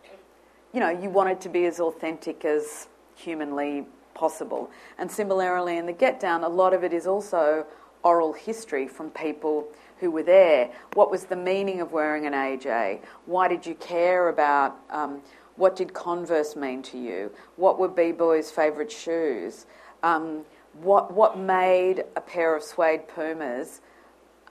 you 0.73 0.79
know, 0.79 0.89
you 0.89 1.09
want 1.09 1.29
it 1.29 1.41
to 1.41 1.49
be 1.49 1.65
as 1.65 1.79
authentic 1.79 2.45
as 2.45 2.87
humanly 3.15 3.85
possible. 4.13 4.69
And 4.97 5.11
similarly, 5.11 5.77
in 5.77 5.85
the 5.85 5.93
Get 5.93 6.19
Down, 6.19 6.43
a 6.43 6.49
lot 6.49 6.73
of 6.73 6.83
it 6.83 6.93
is 6.93 7.07
also 7.07 7.65
oral 8.03 8.33
history 8.33 8.87
from 8.87 9.09
people 9.09 9.67
who 9.99 10.11
were 10.11 10.23
there. 10.23 10.69
What 10.93 11.09
was 11.09 11.25
the 11.25 11.35
meaning 11.35 11.81
of 11.81 11.91
wearing 11.91 12.25
an 12.25 12.33
AJ? 12.33 13.01
Why 13.25 13.47
did 13.47 13.65
you 13.65 13.75
care 13.75 14.29
about? 14.29 14.77
Um, 14.89 15.21
what 15.55 15.75
did 15.75 15.93
Converse 15.93 16.55
mean 16.55 16.81
to 16.83 16.97
you? 16.97 17.31
What 17.55 17.79
were 17.79 17.87
B 17.87 18.11
Boy's 18.11 18.51
favourite 18.51 18.91
shoes? 18.91 19.65
Um, 20.03 20.45
what 20.81 21.13
what 21.13 21.37
made 21.37 22.03
a 22.15 22.21
pair 22.21 22.55
of 22.55 22.63
suede 22.63 23.07
Pumas 23.07 23.81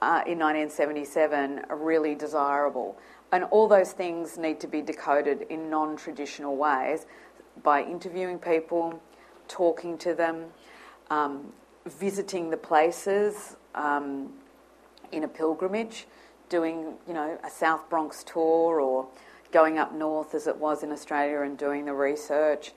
uh, 0.01 0.23
in 0.25 0.39
1977 0.39 1.65
really 1.69 2.15
desirable? 2.15 2.97
And 3.31 3.43
all 3.45 3.67
those 3.67 3.91
things 3.91 4.37
need 4.37 4.59
to 4.61 4.67
be 4.67 4.81
decoded 4.81 5.43
in 5.49 5.69
non-traditional 5.69 6.55
ways 6.55 7.05
by 7.63 7.83
interviewing 7.83 8.39
people, 8.39 9.01
talking 9.47 9.97
to 9.99 10.13
them, 10.13 10.45
um, 11.09 11.51
visiting 11.85 12.49
the 12.49 12.57
places. 12.57 13.55
Um, 13.73 14.33
in 15.11 15.23
a 15.23 15.27
pilgrimage, 15.27 16.07
doing, 16.49 16.93
you 17.07 17.13
know, 17.13 17.37
a 17.43 17.49
South 17.49 17.89
Bronx 17.89 18.23
tour 18.23 18.79
or 18.79 19.07
going 19.51 19.77
up 19.77 19.93
north 19.93 20.33
as 20.35 20.47
it 20.47 20.57
was 20.57 20.83
in 20.83 20.91
Australia 20.91 21.41
and 21.41 21.57
doing 21.57 21.85
the 21.85 21.93
research. 21.93 22.73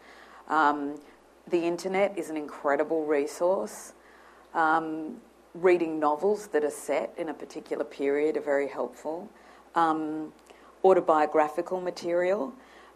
Um, 0.49 1.01
the 1.49 1.65
internet 1.65 2.17
is 2.19 2.31
an 2.31 2.37
incredible 2.37 3.05
resource. 3.05 3.95
Um, 4.55 5.17
reading 5.55 5.99
novels 5.99 6.49
that 6.49 6.65
are 6.65 6.71
set 6.71 7.13
in 7.17 7.29
a 7.29 7.35
particular 7.35 7.85
period 7.85 8.37
are 8.37 8.43
very 8.43 8.69
helpful. 8.69 9.29
Um, 9.75 10.33
autobiographical 10.85 11.81
material. 11.81 12.53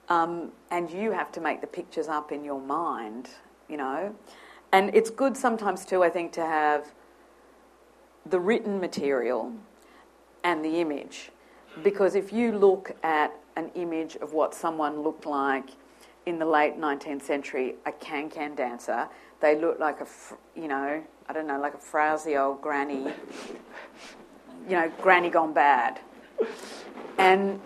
Um, 0.08 0.52
and 0.70 0.90
you 0.90 1.12
have 1.12 1.32
to 1.32 1.40
make 1.40 1.60
the 1.60 1.66
pictures 1.66 2.08
up 2.08 2.32
in 2.32 2.44
your 2.44 2.60
mind, 2.60 3.30
you 3.68 3.76
know. 3.76 4.14
And 4.72 4.94
it's 4.94 5.10
good 5.10 5.36
sometimes 5.36 5.84
too, 5.84 6.02
I 6.02 6.10
think, 6.10 6.32
to 6.32 6.44
have 6.44 6.92
the 8.26 8.40
written 8.40 8.80
material 8.80 9.52
and 10.44 10.64
the 10.64 10.80
image. 10.80 11.30
Because 11.82 12.14
if 12.14 12.32
you 12.32 12.52
look 12.52 12.92
at 13.02 13.32
an 13.56 13.70
image 13.74 14.16
of 14.16 14.32
what 14.32 14.54
someone 14.54 15.02
looked 15.02 15.26
like 15.26 15.70
in 16.26 16.38
the 16.38 16.46
late 16.46 16.78
19th 16.78 17.22
century 17.22 17.74
a 17.86 17.92
can-can 17.92 18.54
dancer. 18.54 19.08
They 19.40 19.58
looked 19.58 19.80
like 19.80 20.00
a, 20.00 20.06
you 20.54 20.68
know, 20.68 21.02
I 21.28 21.32
don't 21.32 21.46
know, 21.46 21.60
like 21.60 21.74
a 21.74 21.78
frowsy 21.78 22.36
old 22.36 22.60
granny, 22.60 23.12
you 24.68 24.70
know, 24.70 24.90
granny 25.00 25.30
gone 25.30 25.52
bad. 25.52 26.00
And 27.18 27.60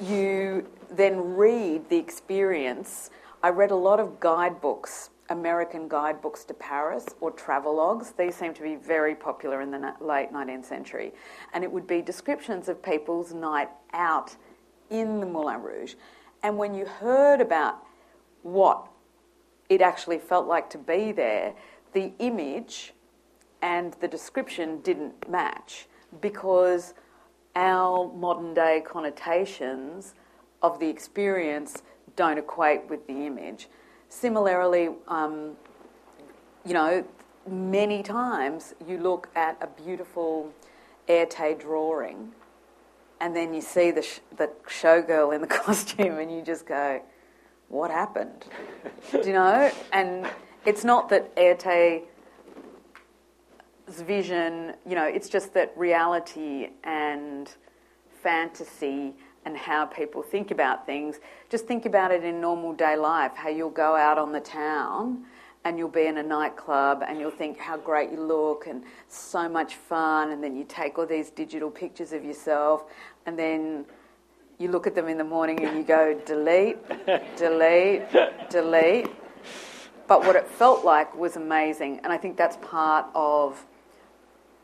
you 0.00 0.66
then 0.90 1.20
read 1.34 1.88
the 1.88 1.96
experience. 1.96 3.10
I 3.42 3.50
read 3.50 3.70
a 3.70 3.76
lot 3.76 4.00
of 4.00 4.18
guidebooks, 4.18 5.10
American 5.28 5.88
guidebooks 5.88 6.44
to 6.44 6.54
Paris 6.54 7.06
or 7.20 7.30
travelogues. 7.30 8.16
These 8.16 8.34
seem 8.34 8.54
to 8.54 8.62
be 8.62 8.76
very 8.76 9.14
popular 9.14 9.60
in 9.60 9.70
the 9.70 9.94
late 10.00 10.32
19th 10.32 10.64
century. 10.64 11.12
And 11.52 11.62
it 11.62 11.70
would 11.70 11.86
be 11.86 12.02
descriptions 12.02 12.68
of 12.68 12.82
people's 12.82 13.32
night 13.32 13.68
out 13.92 14.36
in 14.90 15.20
the 15.20 15.26
Moulin 15.26 15.62
Rouge. 15.62 15.94
And 16.42 16.56
when 16.56 16.74
you 16.74 16.86
heard 16.86 17.40
about 17.40 17.78
what 18.42 18.88
it 19.68 19.80
actually 19.80 20.18
felt 20.18 20.46
like 20.46 20.68
to 20.70 20.78
be 20.78 21.12
there, 21.12 21.54
the 21.92 22.12
image 22.18 22.92
and 23.62 23.94
the 24.00 24.08
description 24.08 24.80
didn't 24.80 25.28
match 25.28 25.86
because 26.20 26.94
our 27.54 28.12
modern 28.14 28.54
day 28.54 28.82
connotations 28.86 30.14
of 30.62 30.78
the 30.78 30.88
experience 30.88 31.82
don't 32.16 32.38
equate 32.38 32.88
with 32.88 33.06
the 33.06 33.26
image. 33.26 33.68
Similarly, 34.08 34.90
um, 35.08 35.56
you 36.64 36.74
know, 36.74 37.04
many 37.48 38.02
times 38.02 38.74
you 38.86 38.98
look 38.98 39.28
at 39.34 39.56
a 39.60 39.66
beautiful 39.82 40.52
Erte 41.08 41.58
drawing 41.58 42.32
and 43.20 43.36
then 43.36 43.52
you 43.54 43.60
see 43.60 43.90
the, 43.90 44.02
sh- 44.02 44.20
the 44.36 44.50
showgirl 44.66 45.34
in 45.34 45.40
the 45.40 45.46
costume 45.58 46.18
and 46.18 46.32
you 46.32 46.42
just 46.42 46.66
go, 46.66 47.02
what 47.68 47.90
happened? 47.90 48.46
Do 49.12 49.22
you 49.24 49.32
know? 49.32 49.70
And 49.92 50.28
it's 50.66 50.84
not 50.84 51.08
that 51.10 51.34
Erte's 51.36 52.02
vision, 53.88 54.74
you 54.86 54.94
know, 54.94 55.04
it's 55.04 55.28
just 55.28 55.54
that 55.54 55.72
reality 55.76 56.68
and 56.84 57.50
fantasy 58.22 59.14
and 59.44 59.56
how 59.56 59.86
people 59.86 60.22
think 60.22 60.50
about 60.50 60.86
things. 60.86 61.20
Just 61.48 61.66
think 61.66 61.86
about 61.86 62.10
it 62.10 62.24
in 62.24 62.40
normal 62.40 62.72
day 62.72 62.96
life, 62.96 63.32
how 63.34 63.48
you'll 63.48 63.70
go 63.70 63.96
out 63.96 64.18
on 64.18 64.32
the 64.32 64.40
town 64.40 65.24
and 65.64 65.76
you'll 65.78 65.88
be 65.88 66.06
in 66.06 66.18
a 66.18 66.22
nightclub 66.22 67.02
and 67.06 67.18
you'll 67.18 67.30
think 67.30 67.58
how 67.58 67.76
great 67.76 68.10
you 68.10 68.20
look 68.20 68.66
and 68.66 68.82
so 69.08 69.48
much 69.48 69.74
fun 69.74 70.30
and 70.30 70.42
then 70.42 70.56
you 70.56 70.64
take 70.64 70.98
all 70.98 71.06
these 71.06 71.30
digital 71.30 71.70
pictures 71.70 72.12
of 72.12 72.24
yourself 72.24 72.84
and 73.26 73.38
then 73.38 73.84
you 74.58 74.70
look 74.70 74.86
at 74.86 74.94
them 74.94 75.08
in 75.08 75.18
the 75.18 75.24
morning 75.24 75.64
and 75.64 75.76
you 75.76 75.82
go 75.82 76.14
delete, 76.26 76.78
delete, 77.36 78.02
delete. 78.50 79.08
But 80.06 80.26
what 80.26 80.36
it 80.36 80.46
felt 80.46 80.84
like 80.84 81.16
was 81.16 81.36
amazing 81.36 82.00
and 82.04 82.12
I 82.12 82.16
think 82.16 82.36
that's 82.36 82.58
part 82.58 83.06
of 83.14 83.64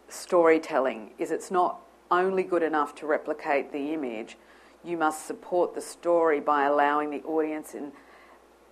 storytelling 0.08 1.10
is 1.18 1.30
it's 1.30 1.50
not 1.50 1.80
only 2.10 2.42
good 2.42 2.62
enough 2.62 2.94
to 2.96 3.06
replicate 3.06 3.72
the 3.72 3.92
image, 3.92 4.36
you 4.84 4.96
must 4.96 5.26
support 5.26 5.74
the 5.74 5.80
story 5.80 6.40
by 6.40 6.64
allowing 6.64 7.10
the 7.10 7.22
audience 7.22 7.74
in, 7.74 7.92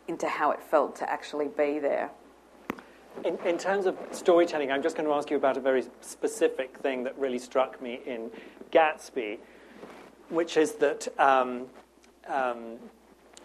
into 0.06 0.28
how 0.28 0.50
it 0.52 0.62
felt 0.62 0.94
to 0.96 1.10
actually 1.10 1.48
be 1.48 1.78
there. 1.78 2.10
In, 3.24 3.38
in 3.44 3.58
terms 3.58 3.86
of 3.86 3.96
storytelling, 4.10 4.70
I'm 4.70 4.82
just 4.82 4.96
going 4.96 5.08
to 5.08 5.14
ask 5.14 5.30
you 5.30 5.36
about 5.36 5.56
a 5.56 5.60
very 5.60 5.84
specific 6.00 6.78
thing 6.78 7.04
that 7.04 7.16
really 7.18 7.38
struck 7.38 7.80
me 7.80 8.00
in 8.06 8.30
Gatsby, 8.72 9.38
which 10.28 10.56
is 10.56 10.72
that 10.72 11.08
um, 11.18 11.66
um, 12.28 12.76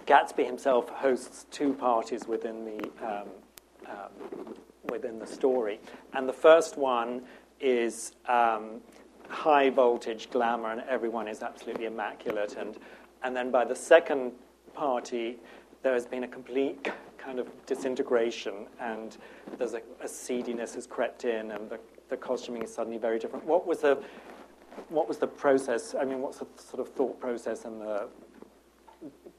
Gatsby 0.05 0.45
himself 0.45 0.89
hosts 0.89 1.45
two 1.51 1.73
parties 1.73 2.27
within 2.27 2.65
the 2.65 2.89
um, 3.05 3.27
um 3.87 4.55
within 4.89 5.19
the 5.19 5.27
story, 5.27 5.79
and 6.13 6.27
the 6.27 6.33
first 6.33 6.77
one 6.77 7.21
is 7.59 8.13
um, 8.27 8.81
high 9.27 9.69
voltage 9.69 10.29
glamour, 10.31 10.71
and 10.71 10.81
everyone 10.89 11.27
is 11.27 11.43
absolutely 11.43 11.85
immaculate, 11.85 12.55
and 12.57 12.77
and 13.23 13.35
then 13.35 13.51
by 13.51 13.65
the 13.65 13.75
second 13.75 14.31
party, 14.73 15.37
there 15.83 15.93
has 15.93 16.05
been 16.05 16.23
a 16.23 16.27
complete 16.27 16.89
kind 17.17 17.39
of 17.39 17.47
disintegration, 17.65 18.65
and 18.79 19.17
there's 19.57 19.73
a, 19.73 19.81
a 20.01 20.07
seediness 20.07 20.73
has 20.75 20.87
crept 20.87 21.25
in, 21.25 21.51
and 21.51 21.69
the, 21.69 21.79
the 22.09 22.17
costuming 22.17 22.63
is 22.63 22.73
suddenly 22.73 22.97
very 22.97 23.19
different. 23.19 23.45
What 23.45 23.67
was 23.67 23.79
the 23.79 24.01
what 24.89 25.07
was 25.07 25.17
the 25.17 25.27
process? 25.27 25.95
I 25.99 26.05
mean, 26.05 26.21
what's 26.21 26.39
the 26.39 26.47
sort 26.57 26.79
of 26.79 26.93
thought 26.93 27.19
process 27.19 27.65
and 27.65 27.81
the 27.81 28.07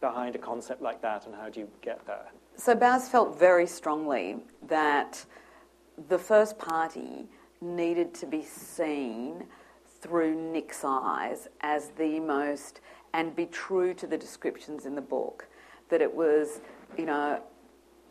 behind 0.01 0.35
a 0.35 0.39
concept 0.39 0.81
like 0.81 1.03
that, 1.03 1.27
and 1.27 1.35
how 1.35 1.49
do 1.49 1.61
you 1.61 1.69
get 1.83 2.05
there? 2.07 2.33
So 2.57 2.75
Baz 2.75 3.09
felt 3.09 3.39
very 3.39 3.67
strongly 3.67 4.39
that 4.67 5.25
the 6.09 6.19
first 6.19 6.59
party 6.59 7.27
needed 7.61 8.15
to 8.15 8.27
be 8.27 8.43
seen 8.43 9.45
through 10.01 10.35
Nick's 10.35 10.83
eyes 10.85 11.49
as 11.61 11.91
the 11.99 12.19
most, 12.21 12.81
and 13.13 13.37
be 13.37 13.47
true 13.47 13.93
to 13.95 14.07
the 14.07 14.17
descriptions 14.17 14.87
in 14.87 14.95
the 14.95 15.03
book. 15.03 15.47
That 15.91 16.01
it 16.01 16.15
was, 16.15 16.61
you 16.97 17.05
know, 17.05 17.43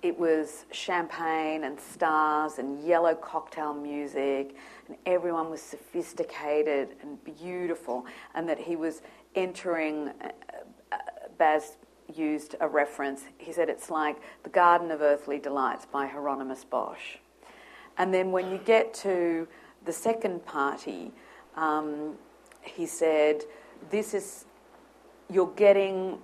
it 0.02 0.18
was 0.18 0.66
champagne 0.72 1.64
and 1.64 1.80
stars 1.80 2.58
and 2.58 2.86
yellow 2.86 3.16
cocktail 3.16 3.74
music, 3.74 4.56
and 4.88 4.98
everyone 5.06 5.50
was 5.50 5.62
sophisticated 5.62 6.96
and 7.02 7.24
beautiful, 7.24 8.06
and 8.36 8.48
that 8.48 8.60
he 8.60 8.76
was 8.76 9.02
entering. 9.36 10.10
Uh, 10.22 10.30
uh, 10.92 10.98
Baz 11.38 11.78
used 12.16 12.56
a 12.60 12.68
reference. 12.68 13.24
He 13.38 13.54
said 13.54 13.70
it's 13.70 13.90
like 13.90 14.18
the 14.44 14.50
Garden 14.50 14.92
of 14.92 15.02
Earthly 15.02 15.40
Delights 15.40 15.86
by 15.86 16.08
Hieronymus 16.08 16.64
Bosch. 16.64 17.18
And 17.98 18.14
then 18.14 18.32
when 18.32 18.50
you 18.50 18.58
get 18.58 18.94
to 18.96 19.48
the 19.86 19.94
second 19.94 20.46
party, 20.46 21.12
um, 21.56 22.16
he 22.62 22.86
said, 22.86 23.44
This 23.90 24.14
is, 24.14 24.46
you're 25.30 25.54
getting, 25.56 26.20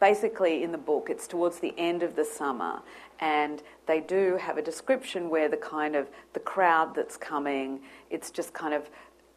basically 0.00 0.62
in 0.62 0.72
the 0.72 0.78
book, 0.78 1.08
it's 1.10 1.26
towards 1.26 1.58
the 1.60 1.74
end 1.76 2.02
of 2.02 2.16
the 2.16 2.24
summer, 2.24 2.82
and 3.20 3.62
they 3.86 4.00
do 4.00 4.36
have 4.36 4.58
a 4.58 4.62
description 4.62 5.28
where 5.30 5.48
the 5.48 5.56
kind 5.56 5.96
of, 5.96 6.08
the 6.32 6.40
crowd 6.40 6.94
that's 6.94 7.16
coming, 7.16 7.80
it's 8.10 8.30
just 8.30 8.52
kind 8.52 8.74
of, 8.74 8.90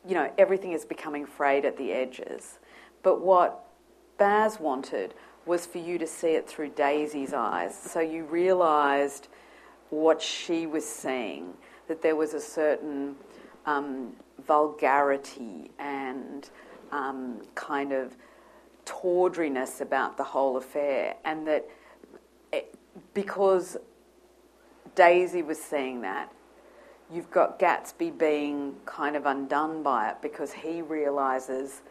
you 0.07 0.13
know, 0.13 0.31
everything 0.37 0.71
is 0.71 0.85
becoming 0.85 1.25
frayed 1.25 1.65
at 1.65 1.77
the 1.77 1.91
edges. 1.91 2.59
But 3.03 3.21
what 3.21 3.65
Baz 4.17 4.59
wanted 4.59 5.13
was 5.45 5.65
for 5.65 5.79
you 5.79 5.97
to 5.97 6.05
see 6.05 6.29
it 6.29 6.47
through 6.47 6.69
Daisy's 6.69 7.33
eyes. 7.33 7.75
So 7.75 7.99
you 7.99 8.25
realised 8.25 9.27
what 9.89 10.21
she 10.21 10.67
was 10.67 10.87
seeing, 10.87 11.53
that 11.87 12.01
there 12.01 12.15
was 12.15 12.33
a 12.33 12.39
certain 12.39 13.15
um, 13.65 14.13
vulgarity 14.45 15.71
and 15.79 16.49
um, 16.91 17.41
kind 17.55 17.91
of 17.91 18.15
tawdriness 18.85 19.81
about 19.81 20.17
the 20.17 20.23
whole 20.23 20.57
affair, 20.57 21.15
and 21.25 21.47
that 21.47 21.67
it, 22.51 22.73
because 23.13 23.77
Daisy 24.95 25.41
was 25.41 25.61
seeing 25.61 26.01
that, 26.01 26.31
you've 27.11 27.31
got 27.31 27.59
Gatsby 27.59 28.17
being 28.17 28.75
kind 28.85 29.15
of 29.15 29.25
undone 29.25 29.83
by 29.83 30.09
it 30.09 30.17
because 30.21 30.53
he 30.53 30.81
realizes, 30.81 31.81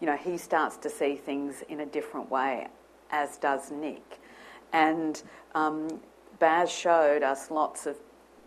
you 0.00 0.06
know, 0.06 0.16
he 0.16 0.36
starts 0.38 0.76
to 0.78 0.90
see 0.90 1.16
things 1.16 1.62
in 1.68 1.80
a 1.80 1.86
different 1.86 2.30
way, 2.30 2.68
as 3.10 3.36
does 3.38 3.70
Nick. 3.70 4.20
And 4.72 5.22
um, 5.54 6.00
Baz 6.38 6.70
showed 6.70 7.22
us 7.22 7.50
lots 7.50 7.86
of 7.86 7.96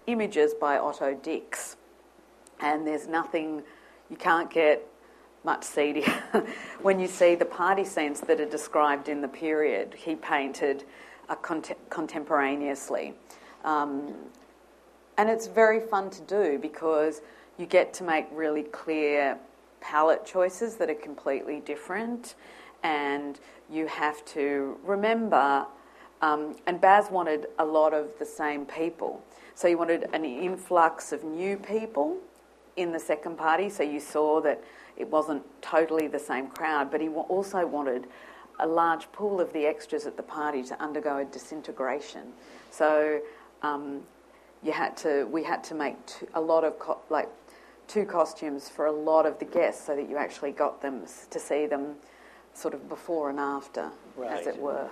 images 0.07 0.53
by 0.53 0.77
Otto 0.77 1.13
Dix 1.13 1.77
and 2.61 2.85
there's 2.85 3.07
nothing, 3.07 3.63
you 4.09 4.15
can't 4.15 4.49
get 4.49 4.87
much 5.43 5.63
seedier. 5.63 6.23
when 6.81 6.99
you 6.99 7.07
see 7.07 7.35
the 7.35 7.45
party 7.45 7.83
scenes 7.83 8.21
that 8.21 8.39
are 8.39 8.45
described 8.45 9.09
in 9.09 9.21
the 9.21 9.27
period, 9.27 9.93
he 9.95 10.15
painted 10.15 10.83
uh, 11.29 11.35
cont- 11.35 11.89
contemporaneously. 11.89 13.13
Um, 13.63 14.13
and 15.17 15.29
it's 15.29 15.47
very 15.47 15.79
fun 15.79 16.09
to 16.11 16.21
do 16.21 16.59
because 16.59 17.21
you 17.57 17.65
get 17.65 17.93
to 17.95 18.03
make 18.03 18.27
really 18.31 18.63
clear 18.63 19.37
palette 19.81 20.25
choices 20.25 20.75
that 20.75 20.89
are 20.89 20.95
completely 20.95 21.59
different, 21.59 22.35
and 22.83 23.39
you 23.69 23.87
have 23.87 24.23
to 24.25 24.77
remember. 24.83 25.65
Um, 26.21 26.55
and 26.67 26.79
Baz 26.79 27.09
wanted 27.09 27.47
a 27.59 27.65
lot 27.65 27.93
of 27.93 28.17
the 28.19 28.25
same 28.25 28.65
people. 28.65 29.23
So 29.55 29.67
he 29.67 29.75
wanted 29.75 30.07
an 30.13 30.23
influx 30.23 31.11
of 31.11 31.23
new 31.23 31.57
people 31.57 32.17
in 32.77 32.91
the 32.91 32.99
second 32.99 33.37
party, 33.37 33.69
so 33.69 33.83
you 33.83 33.99
saw 33.99 34.39
that 34.41 34.63
it 35.01 35.09
wasn't 35.09 35.43
totally 35.61 36.07
the 36.07 36.19
same 36.19 36.47
crowd, 36.47 36.91
but 36.91 37.01
he 37.01 37.09
also 37.09 37.65
wanted 37.65 38.07
a 38.59 38.67
large 38.67 39.11
pool 39.11 39.41
of 39.41 39.51
the 39.51 39.65
extras 39.65 40.05
at 40.05 40.15
the 40.15 40.23
party 40.23 40.63
to 40.63 40.79
undergo 40.81 41.17
a 41.17 41.25
disintegration. 41.25 42.31
So 42.69 43.19
um, 43.63 44.01
you 44.63 44.71
had 44.71 44.95
to, 44.97 45.25
we 45.25 45.43
had 45.43 45.63
to 45.65 45.75
make 45.75 45.95
two, 46.05 46.27
a 46.35 46.41
lot 46.41 46.63
of 46.63 46.77
co- 46.77 47.01
like 47.09 47.29
two 47.87 48.05
costumes 48.05 48.69
for 48.69 48.85
a 48.85 48.91
lot 48.91 49.25
of 49.25 49.39
the 49.39 49.45
guests, 49.45 49.85
so 49.85 49.95
that 49.95 50.07
you 50.07 50.17
actually 50.17 50.51
got 50.51 50.81
them 50.81 51.03
to 51.29 51.39
see 51.39 51.65
them 51.65 51.95
sort 52.53 52.73
of 52.73 52.87
before 52.87 53.29
and 53.29 53.39
after, 53.39 53.89
right. 54.15 54.39
as 54.39 54.47
it 54.47 54.57
were. 54.57 54.87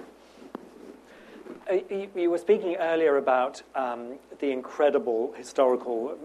uh, 1.70 1.74
you, 1.90 2.10
you 2.16 2.32
were 2.32 2.38
speaking 2.38 2.76
earlier 2.78 3.18
about 3.18 3.62
um, 3.76 4.18
the 4.40 4.52
incredible 4.52 5.34
historical 5.38 6.18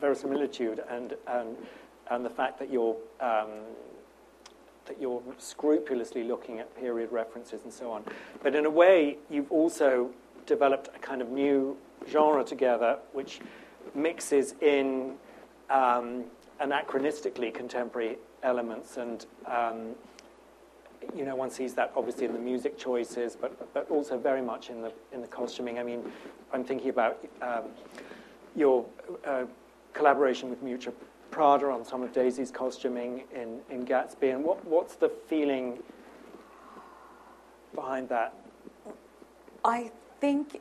verisimilitude 0.00 0.82
and, 0.90 1.14
and, 1.26 1.56
and 2.10 2.24
the 2.24 2.30
fact 2.30 2.58
that 2.58 2.70
you're, 2.70 2.96
um, 3.20 3.50
that 4.86 5.00
you're 5.00 5.22
scrupulously 5.38 6.24
looking 6.24 6.60
at 6.60 6.74
period 6.76 7.10
references 7.12 7.62
and 7.64 7.72
so 7.72 7.90
on. 7.90 8.04
But 8.42 8.54
in 8.54 8.66
a 8.66 8.70
way, 8.70 9.18
you've 9.30 9.50
also 9.50 10.10
developed 10.46 10.88
a 10.94 10.98
kind 10.98 11.22
of 11.22 11.30
new 11.30 11.76
genre 12.10 12.44
together 12.44 12.98
which 13.12 13.40
mixes 13.94 14.54
in 14.60 15.14
um, 15.70 16.24
anachronistically 16.60 17.52
contemporary 17.52 18.18
elements 18.42 18.98
and 18.98 19.24
um, 19.46 19.94
you 21.14 21.24
know, 21.24 21.36
one 21.36 21.50
sees 21.50 21.74
that 21.74 21.92
obviously 21.96 22.24
in 22.24 22.32
the 22.32 22.38
music 22.38 22.78
choices, 22.78 23.36
but, 23.38 23.72
but 23.74 23.90
also 23.90 24.18
very 24.18 24.40
much 24.40 24.70
in 24.70 24.80
the, 24.80 24.92
in 25.12 25.20
the 25.20 25.26
costuming. 25.26 25.78
I 25.78 25.82
mean, 25.82 26.02
I'm 26.52 26.64
thinking 26.64 26.88
about 26.88 27.18
um, 27.42 27.64
your 28.56 28.86
uh, 29.26 29.44
collaboration 29.92 30.50
with 30.50 30.64
Miuccia 30.64 30.92
Prada 31.34 31.66
on 31.66 31.84
some 31.84 32.04
of 32.04 32.12
Daisy's 32.12 32.52
costuming 32.52 33.24
in, 33.34 33.58
in 33.68 33.84
Gatsby, 33.84 34.32
and 34.32 34.44
what, 34.44 34.64
what's 34.64 34.94
the 34.94 35.08
feeling 35.08 35.82
behind 37.74 38.08
that? 38.10 38.34
I 39.64 39.90
think 40.20 40.60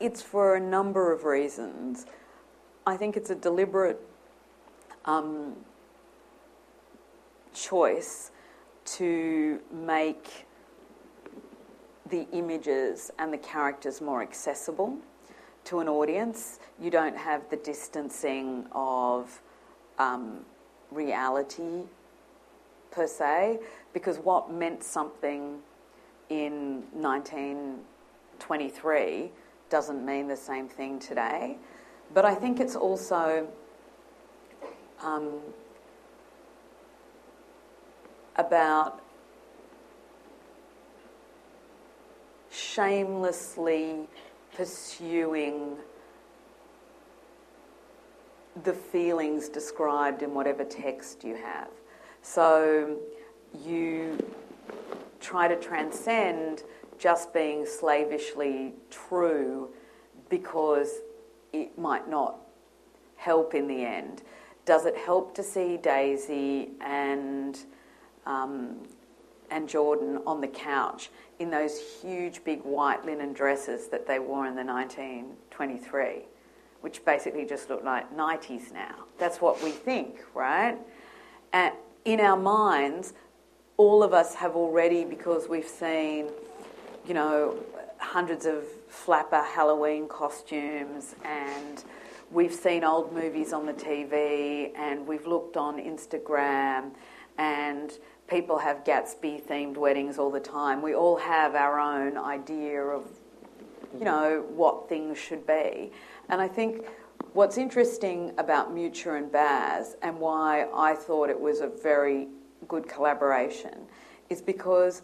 it's 0.00 0.22
for 0.22 0.56
a 0.56 0.60
number 0.60 1.12
of 1.12 1.24
reasons. 1.24 2.06
I 2.86 2.96
think 2.96 3.18
it's 3.18 3.28
a 3.28 3.34
deliberate 3.34 4.00
um, 5.04 5.54
choice 7.52 8.30
to 8.86 9.60
make 9.70 10.46
the 12.08 12.26
images 12.32 13.10
and 13.18 13.30
the 13.30 13.38
characters 13.38 14.00
more 14.00 14.22
accessible 14.22 14.96
to 15.64 15.80
an 15.80 15.90
audience. 15.90 16.58
You 16.80 16.90
don't 16.90 17.18
have 17.18 17.50
the 17.50 17.56
distancing 17.56 18.66
of 18.72 19.42
um, 19.98 20.40
reality 20.90 21.82
per 22.90 23.06
se, 23.06 23.60
because 23.92 24.18
what 24.18 24.50
meant 24.50 24.82
something 24.82 25.58
in 26.28 26.82
1923 26.92 29.30
doesn't 29.68 30.04
mean 30.04 30.26
the 30.28 30.36
same 30.36 30.68
thing 30.68 30.98
today. 30.98 31.56
But 32.14 32.24
I 32.24 32.34
think 32.34 32.60
it's 32.60 32.76
also 32.76 33.48
um, 35.02 35.40
about 38.36 39.02
shamelessly 42.50 44.08
pursuing 44.54 45.76
the 48.64 48.72
feelings 48.72 49.48
described 49.48 50.22
in 50.22 50.34
whatever 50.34 50.64
text 50.64 51.24
you 51.24 51.36
have. 51.36 51.68
So 52.22 52.98
you 53.64 54.18
try 55.20 55.48
to 55.48 55.56
transcend 55.56 56.62
just 56.98 57.32
being 57.32 57.66
slavishly 57.66 58.72
true 58.90 59.70
because 60.28 61.00
it 61.52 61.78
might 61.78 62.08
not 62.08 62.38
help 63.16 63.54
in 63.54 63.68
the 63.68 63.84
end. 63.84 64.22
Does 64.64 64.86
it 64.86 64.96
help 64.96 65.34
to 65.36 65.42
see 65.42 65.76
Daisy 65.76 66.70
and 66.80 67.58
um, 68.26 68.78
and 69.50 69.68
Jordan 69.68 70.18
on 70.26 70.40
the 70.40 70.48
couch 70.48 71.10
in 71.38 71.50
those 71.50 71.78
huge 72.02 72.42
big 72.44 72.62
white 72.62 73.04
linen 73.04 73.32
dresses 73.32 73.88
that 73.88 74.06
they 74.06 74.18
wore 74.18 74.46
in 74.46 74.56
the 74.56 74.64
1923, 74.64 76.22
which 76.86 77.04
basically 77.04 77.44
just 77.44 77.68
look 77.68 77.82
like 77.82 78.16
90s 78.16 78.72
now. 78.72 78.94
That's 79.18 79.40
what 79.40 79.60
we 79.60 79.72
think, 79.72 80.20
right? 80.34 80.78
And 81.52 81.74
in 82.04 82.20
our 82.20 82.36
minds, 82.36 83.12
all 83.76 84.04
of 84.04 84.14
us 84.14 84.36
have 84.36 84.54
already, 84.54 85.04
because 85.04 85.48
we've 85.48 85.66
seen, 85.66 86.28
you 87.04 87.12
know, 87.12 87.56
hundreds 87.98 88.46
of 88.46 88.62
flapper 88.88 89.42
Halloween 89.42 90.06
costumes 90.06 91.16
and 91.24 91.82
we've 92.30 92.54
seen 92.54 92.84
old 92.84 93.12
movies 93.12 93.52
on 93.52 93.66
the 93.66 93.72
TV 93.72 94.70
and 94.76 95.04
we've 95.08 95.26
looked 95.26 95.56
on 95.56 95.80
Instagram 95.80 96.92
and 97.36 97.98
people 98.28 98.58
have 98.58 98.84
Gatsby 98.84 99.42
themed 99.42 99.76
weddings 99.76 100.18
all 100.18 100.30
the 100.30 100.38
time. 100.38 100.82
We 100.82 100.94
all 100.94 101.16
have 101.16 101.56
our 101.56 101.80
own 101.80 102.16
idea 102.16 102.80
of, 102.80 103.08
you 103.98 104.04
know, 104.04 104.44
what 104.50 104.88
things 104.88 105.18
should 105.18 105.44
be. 105.48 105.90
And 106.28 106.40
I 106.40 106.48
think 106.48 106.86
what's 107.32 107.58
interesting 107.58 108.32
about 108.38 108.74
Miuccia 108.74 109.16
and 109.16 109.30
Baz 109.30 109.96
and 110.02 110.18
why 110.18 110.66
I 110.74 110.94
thought 110.94 111.30
it 111.30 111.40
was 111.40 111.60
a 111.60 111.68
very 111.68 112.28
good 112.68 112.88
collaboration 112.88 113.86
is 114.28 114.42
because 114.42 115.02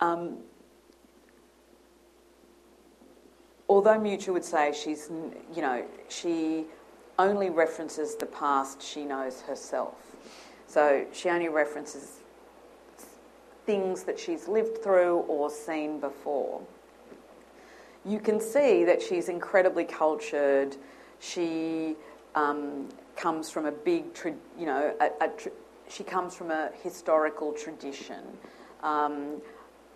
um, 0.00 0.38
although 3.68 3.98
Miuccia 3.98 4.32
would 4.32 4.44
say 4.44 4.72
she's, 4.72 5.10
you 5.54 5.62
know, 5.62 5.84
she 6.08 6.66
only 7.18 7.50
references 7.50 8.14
the 8.14 8.26
past 8.26 8.82
she 8.82 9.04
knows 9.04 9.40
herself. 9.42 9.94
So 10.66 11.06
she 11.12 11.30
only 11.30 11.48
references 11.48 12.20
things 13.64 14.04
that 14.04 14.18
she's 14.18 14.48
lived 14.48 14.82
through 14.82 15.18
or 15.28 15.50
seen 15.50 16.00
before. 16.00 16.62
You 18.04 18.20
can 18.20 18.40
see 18.40 18.84
that 18.84 19.02
she's 19.02 19.28
incredibly 19.28 19.84
cultured. 19.84 20.76
She 21.18 21.96
um, 22.34 22.88
comes 23.16 23.50
from 23.50 23.66
a 23.66 23.72
big, 23.72 24.14
tra- 24.14 24.34
you 24.58 24.66
know, 24.66 24.94
a, 25.00 25.24
a 25.24 25.30
she 25.88 26.04
comes 26.04 26.34
from 26.34 26.50
a 26.50 26.70
historical 26.82 27.52
tradition, 27.52 28.22
um, 28.82 29.40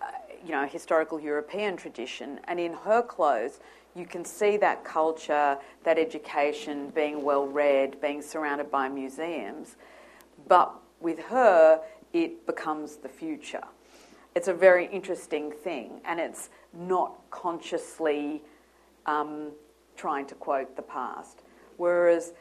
uh, 0.01 0.07
you 0.45 0.53
know, 0.53 0.67
historical 0.67 1.21
European 1.21 1.77
tradition. 1.77 2.41
And 2.45 2.59
in 2.59 2.73
her 2.73 3.03
clothes, 3.03 3.61
you 3.95 4.07
can 4.07 4.25
see 4.25 4.57
that 4.57 4.85
culture, 4.85 5.59
that 5.85 5.99
education, 5.99 6.91
being 6.95 7.23
well 7.23 7.47
read, 7.47 8.01
being 8.01 8.23
surrounded 8.23 8.71
by 8.71 8.89
museums. 8.89 9.77
But 10.49 10.73
with 11.01 11.19
her, 11.19 11.81
it 12.13 12.47
becomes 12.47 12.97
the 12.97 13.09
future. 13.09 13.65
It's 14.35 14.49
a 14.49 14.55
very 14.55 14.87
interesting 14.87 15.51
thing, 15.51 16.01
and 16.05 16.19
it's 16.19 16.49
not 16.73 17.15
consciously 17.31 18.43
um, 19.07 19.53
trying 19.97 20.27
to 20.27 20.35
quote 20.35 20.75
the 20.75 20.83
past. 20.83 21.43
Whereas, 21.77 22.33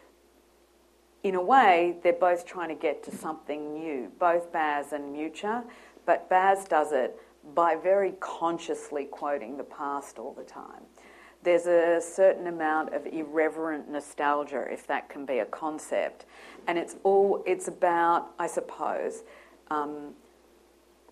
in 1.23 1.35
a 1.35 1.41
way, 1.41 1.97
they're 2.01 2.13
both 2.13 2.45
trying 2.45 2.69
to 2.69 2.75
get 2.75 3.03
to 3.03 3.15
something 3.15 3.73
new, 3.73 4.11
both 4.19 4.51
Baz 4.51 4.93
and 4.93 5.15
Miuccia, 5.15 5.63
but 6.05 6.29
Baz 6.29 6.65
does 6.65 6.91
it 6.91 7.19
by 7.55 7.75
very 7.75 8.13
consciously 8.19 9.05
quoting 9.05 9.57
the 9.57 9.63
past 9.63 10.17
all 10.17 10.33
the 10.33 10.43
time. 10.43 10.83
There's 11.43 11.65
a 11.65 11.99
certain 11.99 12.47
amount 12.47 12.93
of 12.93 13.07
irreverent 13.07 13.89
nostalgia, 13.89 14.67
if 14.71 14.85
that 14.87 15.09
can 15.09 15.25
be 15.25 15.39
a 15.39 15.45
concept, 15.45 16.25
and 16.67 16.77
it's 16.77 16.95
all 17.03 17.43
it's 17.47 17.67
about, 17.67 18.31
I 18.37 18.45
suppose, 18.47 19.23
um, 19.69 20.13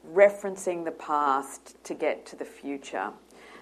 referencing 0.08 0.86
the 0.86 0.92
past 0.92 1.82
to 1.84 1.94
get 1.94 2.26
to 2.28 2.36
the 2.36 2.46
future. 2.46 3.12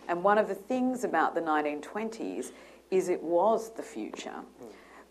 And 0.08 0.24
one 0.24 0.38
of 0.38 0.48
the 0.48 0.56
things 0.56 1.04
about 1.04 1.36
the 1.36 1.42
1920s 1.42 2.52
is 2.92 3.10
it 3.10 3.22
was 3.22 3.72
the 3.72 3.84
future. 3.84 4.42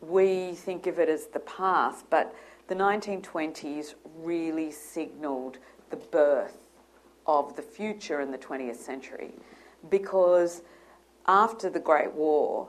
We 0.00 0.52
think 0.54 0.86
of 0.86 0.98
it 0.98 1.08
as 1.08 1.26
the 1.26 1.40
past, 1.40 2.08
but 2.10 2.34
the 2.68 2.74
1920s 2.74 3.94
really 4.16 4.70
signalled 4.70 5.58
the 5.90 5.96
birth 5.96 6.58
of 7.26 7.56
the 7.56 7.62
future 7.62 8.20
in 8.20 8.30
the 8.30 8.38
20th 8.38 8.76
century 8.76 9.32
because 9.90 10.62
after 11.26 11.68
the 11.68 11.80
Great 11.80 12.12
War, 12.12 12.68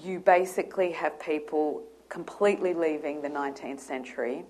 you 0.00 0.18
basically 0.20 0.90
have 0.92 1.20
people 1.20 1.82
completely 2.08 2.74
leaving 2.74 3.22
the 3.22 3.28
19th 3.28 3.80
century. 3.80 4.44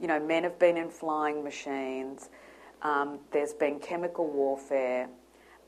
You 0.00 0.06
know, 0.06 0.20
men 0.20 0.42
have 0.42 0.58
been 0.58 0.76
in 0.76 0.90
flying 0.90 1.42
machines, 1.42 2.30
um, 2.82 3.18
there's 3.32 3.54
been 3.54 3.78
chemical 3.78 4.26
warfare. 4.26 5.08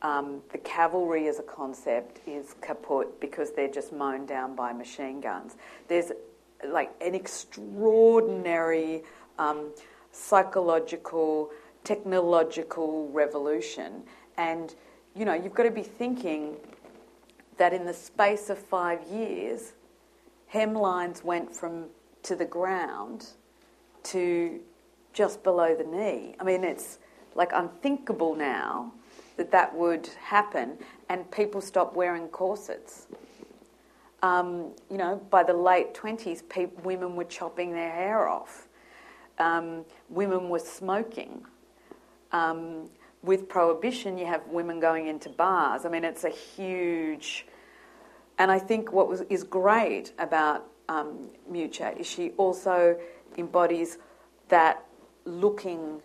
Um, 0.03 0.43
the 0.53 0.59
cavalry 0.59 1.27
as 1.27 1.39
a 1.41 1.43
concept 1.43 2.21
is 2.27 2.55
kaput 2.61 3.21
because 3.21 3.51
they're 3.53 3.71
just 3.71 3.93
mown 3.93 4.27
down 4.27 4.55
by 4.55 4.73
machine 4.73 5.21
guns. 5.21 5.57
There's 5.89 6.13
like 6.67 6.93
an 7.01 7.15
extraordinary 7.15 9.03
um, 9.39 9.73
psychological, 10.13 11.51
technological 11.85 13.09
revolution. 13.11 14.03
And, 14.37 14.75
you 15.15 15.25
know, 15.25 15.35
you've 15.35 15.55
got 15.55 15.65
to 15.65 15.71
be 15.71 15.83
thinking 15.83 16.57
that 17.57 17.73
in 17.73 17.85
the 17.85 17.95
space 17.95 18.51
of 18.51 18.59
five 18.59 19.03
years, 19.11 19.73
hemlines 20.53 21.25
went 21.25 21.55
from 21.55 21.87
to 22.23 22.37
the 22.37 22.45
ground 22.45 23.27
to 24.05 24.61
just 25.13 25.43
below 25.43 25.75
the 25.75 25.85
knee. 25.85 26.35
I 26.39 26.45
mean, 26.45 26.65
it's 26.65 26.99
like 27.35 27.51
unthinkable 27.53 28.35
now 28.35 28.93
that 29.37 29.51
that 29.53 29.75
would 29.75 30.09
happen, 30.21 30.79
and 31.09 31.31
people 31.31 31.61
stopped 31.61 31.95
wearing 31.95 32.29
corsets. 32.29 33.07
Um, 34.23 34.73
you 34.91 34.97
know, 34.97 35.23
by 35.31 35.45
the 35.45 35.53
late 35.53 35.95
20s, 35.95 36.43
pe- 36.49 36.71
women 36.83 37.15
were 37.15 37.25
chopping 37.25 37.73
their 37.73 37.91
hair 37.91 38.29
off. 38.29 38.67
Um, 39.39 39.85
women 40.09 40.49
were 40.49 40.59
smoking. 40.59 41.45
Um, 42.33 42.91
with 43.23 43.49
prohibition, 43.49 44.19
you 44.19 44.27
have 44.27 44.47
women 44.49 44.81
going 44.81 45.07
into 45.07 45.29
bars. 45.29 45.85
I 45.85 45.89
mean, 45.89 46.05
it's 46.05 46.25
a 46.25 46.31
huge. 46.31 47.47
And 48.39 48.51
I 48.51 48.59
think 48.59 48.93
what 48.93 49.09
was, 49.09 49.23
is 49.23 49.45
great 49.45 50.13
about 50.19 50.67
um, 50.89 51.29
Miuccia 51.51 51.99
is 51.99 52.07
she 52.07 52.31
also 52.31 52.99
embodies 53.37 53.99
that 54.49 54.85
looking, 55.29 56.01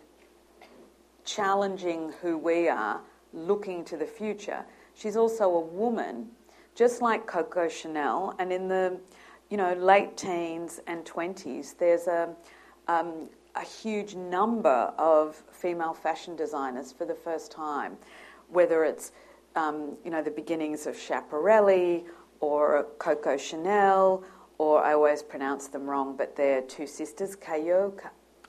challenging 1.24 2.12
who 2.20 2.36
we 2.36 2.68
are, 2.68 3.00
looking 3.32 3.84
to 3.86 3.96
the 3.96 4.06
future. 4.06 4.64
She's 4.94 5.16
also 5.16 5.44
a 5.44 5.60
woman, 5.60 6.28
just 6.74 7.02
like 7.02 7.26
Coco 7.26 7.68
Chanel. 7.68 8.34
And 8.38 8.52
in 8.52 8.68
the, 8.68 8.98
you 9.50 9.56
know, 9.56 9.72
late 9.74 10.16
teens 10.16 10.80
and 10.86 11.04
twenties, 11.04 11.74
there's 11.78 12.06
a 12.06 12.34
um, 12.86 13.28
a 13.56 13.64
huge 13.64 14.14
number 14.14 14.92
of 14.98 15.42
female 15.52 15.94
fashion 15.94 16.36
designers 16.36 16.92
for 16.92 17.04
the 17.06 17.14
first 17.14 17.52
time, 17.52 17.96
whether 18.48 18.84
it's 18.84 19.12
um, 19.56 19.96
you 20.04 20.10
know 20.10 20.22
the 20.22 20.30
beginnings 20.30 20.86
of 20.86 20.94
Schiaparelli 20.96 22.04
or 22.40 22.86
Coco 22.98 23.36
Chanel, 23.36 24.24
or 24.58 24.84
I 24.84 24.92
always 24.92 25.22
pronounce 25.22 25.68
them 25.68 25.88
wrong, 25.88 26.16
but 26.16 26.36
they're 26.36 26.62
two 26.62 26.86
sisters, 26.86 27.34
Callot 27.36 28.00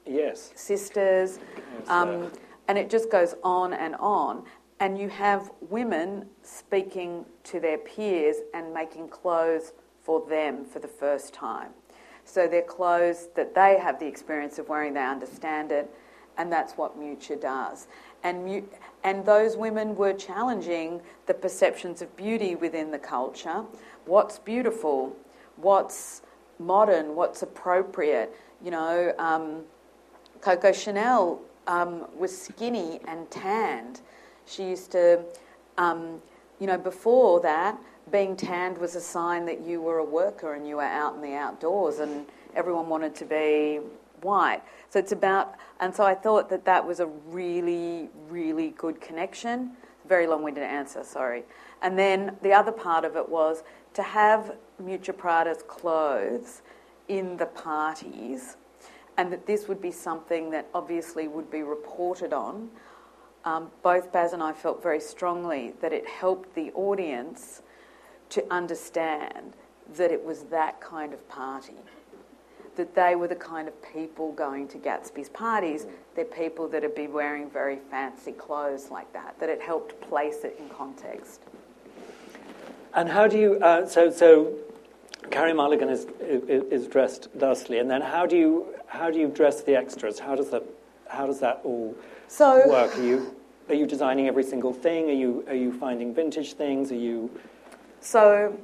Yes. 0.06 0.52
sisters, 0.56 1.40
Yes, 1.80 1.90
um, 1.90 2.32
and 2.68 2.78
it 2.78 2.90
just 2.90 3.10
goes 3.12 3.36
on 3.44 3.74
and 3.74 3.96
on. 3.96 4.44
And 4.80 4.98
you 4.98 5.10
have 5.10 5.52
women 5.70 6.26
speaking 6.44 7.26
to 7.46 7.60
their 7.60 7.78
peers 7.78 8.38
and 8.54 8.74
making 8.74 9.08
clothes 9.10 9.74
for 10.04 10.28
them 10.28 10.66
for 10.66 10.80
the 10.80 10.88
first 10.88 11.34
time. 11.34 11.72
So 12.26 12.48
they're 12.48 12.62
clothes 12.62 13.30
that 13.36 13.56
they 13.56 13.78
have 13.80 14.00
the 14.00 14.08
experience 14.08 14.60
of 14.60 14.68
wearing, 14.68 14.94
they 14.94 15.04
understand 15.06 15.72
it, 15.72 15.90
and 16.38 16.52
that's 16.52 16.74
what 16.74 17.00
Miuccia 17.00 17.40
does. 17.40 17.88
And, 18.24 18.46
Mu- 18.46 18.68
and 19.04 19.26
those 19.26 19.56
women 19.56 19.96
were 19.96 20.14
challenging 20.14 21.02
the 21.28 21.34
perceptions 21.34 22.02
of 22.02 22.16
beauty 22.18 22.56
within 22.56 22.92
the 22.92 23.00
culture. 23.00 23.64
What's 24.06 24.40
beautiful? 24.40 25.16
What's 25.58 26.24
modern? 26.60 27.16
What's 27.16 27.44
appropriate? 27.44 28.36
You 28.64 28.72
know, 28.72 29.14
um, 29.20 29.64
Coco 30.46 30.72
Chanel 30.72 31.42
um, 31.66 32.06
was 32.16 32.40
skinny 32.40 33.00
and 33.08 33.32
tanned. 33.32 34.02
She 34.46 34.62
used 34.62 34.92
to, 34.92 35.24
um, 35.80 36.22
you 36.60 36.68
know, 36.68 36.78
before 36.78 37.40
that, 37.40 37.76
being 38.12 38.36
tanned 38.36 38.78
was 38.78 38.94
a 38.94 39.02
sign 39.02 39.48
that 39.48 39.62
you 39.62 39.82
were 39.82 39.98
a 39.98 40.06
worker 40.06 40.54
and 40.54 40.68
you 40.68 40.76
were 40.76 40.84
out 40.84 41.16
in 41.16 41.22
the 41.22 41.34
outdoors, 41.34 41.98
and 41.98 42.28
everyone 42.56 42.90
wanted 42.90 43.16
to 43.16 43.26
be 43.26 43.80
white. 44.22 44.62
So 44.92 45.00
it's 45.00 45.14
about, 45.14 45.56
and 45.80 45.96
so 45.96 46.04
I 46.04 46.14
thought 46.14 46.48
that 46.52 46.64
that 46.66 46.86
was 46.86 47.00
a 47.00 47.08
really, 47.08 48.10
really 48.30 48.70
good 48.78 49.02
connection. 49.02 49.72
Very 50.08 50.28
long 50.28 50.44
winded 50.44 50.64
answer, 50.64 51.04
sorry. 51.04 51.44
And 51.82 51.98
then 51.98 52.38
the 52.44 52.54
other 52.54 52.72
part 52.72 53.04
of 53.04 53.16
it 53.16 53.28
was 53.28 53.64
to 53.96 54.04
have 54.04 54.56
Miuccia 54.80 55.18
Prada's 55.18 55.64
clothes 55.68 56.62
in 57.08 57.36
the 57.38 57.48
parties, 57.48 58.58
and 59.18 59.32
that 59.32 59.46
this 59.46 59.68
would 59.68 59.82
be 59.82 59.92
something 59.92 60.50
that 60.52 60.68
obviously 60.74 61.28
would 61.28 61.50
be 61.50 61.64
reported 61.64 62.34
on. 62.34 62.70
Um, 63.46 63.70
both 63.84 64.12
Baz 64.12 64.34
and 64.34 64.42
I 64.42 64.54
felt 64.54 64.82
very 64.82 65.00
strongly 65.00 65.74
that 65.82 65.94
it 65.94 66.08
helped 66.08 66.56
the 66.56 66.72
audience 66.74 67.62
to 68.30 68.44
understand 68.52 69.54
that 69.96 70.12
it 70.12 70.24
was 70.24 70.44
that 70.44 70.82
kind 70.82 71.14
of 71.14 71.28
party. 71.30 71.76
That 72.76 72.96
they 72.96 73.16
were 73.16 73.28
the 73.28 73.36
kind 73.36 73.68
of 73.68 73.74
people 73.94 74.34
going 74.34 74.68
to 74.70 74.78
Gatsby's 74.78 75.30
parties. 75.30 75.86
They're 76.16 76.26
people 76.26 76.68
that 76.70 76.82
would 76.82 76.96
be 76.96 77.08
wearing 77.08 77.50
very 77.50 77.78
fancy 77.90 78.34
clothes 78.34 78.90
like 78.90 79.12
that. 79.14 79.40
That 79.40 79.50
it 79.50 79.62
helped 79.62 80.02
place 80.02 80.44
it 80.44 80.58
in 80.60 80.68
context. 80.70 81.42
And 82.94 83.08
how 83.08 83.28
do 83.28 83.38
you? 83.38 83.60
Uh, 83.60 83.86
so 83.86 84.10
so, 84.10 84.54
Carey 85.32 85.54
Mulligan 85.54 85.88
is, 85.88 86.08
is 86.20 86.64
is 86.72 86.88
dressed 86.88 87.30
thusly, 87.38 87.80
and 87.80 87.90
then 87.90 88.02
how 88.02 88.26
do 88.26 88.36
you 88.36 88.75
how 88.96 89.12
do 89.12 89.20
you 89.20 89.28
dress 89.28 89.62
the 89.62 89.76
extras? 89.76 90.20
How 90.20 90.36
does 90.36 90.50
that 90.50 90.64
how 91.08 91.28
does 91.28 91.40
that 91.40 91.62
all 91.64 91.96
So- 92.28 92.68
work? 92.68 92.98
Are 92.98 93.04
you 93.04 93.36
are 93.70 93.76
you 93.76 93.86
designing 93.86 94.28
every 94.28 94.44
single 94.44 94.74
thing? 94.74 95.10
Are 95.10 95.14
you 95.14 95.44
are 95.48 95.56
you 95.56 95.72
finding 95.72 96.14
vintage 96.14 96.54
things? 96.54 96.92
Are 96.92 96.96
you 97.10 97.30
So 98.00 98.58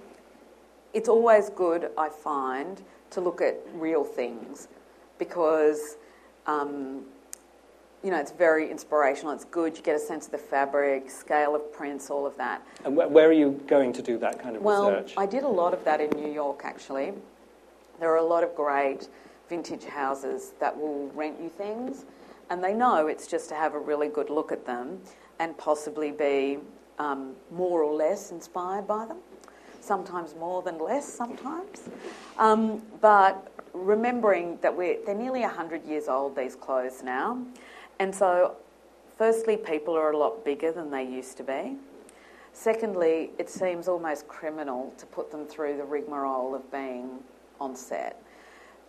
it's 0.93 1.09
always 1.09 1.49
good, 1.49 1.89
I 1.97 2.09
find, 2.09 2.81
to 3.11 3.21
look 3.21 3.41
at 3.41 3.55
real 3.73 4.03
things 4.03 4.67
because, 5.17 5.95
um, 6.47 7.05
you 8.03 8.11
know, 8.11 8.17
it's 8.19 8.31
very 8.31 8.69
inspirational. 8.69 9.31
It's 9.33 9.45
good. 9.45 9.77
You 9.77 9.83
get 9.83 9.95
a 9.95 9.99
sense 9.99 10.25
of 10.25 10.31
the 10.33 10.37
fabric, 10.37 11.09
scale 11.09 11.55
of 11.55 11.71
prints, 11.71 12.09
all 12.09 12.25
of 12.25 12.35
that. 12.37 12.61
and 12.83 12.95
where, 12.95 13.07
where 13.07 13.29
are 13.29 13.33
you 13.43 13.51
going 13.67 13.93
to 13.93 14.01
do 14.01 14.17
that 14.17 14.37
kind 14.39 14.55
of 14.55 14.61
Well, 14.63 14.91
research? 14.91 15.15
Well, 15.15 15.23
I 15.23 15.27
did 15.29 15.43
a 15.43 15.47
lot 15.47 15.73
of 15.73 15.83
that 15.85 16.01
in 16.01 16.09
New 16.21 16.31
York, 16.31 16.61
actually. 16.65 17.13
There 17.99 18.11
are 18.11 18.17
a 18.17 18.23
lot 18.35 18.43
of 18.43 18.53
great 18.55 19.07
vintage 19.51 19.83
houses 19.83 20.53
that 20.61 20.79
will 20.79 21.09
rent 21.09 21.37
you 21.41 21.49
things, 21.49 22.05
and 22.49 22.63
they 22.63 22.73
know 22.73 23.07
it's 23.07 23.27
just 23.27 23.49
to 23.49 23.55
have 23.55 23.73
a 23.73 23.79
really 23.79 24.07
good 24.07 24.29
look 24.29 24.49
at 24.49 24.65
them 24.65 24.97
and 25.39 25.57
possibly 25.57 26.09
be 26.09 26.57
um, 26.99 27.33
more 27.51 27.83
or 27.83 27.93
less 27.93 28.31
inspired 28.31 28.87
by 28.87 29.05
them. 29.05 29.17
Sometimes 29.81 30.35
more 30.35 30.61
than 30.61 30.79
less, 30.79 31.05
sometimes. 31.05 31.89
Um, 32.39 32.81
but 33.01 33.51
remembering 33.73 34.57
that 34.61 34.73
we're, 34.73 35.03
they're 35.05 35.15
nearly 35.15 35.41
100 35.41 35.83
years 35.85 36.07
old, 36.07 36.33
these 36.33 36.55
clothes 36.55 37.03
now. 37.03 37.45
And 37.99 38.15
so, 38.15 38.55
firstly, 39.17 39.57
people 39.57 39.95
are 39.95 40.11
a 40.11 40.17
lot 40.17 40.45
bigger 40.45 40.71
than 40.71 40.91
they 40.91 41.03
used 41.03 41.35
to 41.37 41.43
be. 41.43 41.75
Secondly, 42.53 43.31
it 43.37 43.49
seems 43.49 43.89
almost 43.89 44.29
criminal 44.29 44.93
to 44.97 45.05
put 45.07 45.29
them 45.29 45.45
through 45.45 45.75
the 45.75 45.83
rigmarole 45.83 46.55
of 46.55 46.71
being 46.71 47.19
on 47.59 47.75
set. 47.75 48.21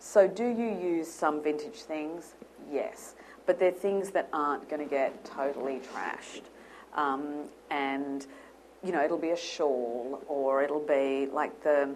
So, 0.05 0.27
do 0.27 0.43
you 0.43 0.67
use 0.67 1.09
some 1.09 1.41
vintage 1.41 1.83
things? 1.83 2.33
Yes. 2.69 3.15
But 3.45 3.57
they're 3.57 3.71
things 3.71 4.11
that 4.11 4.27
aren't 4.33 4.69
going 4.69 4.83
to 4.83 4.89
get 4.89 5.23
totally 5.23 5.79
trashed. 5.79 6.41
Um, 6.93 7.45
and, 7.71 8.27
you 8.83 8.91
know, 8.91 9.01
it'll 9.01 9.17
be 9.17 9.29
a 9.29 9.37
shawl 9.37 10.21
or 10.27 10.61
it'll 10.61 10.85
be 10.85 11.27
like 11.31 11.63
the 11.63 11.89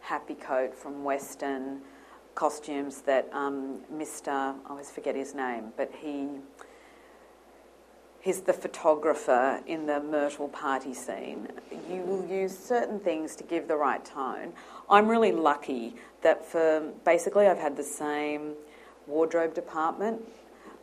happy 0.00 0.36
coat 0.36 0.76
from 0.76 1.02
Western 1.02 1.80
costumes 2.36 3.00
that 3.02 3.28
um, 3.32 3.80
Mr. 3.92 4.28
I 4.28 4.54
always 4.70 4.88
forget 4.88 5.16
his 5.16 5.34
name, 5.34 5.72
but 5.76 5.90
he 6.00 6.28
he's 8.20 8.42
the 8.42 8.52
photographer 8.52 9.60
in 9.66 9.86
the 9.86 10.00
Myrtle 10.00 10.48
party 10.48 10.94
scene. 10.94 11.48
You 11.90 12.02
will 12.02 12.24
use 12.26 12.56
certain 12.56 13.00
things 13.00 13.34
to 13.36 13.44
give 13.44 13.66
the 13.66 13.76
right 13.76 14.04
tone. 14.04 14.52
I'm 14.88 15.08
really 15.08 15.32
lucky 15.32 15.96
that 16.22 16.44
for 16.44 16.92
basically 17.04 17.46
I've 17.46 17.58
had 17.58 17.76
the 17.76 17.82
same 17.84 18.54
wardrobe 19.06 19.54
department 19.54 20.20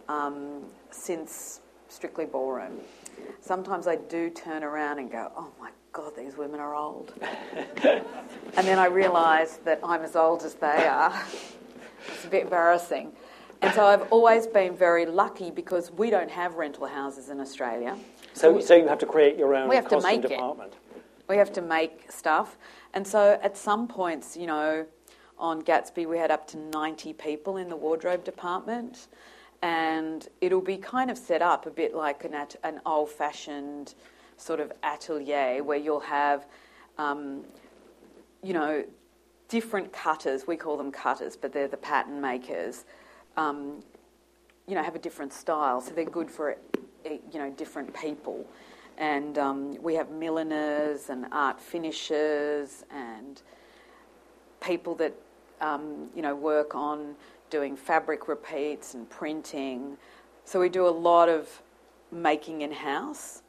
um, 0.10 0.64
since 0.92 1.62
Strictly 1.90 2.26
Ballroom. 2.26 2.80
Sometimes 3.42 3.88
I 3.88 3.96
do 3.96 4.30
turn 4.30 4.64
around 4.64 5.00
and 5.00 5.12
go, 5.12 5.32
oh 5.36 5.52
my 5.60 5.72
God, 5.94 6.14
these 6.16 6.38
women 6.38 6.60
are 6.60 6.76
old. 6.76 7.14
and 7.84 8.68
then 8.68 8.78
I 8.80 8.86
realise 8.88 9.58
that 9.66 9.80
I'm 9.84 10.02
as 10.04 10.16
old 10.16 10.44
as 10.44 10.56
they 10.56 10.86
are. 10.88 11.24
It's 12.08 12.26
a 12.26 12.30
bit 12.30 12.44
embarrassing. 12.44 13.12
And 13.62 13.74
so 13.74 13.86
I've 13.86 14.12
always 14.12 14.46
been 14.46 14.76
very 14.76 15.06
lucky 15.06 15.50
because 15.50 15.92
we 15.92 16.10
don't 16.12 16.30
have 16.30 16.56
rental 16.56 16.86
houses 16.86 17.30
in 17.30 17.40
Australia. 17.40 17.98
so 18.34 18.60
so 18.60 18.76
you 18.76 18.88
have 18.88 19.00
to 19.00 19.06
create 19.08 19.36
your 19.38 19.56
own 19.56 19.68
We 19.68 19.76
have 19.76 19.88
to 19.90 20.00
make 20.02 20.24
it. 20.24 20.30
department. 20.30 20.74
We 21.28 21.38
have 21.38 21.52
to 21.54 21.62
make 21.62 22.12
stuff. 22.12 22.58
And 22.94 23.06
so 23.06 23.40
at 23.42 23.58
some 23.58 23.88
points, 23.88 24.38
you 24.38 24.46
know, 24.46 24.86
on 25.40 25.62
Gatsby, 25.62 26.08
we 26.08 26.18
had 26.18 26.32
up 26.32 26.48
to 26.48 26.58
90 26.58 27.14
people 27.14 27.58
in 27.58 27.70
the 27.70 27.76
wardrobe 27.76 28.24
department. 28.24 29.08
And 29.62 30.28
it'll 30.42 30.62
be 30.62 30.78
kind 30.78 31.10
of 31.10 31.18
set 31.18 31.42
up 31.42 31.66
a 31.66 31.72
bit 31.72 31.96
like 31.96 32.24
an, 32.24 32.34
at- 32.34 32.56
an 32.64 32.80
old 32.86 33.10
fashioned 33.10 33.96
sort 34.38 34.60
of 34.60 34.72
atelier 34.84 35.64
where 35.64 35.78
you'll 35.78 36.00
have, 36.00 36.46
um, 36.98 37.44
you 38.44 38.54
know, 38.54 38.84
different 39.48 39.92
cutters. 39.92 40.46
We 40.46 40.58
call 40.58 40.78
them 40.78 40.92
cutters, 40.92 41.36
but 41.36 41.54
they're 41.54 41.68
the 41.68 41.78
pattern 41.78 42.22
makers. 42.22 42.86
Um, 43.36 43.84
you 44.68 44.76
know, 44.76 44.84
have 44.84 44.96
a 44.96 45.00
different 45.00 45.34
style, 45.34 45.82
so 45.82 45.92
they're 45.92 46.06
good 46.06 46.30
for 46.30 46.58
eh, 47.06 47.18
you 47.32 47.40
know 47.40 47.50
different 47.52 47.94
people. 47.96 48.46
And 48.98 49.38
um, 49.38 49.82
we 49.82 49.94
have 49.96 50.10
milliners 50.10 51.10
and 51.10 51.28
art 51.32 51.62
finishers 51.62 52.84
and 52.92 53.42
people 54.60 54.96
that 54.96 55.14
um, 55.62 56.10
you 56.16 56.22
know 56.22 56.36
work 56.36 56.76
on 56.76 57.16
doing 57.50 57.76
fabric 57.76 58.28
repeats 58.28 58.94
and 58.94 59.10
printing. 59.10 59.98
So 60.46 60.60
we 60.60 60.70
do 60.70 60.88
a 60.88 60.90
lot 60.90 61.30
of 61.30 61.62
making 62.12 62.62
in 62.62 62.72
house. 62.72 63.42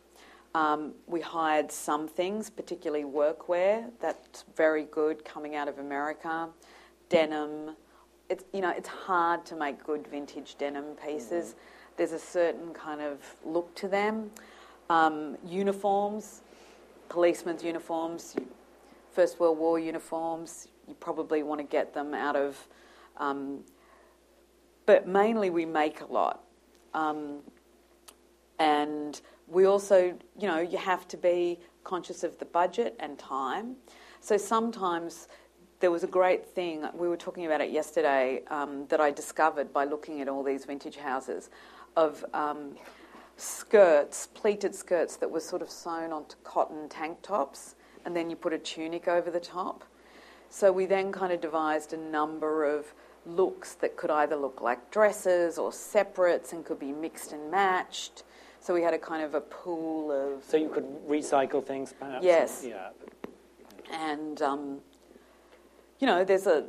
Um, 0.55 0.95
we 1.07 1.21
hired 1.21 1.71
some 1.71 2.09
things, 2.09 2.51
particularly 2.51 3.05
workwear. 3.05 3.91
That's 4.01 4.45
very 4.57 4.85
good 4.85 5.25
coming 5.25 5.55
out 5.55 5.69
of 5.69 5.79
America. 5.79 6.49
Denim. 7.09 7.77
It's 8.29 8.45
you 8.53 8.61
know 8.61 8.71
it's 8.71 8.89
hard 8.89 9.47
to 9.47 9.57
make 9.57 9.83
good 9.85 10.07
vintage 10.07 10.57
denim 10.59 10.97
pieces. 11.05 11.55
There's 11.97 12.13
a 12.13 12.19
certain 12.19 12.73
kind 12.75 13.01
of 13.01 13.19
look 13.45 13.75
to 13.77 13.89
them. 13.89 14.31
Um, 14.91 15.37
uniforms, 15.47 16.43
policemen's 17.09 17.63
uniforms, 17.63 18.37
First 19.13 19.41
World 19.41 19.59
War 19.59 19.79
uniforms. 19.79 20.69
You 20.89 20.95
probably 20.95 21.43
want 21.43 21.61
to 21.61 21.67
get 21.67 21.95
them 21.95 22.15
out 22.15 22.37
of. 22.37 22.67
Um, 23.19 23.61
but 24.87 25.07
mainly 25.07 25.51
we 25.51 25.67
make 25.67 26.01
a 26.01 26.07
lot. 26.07 26.45
Um, 26.95 27.41
and 28.59 29.21
we 29.47 29.67
also, 29.67 30.15
you 30.39 30.49
know, 30.49 30.61
you 30.61 30.79
have 30.79 31.07
to 31.09 31.17
be 31.17 31.59
conscious 31.85 32.23
of 32.23 32.39
the 32.39 32.45
budget 32.47 32.97
and 32.99 33.19
time. 33.19 33.77
So 34.21 34.37
sometimes 34.37 35.29
there 35.81 35.91
was 35.91 36.03
a 36.03 36.09
great 36.09 36.45
thing, 36.45 36.85
we 36.95 37.09
were 37.09 37.17
talking 37.17 37.47
about 37.47 37.61
it 37.61 37.71
yesterday, 37.71 38.43
um, 38.49 38.87
that 38.89 39.01
I 39.01 39.11
discovered 39.11 39.73
by 39.73 39.85
looking 39.85 40.21
at 40.21 40.29
all 40.29 40.43
these 40.43 40.65
vintage 40.65 40.97
houses 40.97 41.51
of 41.97 42.25
um, 42.35 42.75
skirts, 43.37 44.27
pleated 44.27 44.75
skirts 44.75 45.17
that 45.17 45.31
were 45.31 45.41
sort 45.41 45.63
of 45.63 45.71
sewn 45.71 46.13
onto 46.13 46.35
cotton 46.43 46.89
tank 46.89 47.19
tops, 47.23 47.77
and 48.05 48.15
then 48.17 48.29
you 48.29 48.37
put 48.37 48.53
a 48.53 48.59
tunic 48.59 49.07
over 49.07 49.31
the 49.31 49.41
top. 49.41 49.85
So 50.51 50.73
we 50.73 50.87
then 50.87 51.13
kind 51.13 51.33
of 51.33 51.41
devised 51.41 51.93
a 51.93 51.97
number 51.97 52.65
of 52.65 52.93
looks 53.27 53.75
that 53.75 53.97
could 53.97 54.11
either 54.11 54.37
look 54.37 54.61
like 54.61 54.91
dresses 54.91 55.59
or 55.59 55.73
separates 55.73 56.53
and 56.53 56.65
could 56.65 56.79
be 56.79 56.93
mixed 56.93 57.33
and 57.33 57.51
matched. 57.51 58.25
So 58.61 58.75
we 58.75 58.83
had 58.83 58.95
a 58.95 58.99
kind 58.99 59.23
of 59.23 59.35
a 59.35 59.41
pool 59.41 60.11
of 60.11 60.43
So 60.45 60.57
you 60.57 60.69
could 60.69 60.87
recycle 61.09 61.65
things, 61.65 61.93
perhaps. 61.99 62.25
Yes. 62.25 62.65
Yeah. 62.67 62.89
and 63.93 64.41
um, 64.43 64.79
you 66.01 66.07
know 66.07 66.25
there's 66.25 66.47
a 66.47 66.67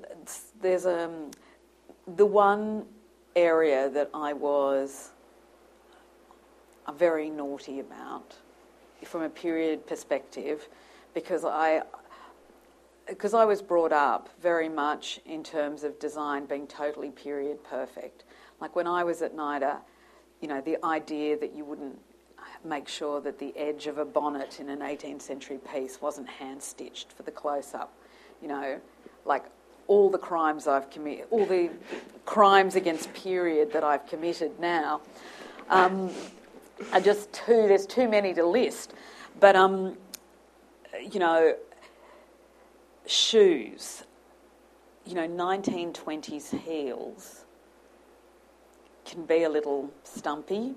there's 0.61 0.85
a 0.85 1.05
um, 1.05 1.31
the 2.15 2.25
one 2.25 2.85
area 3.35 3.89
that 3.89 4.09
I 4.13 4.33
was 4.33 5.11
a 6.87 6.91
very 6.93 7.29
naughty 7.29 7.79
about 7.79 8.35
from 9.05 9.21
a 9.21 9.29
period 9.29 9.85
perspective 9.87 10.67
because 11.13 11.45
I 11.45 11.81
because 13.09 13.33
I 13.33 13.45
was 13.45 13.61
brought 13.61 13.91
up 13.91 14.29
very 14.41 14.69
much 14.69 15.19
in 15.25 15.43
terms 15.43 15.83
of 15.83 15.99
design 15.99 16.45
being 16.45 16.67
totally 16.67 17.09
period 17.09 17.63
perfect. 17.63 18.23
Like 18.61 18.75
when 18.75 18.87
I 18.87 19.03
was 19.03 19.21
at 19.21 19.35
NIDA, 19.35 19.77
you 20.41 20.47
know, 20.47 20.61
the 20.61 20.77
idea 20.85 21.37
that 21.37 21.55
you 21.55 21.65
wouldn't 21.65 21.99
make 22.63 22.87
sure 22.87 23.21
that 23.21 23.39
the 23.39 23.55
edge 23.57 23.87
of 23.87 23.97
a 23.97 24.05
bonnet 24.05 24.59
in 24.59 24.69
an 24.69 24.79
18th 24.79 25.21
century 25.21 25.59
piece 25.73 26.01
wasn't 26.01 26.27
hand 26.27 26.61
stitched 26.61 27.11
for 27.13 27.23
the 27.23 27.31
close 27.31 27.73
up, 27.73 27.93
you 28.41 28.47
know, 28.47 28.79
like 29.25 29.45
all 29.87 30.09
the 30.09 30.17
crimes 30.17 30.67
I've 30.67 30.89
committed, 30.89 31.25
all 31.31 31.45
the 31.45 31.69
crimes 32.25 32.75
against 32.75 33.11
period 33.13 33.73
that 33.73 33.83
I've 33.83 34.05
committed 34.07 34.59
now, 34.59 35.01
um, 35.69 36.11
are 36.93 37.01
just 37.01 37.31
too, 37.33 37.67
there's 37.67 37.85
too 37.85 38.07
many 38.07 38.33
to 38.33 38.45
list. 38.45 38.93
But, 39.39 39.55
um, 39.55 39.97
you 41.11 41.19
know, 41.19 41.55
shoes, 43.09 44.03
you 45.05 45.15
know, 45.15 45.27
1920s 45.27 46.57
heels 46.59 47.45
can 49.05 49.25
be 49.25 49.43
a 49.43 49.49
little 49.49 49.91
stumpy. 50.03 50.75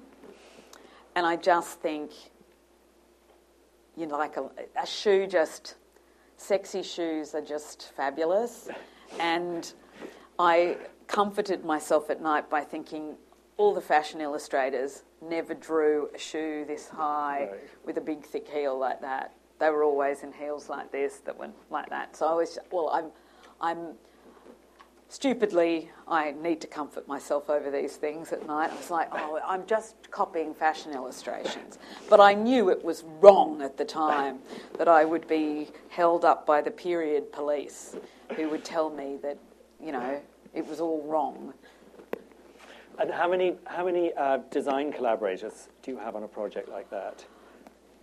And 1.14 1.26
I 1.26 1.36
just 1.36 1.80
think, 1.80 2.10
you 3.96 4.06
know, 4.06 4.16
like 4.16 4.38
a, 4.38 4.48
a 4.80 4.86
shoe 4.86 5.26
just, 5.26 5.74
sexy 6.38 6.82
shoes 6.82 7.34
are 7.34 7.42
just 7.42 7.92
fabulous. 7.94 8.68
And 9.20 9.70
I 10.38 10.78
comforted 11.06 11.64
myself 11.64 12.08
at 12.08 12.22
night 12.22 12.48
by 12.48 12.62
thinking 12.62 13.16
all 13.58 13.74
the 13.74 13.82
fashion 13.82 14.22
illustrators 14.22 15.02
never 15.20 15.52
drew 15.52 16.08
a 16.14 16.18
shoe 16.18 16.64
this 16.66 16.88
high 16.88 17.50
with 17.84 17.98
a 17.98 18.00
big 18.00 18.24
thick 18.24 18.48
heel 18.48 18.78
like 18.78 19.02
that. 19.02 19.34
They 19.62 19.70
were 19.70 19.84
always 19.84 20.24
in 20.24 20.32
heels 20.32 20.68
like 20.68 20.90
this 20.90 21.18
that 21.18 21.38
went 21.38 21.54
like 21.70 21.88
that. 21.90 22.16
So 22.16 22.26
I 22.26 22.34
was, 22.34 22.58
well, 22.72 22.90
I'm, 22.92 23.12
I'm 23.60 23.94
stupidly, 25.08 25.88
I 26.08 26.32
need 26.32 26.60
to 26.62 26.66
comfort 26.66 27.06
myself 27.06 27.48
over 27.48 27.70
these 27.70 27.94
things 27.94 28.32
at 28.32 28.44
night. 28.44 28.72
I 28.72 28.74
was 28.74 28.90
like, 28.90 29.08
oh, 29.12 29.38
I'm 29.46 29.64
just 29.64 30.10
copying 30.10 30.52
fashion 30.52 30.92
illustrations. 30.92 31.78
But 32.10 32.18
I 32.18 32.34
knew 32.34 32.70
it 32.70 32.84
was 32.84 33.04
wrong 33.20 33.62
at 33.62 33.76
the 33.76 33.84
time, 33.84 34.40
that 34.78 34.88
I 34.88 35.04
would 35.04 35.28
be 35.28 35.68
held 35.90 36.24
up 36.24 36.44
by 36.44 36.60
the 36.60 36.72
period 36.72 37.30
police 37.30 37.94
who 38.34 38.48
would 38.48 38.64
tell 38.64 38.90
me 38.90 39.16
that, 39.22 39.38
you 39.80 39.92
know, 39.92 40.20
it 40.54 40.66
was 40.66 40.80
all 40.80 41.04
wrong. 41.06 41.54
And 42.98 43.12
how 43.12 43.30
many 43.30 43.54
how 43.66 43.84
many 43.84 44.12
uh, 44.14 44.38
design 44.50 44.90
collaborators 44.90 45.68
do 45.82 45.92
you 45.92 45.98
have 45.98 46.16
on 46.16 46.24
a 46.24 46.28
project 46.28 46.68
like 46.68 46.90
that 46.90 47.24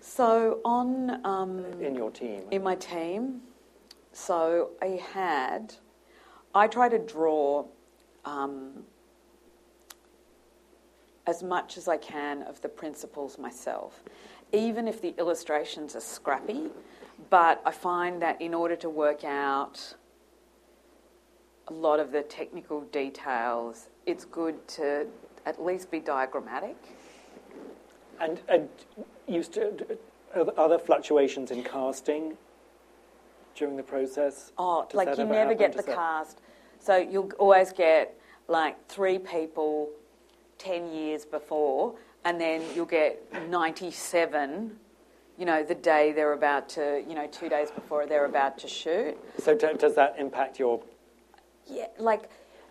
So 0.10 0.60
on. 0.66 1.24
Um, 1.24 1.64
in 1.80 1.94
your 1.94 2.10
team? 2.10 2.42
in 2.50 2.64
my 2.64 2.76
team. 2.76 3.42
So 4.12 4.72
I 4.82 5.00
had, 5.14 5.76
I 6.56 6.66
try 6.68 6.90
to 6.90 6.98
draw 6.98 7.66
um, 8.26 8.84
as 11.28 11.44
much 11.44 11.78
as 11.78 11.88
I 11.88 11.98
can 11.98 12.42
of 12.44 12.60
the 12.62 12.70
principles 12.70 13.38
myself, 13.38 14.04
even 14.52 14.88
if 14.88 15.00
the 15.00 15.14
illustrations 15.20 15.96
are 15.96 16.02
scrappy. 16.02 16.70
But 17.30 17.62
I 17.64 17.72
find 17.72 18.20
that 18.24 18.42
in 18.42 18.56
order 18.56 18.76
to 18.78 18.90
work 18.90 19.24
out 19.24 19.94
a 21.68 21.74
lot 21.74 22.00
of 22.00 22.12
the 22.12 22.24
technical 22.24 22.82
details, 22.82 23.90
it's 24.08 24.26
good 24.26 24.68
to 24.70 25.06
at 25.46 25.64
least 25.64 25.92
be 25.92 26.00
diagrammatic. 26.00 26.78
And, 28.20 28.42
and 28.50 28.68
you 29.30 29.44
to 29.44 29.98
are 30.36 30.44
there- 30.46 30.60
are 30.60 30.70
there 30.70 30.80
fluctuations 30.80 31.50
in 31.52 31.64
casting 31.64 32.38
during 33.56 33.78
the 33.78 33.84
process? 33.84 34.52
Oh, 34.58 34.86
Does 34.86 34.94
like 34.96 35.18
you 35.18 35.26
never 35.26 35.34
happen? 35.52 35.58
get 35.58 35.72
the 35.74 35.82
that- 35.84 35.96
cast. 35.96 36.40
So 36.80 36.96
you'll 36.98 37.32
always 37.40 37.72
get 37.72 38.16
like 38.48 38.76
three 38.88 39.20
people 39.20 39.90
10 40.60 40.92
years 40.92 41.26
before, 41.26 41.96
and 42.26 42.40
then 42.40 42.62
you'll 42.76 42.86
get 42.86 43.22
97, 43.50 44.80
you 45.38 45.46
know, 45.46 45.64
the 45.64 45.76
day 45.76 46.12
they're 46.12 46.34
about 46.34 46.68
to, 46.70 47.04
you 47.08 47.16
know, 47.16 47.28
two 47.28 47.50
days 47.50 47.72
before 47.72 48.06
they're 48.06 48.26
about 48.26 48.58
to 48.60 48.68
shoot. 48.68 49.18
So 49.40 49.56
d- 49.56 49.74
does 49.78 49.96
that 49.96 50.16
impact 50.20 50.60
your? 50.60 50.82
Yeah, 51.66 51.88
like, 51.98 52.24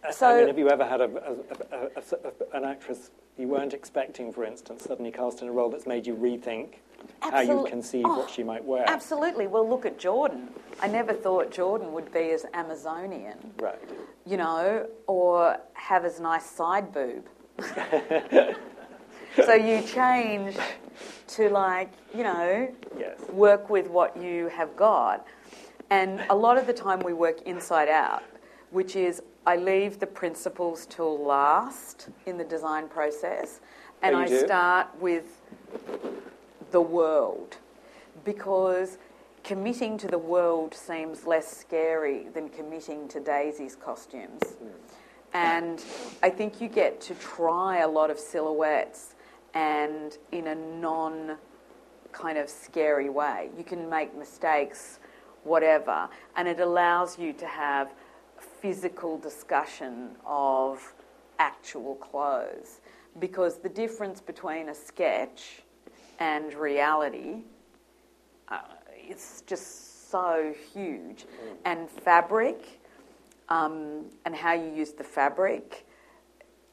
uh, 0.05 0.09
I- 0.09 0.11
so. 0.11 0.27
I 0.29 0.39
mean, 0.39 0.47
have 0.49 0.59
you 0.59 0.69
ever 0.71 0.85
had 0.85 1.01
a, 1.01 1.05
a, 1.05 1.33
a, 1.77 1.89
a- 1.97 2.29
a- 2.29 2.57
an 2.57 2.65
actress 2.65 3.11
you 3.39 3.49
weren't 3.49 3.75
expecting, 3.75 4.33
for 4.33 4.45
instance, 4.45 4.85
suddenly 4.85 5.11
cast 5.11 5.43
in 5.43 5.49
a 5.49 5.53
role 5.53 5.71
that's 5.71 5.87
made 5.87 6.07
you 6.07 6.15
rethink 6.15 6.75
how 7.21 7.41
you 7.41 7.67
conceive 7.69 8.05
oh, 8.07 8.19
what 8.19 8.31
she 8.31 8.43
might 8.43 8.65
wear? 8.65 8.85
Absolutely. 8.89 9.47
Well, 9.47 9.69
look 9.69 9.87
at 9.87 9.99
Jordan. 9.99 10.49
I 10.81 10.89
never 10.89 11.13
thought 11.13 11.51
Jordan 11.51 11.93
would 11.93 12.13
be 12.13 12.31
as 12.31 12.45
Amazonian. 12.55 13.39
Right. 13.59 13.79
you 14.27 14.37
know, 14.37 14.87
or 15.07 15.59
have 15.75 16.05
as 16.05 16.21
nice 16.21 16.45
side 16.45 16.93
boob. 16.93 17.25
so 19.45 19.55
you 19.55 19.83
change 19.83 20.57
to 21.29 21.49
like, 21.49 21.91
you 22.15 22.25
know, 22.25 22.73
Yes. 22.99 23.21
work 23.31 23.71
with 23.71 23.89
what 23.89 24.17
you 24.17 24.49
have 24.49 24.77
got. 24.77 25.27
And 25.91 26.23
a 26.31 26.37
lot 26.37 26.59
of 26.59 26.67
the 26.67 26.73
time 26.73 27.01
we 27.01 27.13
work 27.15 27.43
inside 27.43 27.89
out, 27.89 28.23
which 28.71 28.97
is 28.97 29.23
I 29.49 29.57
leave 29.57 29.99
the 29.99 30.07
principles 30.07 30.85
till 30.85 31.25
last 31.25 32.11
in 32.27 32.37
the 32.37 32.45
design 32.45 32.87
process 32.87 33.61
and 34.03 34.15
Oh, 34.15 34.19
I 34.19 34.29
do? 34.29 34.41
start 34.41 34.89
with 35.01 35.41
the 36.71 36.83
world 36.83 37.57
because 38.27 38.99
committing 39.45 39.97
to 39.97 40.07
the 40.07 40.19
world 40.19 40.75
seems 40.75 41.27
less 41.27 41.49
scary 41.49 42.29
than 42.35 42.51
committing 42.51 43.09
to 43.09 43.21
Daisy's 43.21 43.75
costumes. 43.75 44.43
And 45.33 45.83
I 46.23 46.29
think 46.29 46.61
you 46.61 46.69
get 46.69 47.01
to 47.01 47.15
try 47.15 47.79
a 47.79 47.89
lot 47.89 48.11
of 48.11 48.19
silhouettes 48.19 49.15
and 49.55 50.19
in 50.31 50.49
a 50.49 50.55
non 50.55 51.39
kind 52.13 52.37
of 52.37 52.51
scary 52.51 53.09
way. 53.09 53.49
You 53.57 53.65
can 53.65 53.89
make 53.89 54.15
mistakes, 54.15 54.99
whatever, 55.45 56.11
and 56.37 56.47
it 56.47 56.61
allows 56.61 57.19
you 57.19 57.33
to 57.33 57.47
have 57.47 57.89
physical 58.61 59.19
discussion 59.19 60.11
of 60.27 60.95
actual 61.39 61.95
clothes. 61.97 62.81
Because 63.19 63.59
the 63.59 63.69
difference 63.69 64.21
between 64.21 64.69
a 64.69 64.75
sketch 64.75 65.63
and 66.19 66.55
reality 66.55 67.43
uh, 68.49 68.61
it's 68.95 69.43
just 69.47 70.11
so 70.11 70.55
huge. 70.73 71.27
And 71.65 71.89
fabric 71.91 72.81
um, 73.49 74.07
and 74.25 74.35
how 74.35 74.53
you 74.53 74.71
use 74.73 74.93
the 74.93 75.05
fabric 75.05 75.85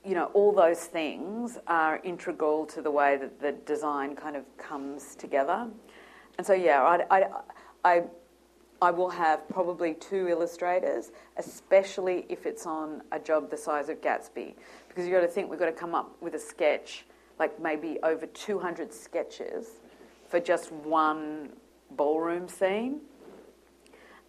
you 0.06 0.14
know, 0.14 0.26
all 0.36 0.52
those 0.52 0.82
things 0.82 1.58
are 1.66 2.00
integral 2.04 2.68
to 2.68 2.82
the 2.82 2.92
way 2.92 3.18
that 3.18 3.42
the 3.42 3.54
design 3.66 4.16
kind 4.16 4.36
of 4.36 4.44
comes 4.56 5.16
together. 5.16 5.68
And 6.38 6.46
so, 6.46 6.54
yeah, 6.54 6.84
I, 6.84 7.06
I, 7.10 7.26
I, 7.84 8.04
I 8.82 8.92
will 8.92 9.10
have 9.10 9.48
probably 9.48 9.94
two 9.96 10.28
illustrators, 10.28 11.12
especially 11.38 12.26
if 12.30 12.46
it's 12.46 12.66
on 12.66 13.02
a 13.12 13.20
job 13.20 13.50
the 13.50 13.58
size 13.58 13.90
of 13.90 14.02
Gatsby, 14.02 14.54
because 14.90 15.06
you've 15.06 15.14
got 15.14 15.22
to 15.22 15.28
think 15.28 15.50
we've 15.50 15.60
got 15.60 15.66
to 15.68 15.72
come 15.72 15.96
up 15.96 16.16
with 16.22 16.36
a 16.36 16.40
sketch, 16.40 17.06
like 17.40 17.60
maybe 17.62 17.98
over 18.04 18.26
200 18.26 18.94
sketches 18.94 19.80
for 20.28 20.40
just 20.40 20.72
one 20.72 21.50
ballroom 21.92 22.48
scene. 22.48 23.00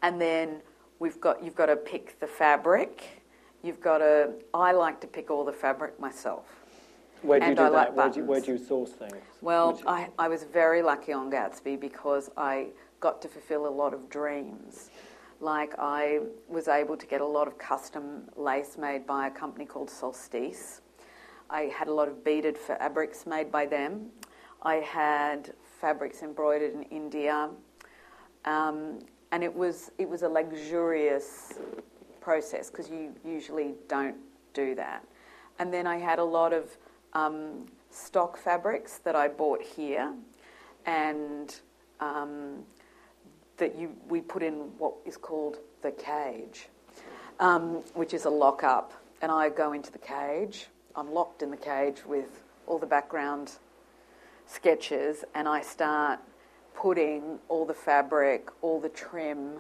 And 0.03 0.21
then 0.21 0.61
we've 0.99 1.21
got, 1.21 1.43
you've 1.43 1.57
got 1.57 1.67
to 1.67 1.77
pick 1.77 2.19
the 2.21 2.27
fabric. 2.27 3.23
You've 3.63 3.81
got 3.81 3.99
to, 3.99 4.31
I 4.55 4.73
like 4.73 5.01
to 5.01 5.07
pick 5.07 5.31
all 5.31 5.45
the 5.45 5.53
fabric 5.53 5.99
myself. 5.99 6.45
Where 7.23 7.41
do 7.41 7.47
you 7.47 7.49
And 7.51 7.57
do 7.57 7.63
I 7.65 7.71
that? 7.71 7.73
like 7.75 7.97
where, 7.97 8.11
do 8.11 8.21
you, 8.21 8.25
where 8.27 8.41
do 8.41 8.53
you 8.53 8.59
source 8.59 8.91
things? 8.93 9.17
Well, 9.41 9.79
you- 9.81 9.89
I, 9.89 10.09
I 10.19 10.29
was 10.29 10.45
very 10.45 10.83
lucky 10.83 11.13
on 11.13 11.31
Gatsby 11.33 11.81
because 11.81 12.31
I 12.37 12.69
got 13.01 13.23
to 13.23 13.29
fulfill 13.29 13.67
a 13.67 13.71
lot 13.71 13.95
of 13.95 14.09
dreams. 14.09 14.91
Like, 15.41 15.75
I 15.79 16.21
was 16.49 16.69
able 16.69 16.97
to 16.97 17.07
get 17.07 17.21
a 17.21 17.27
lot 17.27 17.47
of 17.47 17.59
custom 17.59 18.23
lace 18.37 18.77
made 18.79 19.07
by 19.07 19.27
a 19.27 19.31
company 19.31 19.67
called 19.67 19.91
Solstiss. 19.91 20.81
I 21.51 21.63
had 21.63 21.89
a 21.89 21.93
lot 21.93 22.09
of 22.09 22.25
beaded 22.25 22.57
fabrics 22.57 23.27
made 23.27 23.53
by 23.53 23.67
them. 23.67 24.07
I 24.63 24.77
had 24.77 25.53
fabrics 25.81 26.23
embroidered 26.23 26.73
in 26.73 26.83
India. 26.85 27.51
Um, 28.47 29.01
and 29.31 29.45
it 29.45 29.55
was, 29.55 29.91
it 29.99 30.09
was 30.09 30.23
a 30.23 30.29
luxurious 30.29 31.55
process 32.21 32.71
because 32.71 32.89
you 32.89 33.15
usually 33.25 33.75
don't 33.89 34.17
do 34.55 34.75
that. 34.75 35.05
And 35.59 35.73
then 35.73 35.87
I 35.87 35.99
had 35.99 36.19
a 36.19 36.25
lot 36.25 36.53
of 36.53 36.77
um, 37.13 37.67
stock 37.91 38.37
fabrics 38.37 38.99
that 38.99 39.17
I 39.17 39.29
bought 39.29 39.63
here, 39.63 40.13
and 40.85 41.55
um, 42.01 42.65
that 43.59 43.79
you 43.79 43.95
we 44.09 44.21
put 44.21 44.43
in 44.43 44.55
what 44.79 44.95
is 45.05 45.17
called 45.17 45.59
the 45.83 45.91
cage, 45.91 46.69
um, 47.41 47.83
which 47.95 48.15
is 48.15 48.25
a 48.25 48.31
lock 48.31 48.65
up. 48.65 48.93
And 49.23 49.33
I 49.33 49.49
go 49.49 49.73
into 49.73 49.91
the 49.91 49.99
cage. 49.99 50.67
I'm 50.95 51.13
locked 51.13 51.43
in 51.43 51.51
the 51.51 51.57
cage 51.57 52.05
with 52.07 52.43
all 52.67 52.79
the 52.79 52.87
background 52.87 53.53
sketches, 54.47 55.25
and 55.35 55.49
I 55.49 55.61
start 55.63 56.21
putting 56.75 57.39
all 57.49 57.65
the 57.65 57.75
fabric, 57.75 58.49
all 58.63 58.81
the 58.81 58.89
trim. 58.89 59.59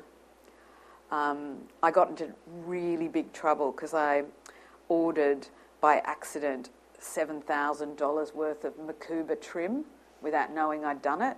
Um, 1.10 1.58
I 1.82 1.90
got 1.90 2.10
into 2.10 2.32
really 2.64 3.08
big 3.08 3.32
trouble 3.32 3.72
because 3.72 3.94
I 3.94 4.24
ordered 4.88 5.46
by 5.80 5.98
accident 5.98 6.70
$7,000 7.00 8.34
worth 8.34 8.64
of 8.64 8.74
Mokuba 8.74 9.40
trim 9.40 9.84
without 10.22 10.52
knowing 10.52 10.84
I'd 10.84 11.02
done 11.02 11.22
it. 11.22 11.36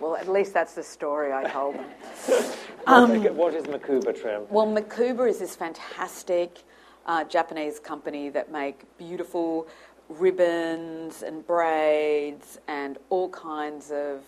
Well, 0.00 0.16
at 0.16 0.28
least 0.28 0.54
that's 0.54 0.72
the 0.74 0.82
story 0.82 1.32
I 1.32 1.44
told 1.44 1.76
them. 1.76 1.84
What- 2.86 3.34
what 3.34 3.54
is 3.54 3.64
Mokuba 3.64 4.18
trim? 4.18 4.42
Well, 4.48 4.66
Mokuba 4.66 5.28
is 5.28 5.38
this 5.38 5.54
fantastic 5.54 6.58
uh, 7.06 7.24
Japanese 7.24 7.78
company 7.78 8.30
that 8.30 8.50
make 8.50 8.84
beautiful 8.98 9.68
ribbons 10.08 11.22
and 11.22 11.46
braids 11.46 12.58
and 12.68 12.98
all 13.10 13.28
kinds 13.28 13.90
of. 13.92 14.22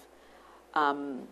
Um, 0.75 1.23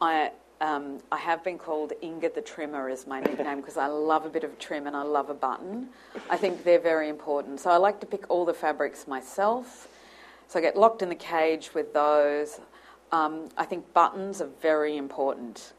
I 0.00 0.32
um, 0.60 0.98
I 1.12 1.18
have 1.18 1.44
been 1.44 1.58
called 1.58 1.92
Inga 2.02 2.30
the 2.34 2.40
Trimmer 2.40 2.88
as 2.88 3.06
my 3.06 3.20
nickname 3.20 3.58
because 3.60 3.76
I 3.76 3.86
love 3.86 4.24
a 4.24 4.30
bit 4.30 4.44
of 4.44 4.58
trim 4.58 4.86
and 4.86 4.96
I 4.96 5.02
love 5.02 5.28
a 5.28 5.34
button. 5.34 5.88
I 6.30 6.36
think 6.36 6.64
they're 6.64 6.78
very 6.80 7.08
important. 7.08 7.60
So 7.60 7.70
I 7.70 7.76
like 7.76 8.00
to 8.00 8.06
pick 8.06 8.24
all 8.30 8.44
the 8.44 8.54
fabrics 8.54 9.06
myself. 9.06 9.88
So 10.48 10.58
I 10.58 10.62
get 10.62 10.76
locked 10.76 11.02
in 11.02 11.08
the 11.10 11.14
cage 11.14 11.74
with 11.74 11.92
those. 11.92 12.60
Um, 13.14 13.48
I 13.56 13.64
think 13.64 13.94
buttons 13.94 14.40
are 14.40 14.50
very 14.60 14.96
important 14.96 15.74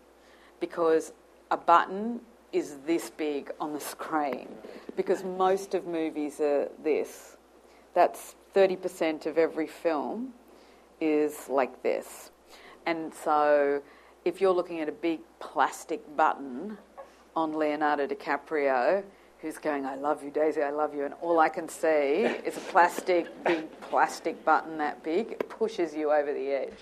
because 0.61 1.11
a 1.51 1.57
button 1.57 2.21
is 2.53 2.77
this 2.87 3.09
big 3.09 3.51
on 3.59 3.73
the 3.73 3.79
screen 3.81 4.47
because 4.95 5.25
most 5.25 5.73
of 5.73 5.85
movies 5.85 6.39
are 6.39 6.69
this. 6.81 7.35
That's 7.93 8.35
30% 8.55 9.25
of 9.25 9.37
every 9.37 9.67
film 9.67 10.33
is 11.01 11.49
like 11.49 11.83
this. 11.83 12.31
And 12.85 13.13
so 13.13 13.81
if 14.23 14.39
you're 14.39 14.53
looking 14.53 14.79
at 14.79 14.87
a 14.87 14.93
big 14.93 15.19
plastic 15.41 16.15
button 16.15 16.77
on 17.35 17.51
Leonardo 17.51 18.07
DiCaprio, 18.07 19.03
who's 19.39 19.57
going, 19.57 19.85
I 19.85 19.95
love 19.95 20.23
you, 20.23 20.31
Daisy, 20.31 20.61
I 20.61 20.69
love 20.69 20.95
you, 20.95 21.03
and 21.03 21.13
all 21.21 21.39
I 21.41 21.49
can 21.49 21.67
see 21.67 22.23
is 22.45 22.55
a 22.55 22.61
plastic, 22.71 23.27
big 23.43 23.69
plastic 23.81 24.45
button 24.45 24.77
that 24.77 25.03
big, 25.03 25.31
it 25.31 25.49
pushes 25.49 25.93
you 25.93 26.13
over 26.13 26.33
the 26.33 26.47
edge. 26.47 26.79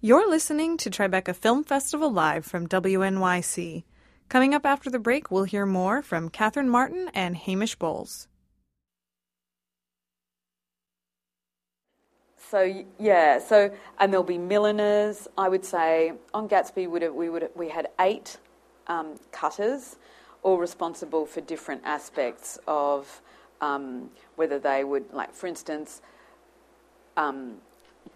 You're 0.00 0.28
listening 0.28 0.76
to 0.78 0.90
Tribeca 0.90 1.34
Film 1.34 1.64
Festival 1.64 2.10
Live 2.10 2.44
from 2.44 2.68
WNYC. 2.68 3.84
Coming 4.28 4.54
up 4.54 4.66
after 4.66 4.90
the 4.90 4.98
break, 4.98 5.30
we'll 5.30 5.44
hear 5.44 5.66
more 5.66 6.02
from 6.02 6.28
Catherine 6.28 6.68
Martin 6.68 7.10
and 7.14 7.36
Hamish 7.36 7.74
Bowles. 7.76 8.28
So 12.50 12.84
yeah, 12.98 13.38
so 13.38 13.70
and 13.98 14.12
there'll 14.12 14.22
be 14.22 14.38
milliners. 14.38 15.26
I 15.36 15.48
would 15.48 15.64
say 15.64 16.12
on 16.32 16.48
Gatsby 16.48 16.88
would 16.88 17.12
we 17.14 17.28
would 17.28 17.48
we 17.54 17.68
had 17.68 17.88
eight 17.98 18.36
um, 18.86 19.18
cutters, 19.32 19.96
all 20.42 20.58
responsible 20.58 21.26
for 21.26 21.40
different 21.40 21.82
aspects 21.84 22.58
of 22.68 23.22
um, 23.60 24.10
whether 24.36 24.58
they 24.58 24.84
would 24.84 25.12
like, 25.12 25.32
for 25.32 25.46
instance, 25.46 26.02
um, 27.16 27.54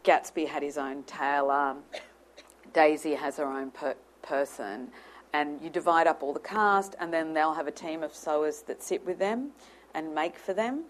Gatsby 0.05 0.47
had 0.47 0.63
his 0.63 0.79
own 0.79 1.03
tailor. 1.05 1.77
Daisy 2.73 3.15
has 3.15 3.37
her 3.37 3.47
own 3.47 3.71
per- 3.71 3.97
person, 4.23 4.89
and 5.33 5.61
you 5.61 5.71
divide 5.71 6.07
up 6.07 6.23
all 6.23 6.33
the 6.33 6.41
cast, 6.41 6.95
and 7.01 7.13
then 7.13 7.35
they'll 7.35 7.55
have 7.55 7.67
a 7.67 7.73
team 7.73 8.03
of 8.03 8.15
sewers 8.15 8.63
that 8.63 8.83
sit 8.83 9.05
with 9.05 9.19
them 9.19 9.51
and 9.95 10.15
make 10.15 10.39
for 10.39 10.53
them. 10.53 10.85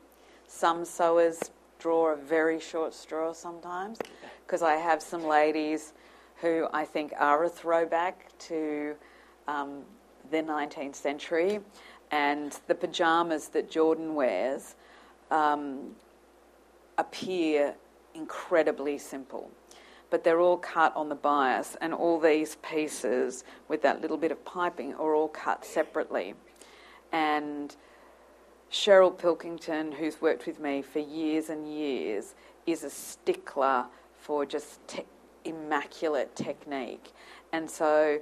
Some 0.47 0.85
sewers 0.85 1.51
draw 1.79 2.13
a 2.13 2.17
very 2.17 2.59
short 2.59 2.95
straw 2.95 3.33
sometimes, 3.33 3.99
because 4.47 4.63
I 4.63 4.75
have 4.75 5.03
some 5.03 5.25
ladies 5.25 5.93
who 6.41 6.69
I 6.73 6.85
think 6.85 7.13
are 7.19 7.45
a 7.45 7.49
throwback 7.49 8.37
to 8.39 8.95
um, 9.47 9.83
the 10.31 10.39
19th 10.39 10.95
century, 10.95 11.61
and 12.11 12.59
the 12.67 12.75
pajamas 12.75 13.49
that 13.49 13.71
Jordan 13.71 14.15
wears 14.15 14.75
um, 15.31 15.95
appear 16.97 17.75
incredibly 18.15 18.99
simple. 18.99 19.51
But 20.11 20.25
they're 20.25 20.41
all 20.41 20.57
cut 20.57 20.97
on 20.97 21.09
the 21.09 21.15
bias, 21.15 21.77
and 21.81 21.93
all 21.93 22.19
these 22.19 22.57
pieces 22.57 23.45
with 23.69 23.83
that 23.83 24.01
little 24.01 24.17
bit 24.17 24.33
of 24.33 24.45
piping 24.45 24.95
are 24.95 25.15
all 25.15 25.29
cut 25.29 25.65
separately. 25.65 26.35
And 27.13 27.75
Cheryl 28.71 29.17
Pilkington, 29.17 29.93
who's 29.93 30.21
worked 30.21 30.47
with 30.47 30.61
me 30.61 30.83
for 30.83 30.99
years 30.99 31.51
and 31.51 31.71
years, 31.71 32.35
is 32.67 32.85
a 32.85 32.91
stickler 32.91 33.87
for 34.19 34.45
just 34.45 34.87
te- 34.89 35.05
immaculate 35.45 36.35
technique. 36.37 37.13
And 37.53 37.71
so 37.71 38.21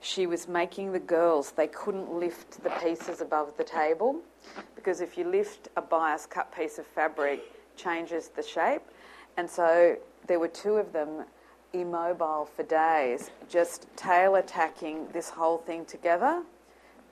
she 0.00 0.26
was 0.26 0.46
making 0.46 0.92
the 0.92 1.00
girls, 1.00 1.52
they 1.52 1.66
couldn't 1.66 2.12
lift 2.12 2.62
the 2.62 2.70
pieces 2.70 3.20
above 3.20 3.56
the 3.56 3.64
table 3.64 4.20
because 4.76 5.00
if 5.00 5.18
you 5.18 5.24
lift 5.24 5.68
a 5.76 5.82
bias 5.82 6.26
cut 6.26 6.54
piece 6.54 6.78
of 6.78 6.86
fabric, 6.86 7.40
changes 7.76 8.28
the 8.28 8.42
shape. 8.42 8.82
And 9.38 9.48
so 9.48 9.96
there 10.26 10.40
were 10.40 10.48
two 10.48 10.74
of 10.74 10.92
them 10.92 11.24
immobile 11.72 12.44
for 12.56 12.64
days, 12.64 13.30
just 13.48 13.86
tailor 13.94 14.42
tacking 14.42 15.06
this 15.12 15.30
whole 15.30 15.58
thing 15.58 15.84
together 15.84 16.42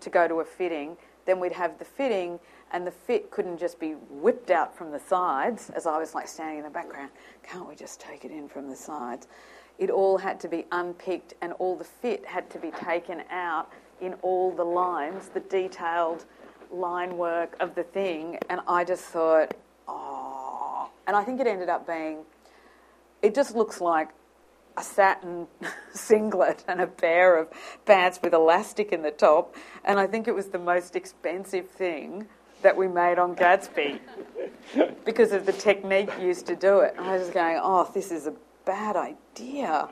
to 0.00 0.10
go 0.10 0.26
to 0.26 0.40
a 0.40 0.44
fitting. 0.44 0.96
Then 1.24 1.38
we'd 1.38 1.52
have 1.52 1.78
the 1.78 1.84
fitting, 1.84 2.40
and 2.72 2.84
the 2.84 2.90
fit 2.90 3.30
couldn't 3.30 3.58
just 3.58 3.78
be 3.78 3.92
whipped 4.10 4.50
out 4.50 4.76
from 4.76 4.90
the 4.90 4.98
sides, 4.98 5.70
as 5.70 5.86
I 5.86 5.98
was 5.98 6.16
like 6.16 6.26
standing 6.26 6.58
in 6.58 6.64
the 6.64 6.70
background. 6.70 7.10
Can't 7.44 7.68
we 7.68 7.76
just 7.76 8.00
take 8.00 8.24
it 8.24 8.32
in 8.32 8.48
from 8.48 8.68
the 8.68 8.76
sides? 8.76 9.28
It 9.78 9.90
all 9.90 10.18
had 10.18 10.40
to 10.40 10.48
be 10.48 10.66
unpicked, 10.72 11.34
and 11.42 11.52
all 11.54 11.76
the 11.76 11.84
fit 11.84 12.26
had 12.26 12.50
to 12.50 12.58
be 12.58 12.72
taken 12.72 13.22
out 13.30 13.70
in 14.00 14.14
all 14.22 14.50
the 14.50 14.64
lines, 14.64 15.28
the 15.28 15.40
detailed 15.40 16.24
line 16.72 17.16
work 17.16 17.56
of 17.60 17.76
the 17.76 17.84
thing. 17.84 18.38
And 18.50 18.60
I 18.66 18.82
just 18.82 19.04
thought, 19.04 19.54
oh. 19.86 20.25
And 21.06 21.16
I 21.16 21.24
think 21.24 21.40
it 21.40 21.46
ended 21.46 21.68
up 21.68 21.86
being, 21.86 22.24
it 23.22 23.34
just 23.34 23.54
looks 23.54 23.80
like 23.80 24.10
a 24.76 24.82
satin 24.82 25.46
singlet 25.92 26.64
and 26.68 26.80
a 26.80 26.86
pair 26.86 27.36
of 27.36 27.48
pants 27.84 28.20
with 28.22 28.34
elastic 28.34 28.92
in 28.92 29.02
the 29.02 29.10
top. 29.10 29.54
And 29.84 29.98
I 29.98 30.06
think 30.06 30.28
it 30.28 30.34
was 30.34 30.48
the 30.48 30.58
most 30.58 30.96
expensive 30.96 31.68
thing 31.68 32.26
that 32.62 32.76
we 32.76 32.88
made 32.88 33.18
on 33.18 33.36
Gatsby 33.36 34.00
because 35.04 35.32
of 35.32 35.46
the 35.46 35.52
technique 35.52 36.10
used 36.20 36.46
to 36.46 36.56
do 36.56 36.80
it. 36.80 36.94
And 36.96 37.06
I 37.06 37.12
was 37.12 37.22
just 37.22 37.34
going, 37.34 37.60
oh, 37.62 37.90
this 37.94 38.10
is 38.10 38.26
a 38.26 38.34
bad 38.64 38.96
idea. 38.96 39.88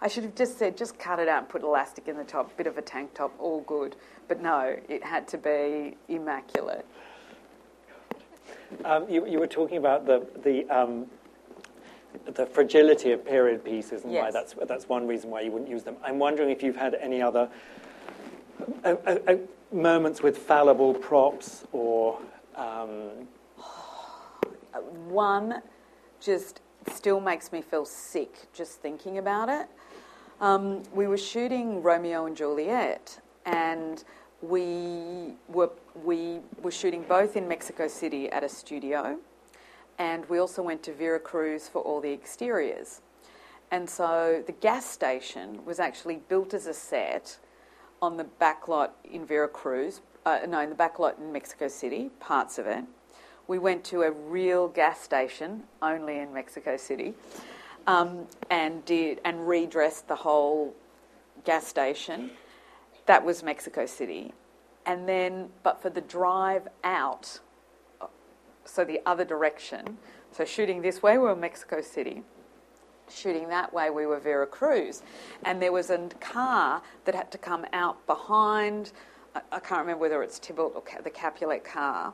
I 0.00 0.08
should 0.08 0.24
have 0.24 0.34
just 0.34 0.58
said, 0.58 0.76
just 0.76 0.98
cut 0.98 1.18
it 1.18 1.28
out 1.28 1.38
and 1.38 1.48
put 1.48 1.62
elastic 1.62 2.06
in 2.06 2.16
the 2.16 2.24
top, 2.24 2.56
bit 2.56 2.66
of 2.66 2.78
a 2.78 2.82
tank 2.82 3.14
top, 3.14 3.34
all 3.38 3.62
good. 3.62 3.96
But 4.28 4.40
no, 4.40 4.76
it 4.88 5.02
had 5.02 5.26
to 5.28 5.38
be 5.38 5.96
immaculate. 6.08 6.86
Um, 8.84 9.08
you, 9.08 9.26
you 9.26 9.38
were 9.38 9.46
talking 9.46 9.76
about 9.78 10.06
the 10.06 10.26
the 10.42 10.68
um, 10.68 11.06
the 12.26 12.46
fragility 12.46 13.12
of 13.12 13.24
period 13.24 13.64
pieces 13.64 14.04
and 14.04 14.12
why 14.12 14.30
that's 14.30 14.54
that's 14.66 14.88
one 14.88 15.06
reason 15.06 15.30
why 15.30 15.40
you 15.40 15.50
wouldn't 15.50 15.70
use 15.70 15.82
them. 15.82 15.96
I'm 16.02 16.18
wondering 16.18 16.50
if 16.50 16.62
you've 16.62 16.76
had 16.76 16.94
any 16.94 17.22
other 17.22 17.48
uh, 18.84 18.96
uh, 19.06 19.18
uh, 19.26 19.36
moments 19.72 20.22
with 20.22 20.38
fallible 20.38 20.94
props 20.94 21.64
or 21.72 22.18
um, 22.56 23.28
One 25.08 25.62
just 26.20 26.60
still 26.92 27.20
makes 27.20 27.52
me 27.52 27.62
feel 27.62 27.84
sick 27.84 28.48
just 28.52 28.80
thinking 28.80 29.18
about 29.18 29.48
it. 29.48 29.68
Um, 30.40 30.82
we 30.94 31.06
were 31.06 31.18
shooting 31.18 31.82
Romeo 31.82 32.26
and 32.26 32.36
Juliet, 32.36 33.20
and 33.44 34.04
we 34.42 35.34
were 35.48 35.70
we 35.94 36.40
were 36.62 36.70
shooting 36.70 37.02
both 37.02 37.36
in 37.36 37.48
Mexico 37.48 37.88
City 37.88 38.30
at 38.30 38.44
a 38.44 38.48
studio, 38.48 39.18
and 39.98 40.28
we 40.28 40.38
also 40.38 40.62
went 40.62 40.82
to 40.84 40.92
Veracruz 40.92 41.68
for 41.68 41.82
all 41.82 42.00
the 42.00 42.12
exteriors. 42.12 43.00
And 43.70 43.88
so 43.88 44.42
the 44.46 44.52
gas 44.52 44.86
station 44.86 45.64
was 45.64 45.78
actually 45.78 46.16
built 46.28 46.54
as 46.54 46.66
a 46.66 46.74
set 46.74 47.38
on 48.00 48.16
the 48.16 48.24
back 48.24 48.68
lot 48.68 48.94
in 49.04 49.26
Veracruz, 49.26 50.00
uh, 50.24 50.38
no, 50.48 50.60
in 50.60 50.70
the 50.70 50.74
back 50.74 50.98
lot 50.98 51.18
in 51.18 51.32
Mexico 51.32 51.68
City, 51.68 52.10
parts 52.20 52.58
of 52.58 52.66
it. 52.66 52.84
We 53.46 53.58
went 53.58 53.84
to 53.84 54.02
a 54.02 54.10
real 54.10 54.68
gas 54.68 55.00
station, 55.00 55.64
only 55.82 56.18
in 56.18 56.32
Mexico 56.32 56.76
City, 56.76 57.14
um, 57.86 58.26
and 58.50 58.84
did 58.84 59.20
and 59.24 59.48
redressed 59.48 60.06
the 60.06 60.16
whole 60.16 60.74
gas 61.44 61.66
station. 61.66 62.30
That 63.08 63.24
was 63.24 63.42
Mexico 63.42 63.86
City, 63.86 64.32
and 64.86 65.08
then, 65.08 65.48
but 65.64 65.82
for 65.82 65.90
the 65.90 66.00
drive 66.02 66.68
out, 66.84 67.40
so 68.64 68.84
the 68.84 69.00
other 69.04 69.24
direction, 69.24 69.98
so 70.30 70.44
shooting 70.44 70.82
this 70.82 71.02
way, 71.02 71.18
we 71.18 71.24
were 71.24 71.34
Mexico 71.34 71.80
City 71.80 72.22
shooting 73.10 73.48
that 73.48 73.72
way, 73.72 73.90
we 73.90 74.06
were 74.06 74.18
Veracruz. 74.18 75.02
And 75.44 75.60
there 75.60 75.72
was 75.72 75.90
a 75.90 76.08
car 76.20 76.82
that 77.04 77.14
had 77.14 77.30
to 77.32 77.38
come 77.38 77.64
out 77.72 78.04
behind, 78.06 78.92
I, 79.34 79.60
can't 79.60 79.80
remember 79.80 80.02
whether 80.02 80.22
it's 80.22 80.38
Tybalt 80.38 80.74
or 80.74 81.02
the 81.02 81.10
Capulet 81.10 81.64
car, 81.64 82.12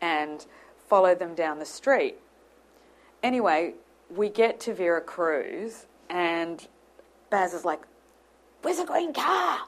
and 0.00 0.44
follow 0.88 1.14
them 1.14 1.34
down 1.34 1.58
the 1.58 1.66
street. 1.66 2.16
Anyway, 3.22 3.74
we 4.08 4.28
get 4.28 4.60
to 4.60 4.74
Veracruz, 4.74 5.86
and 6.08 6.66
Baz 7.30 7.54
is 7.54 7.64
like, 7.64 7.80
Where's 8.62 8.76
the 8.76 8.84
green 8.84 9.14
car? 9.14 9.60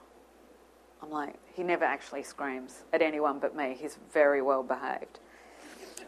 I'm 1.02 1.10
like, 1.10 1.34
He 1.54 1.62
never 1.62 1.84
actually 1.84 2.22
screams 2.22 2.82
at 2.92 3.02
anyone 3.02 3.38
but 3.38 3.56
me. 3.56 3.76
He's 3.78 3.98
very 4.12 4.40
well 4.40 4.62
behaved. 4.62 5.18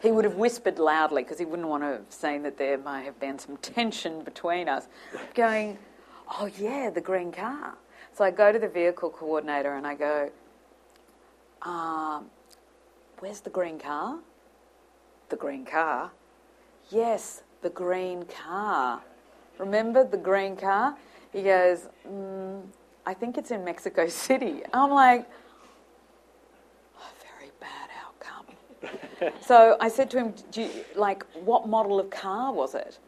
He 0.03 0.11
would 0.11 0.25
have 0.25 0.37
whispered 0.37 0.79
loudly 0.79 1.23
because 1.23 1.39
he 1.39 1.45
wouldn't 1.45 1.69
want 1.69 1.83
to 1.83 1.89
have 1.89 2.07
seen 2.11 2.43
that 2.43 2.59
there 2.59 2.79
may 2.79 3.05
have 3.05 3.19
been 3.19 3.39
some 3.39 3.57
tension 3.59 4.23
between 4.23 4.69
us. 4.69 4.87
Going, 5.35 5.79
oh 6.39 6.47
yeah, 6.59 6.91
the 6.91 7.01
green 7.01 7.33
car. 7.33 7.75
So 8.13 8.23
I 8.23 8.31
go 8.31 8.53
to 8.53 8.59
the 8.59 8.69
vehicle 8.69 9.11
coordinator 9.11 9.75
and 9.75 9.87
I 9.87 9.95
go, 9.95 10.31
um, 11.63 12.27
where's 13.19 13.41
the 13.41 13.51
green 13.51 13.79
car? 13.79 14.19
The 15.31 15.37
green 15.37 15.65
car? 15.65 16.11
Yes, 16.91 17.43
the 17.63 17.71
green 17.71 18.25
car. 18.25 19.03
Remember 19.59 20.05
the 20.05 20.19
green 20.19 20.55
car? 20.55 20.97
He 21.33 21.43
goes, 21.43 21.89
mm, 22.07 22.63
I 23.07 23.15
think 23.15 23.37
it's 23.39 23.51
in 23.51 23.65
Mexico 23.65 24.09
City. 24.09 24.63
I'm 24.73 24.91
like, 24.91 25.29
"Oh, 26.99 27.09
very 27.39 27.51
bad 27.61 27.91
outcome. 28.05 29.35
so 29.47 29.77
I 29.81 29.89
said 29.89 30.11
to 30.13 30.19
him, 30.19 30.35
Do 30.51 30.63
you, 30.63 30.71
like, 30.95 31.25
what 31.35 31.69
model 31.69 32.01
of 32.01 32.11
car 32.11 32.53
was 32.53 32.75
it? 32.75 32.99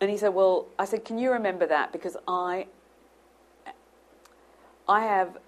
And 0.00 0.10
he 0.10 0.16
said, 0.16 0.34
Well, 0.34 0.66
I 0.78 0.84
said, 0.84 1.04
Can 1.04 1.18
you 1.18 1.30
remember 1.30 1.66
that? 1.66 1.92
Because 1.92 2.16
I, 2.26 2.66
I 4.88 5.00
have, 5.00 5.38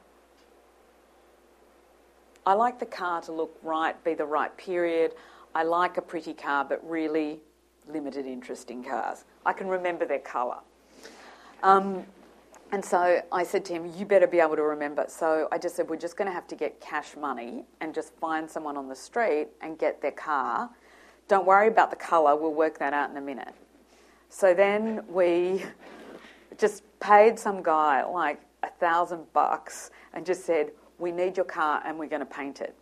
I 2.47 2.53
like 2.55 2.79
the 2.79 2.87
car 2.87 3.21
to 3.23 3.33
look 3.33 3.57
right, 3.63 4.03
be 4.05 4.15
the 4.15 4.27
right 4.27 4.55
period. 4.57 5.15
I 5.55 5.65
like 5.65 5.97
a 5.97 6.03
pretty 6.03 6.33
car, 6.33 6.65
but 6.65 6.89
really 6.89 7.41
limited 7.89 8.27
interest 8.27 8.71
in 8.71 8.83
cars. 8.83 9.25
I 9.45 9.53
can 9.53 9.69
remember 9.69 10.07
their 10.07 10.19
colour. 10.19 10.59
Um, 11.63 12.05
and 12.73 12.83
so 12.83 13.21
I 13.31 13.45
said 13.45 13.67
to 13.67 13.75
him, 13.75 13.93
You 13.97 14.07
better 14.07 14.27
be 14.27 14.41
able 14.41 14.57
to 14.57 14.63
remember. 14.63 15.05
So 15.07 15.47
I 15.53 15.59
just 15.59 15.77
said, 15.77 15.91
We're 15.91 15.97
just 15.97 16.17
going 16.17 16.27
to 16.27 16.33
have 16.33 16.49
to 16.49 16.57
get 16.57 16.81
cash 16.81 17.15
money 17.17 17.65
and 17.83 17.95
just 17.95 18.15
find 18.15 18.51
someone 18.51 18.79
on 18.79 18.89
the 18.89 18.97
street 18.97 19.49
and 19.61 19.79
get 19.79 20.01
their 20.01 20.13
car. 20.13 20.71
Don't 21.29 21.47
worry 21.47 21.69
about 21.69 21.91
the 21.91 21.97
colour, 21.97 22.35
we'll 22.35 22.55
work 22.55 22.79
that 22.79 22.95
out 22.95 23.11
in 23.11 23.17
a 23.19 23.21
minute. 23.21 23.55
So 24.31 24.55
then 24.55 25.05
we 25.07 25.65
just 26.59 26.83
paid 26.99 27.39
some 27.39 27.63
guy 27.63 28.05
like 28.05 28.41
a 28.63 28.71
thousand 28.71 29.31
bucks 29.35 29.91
and 30.15 30.25
just 30.25 30.47
said, 30.47 30.71
We 30.99 31.13
need 31.13 31.37
your 31.37 31.45
car 31.45 31.83
and 31.85 31.99
we're 31.99 32.09
going 32.09 32.21
to 32.21 32.27
paint 32.27 32.63
it. 32.63 32.75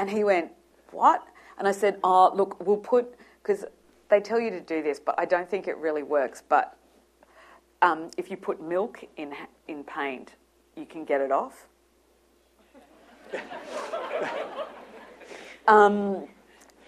And 0.00 0.10
he 0.10 0.24
went, 0.24 0.50
What? 0.90 1.24
And 1.56 1.68
I 1.68 1.72
said, 1.72 2.00
Oh, 2.02 2.34
look, 2.34 2.66
we'll 2.66 2.78
put, 2.78 3.14
because 3.40 3.64
they 4.08 4.18
tell 4.18 4.40
you 4.40 4.50
to 4.50 4.60
do 4.60 4.82
this, 4.82 4.98
but 4.98 5.14
I 5.18 5.24
don't 5.24 5.48
think 5.48 5.68
it 5.68 5.76
really 5.78 6.02
works. 6.02 6.42
But 6.48 6.76
um, 7.82 8.10
if 8.16 8.30
you 8.30 8.36
put 8.36 8.62
milk 8.62 9.04
in, 9.16 9.32
in 9.68 9.84
paint, 9.84 10.34
you 10.76 10.86
can 10.86 11.04
get 11.04 11.20
it 11.20 11.30
off. 11.32 11.66
um, 15.68 16.28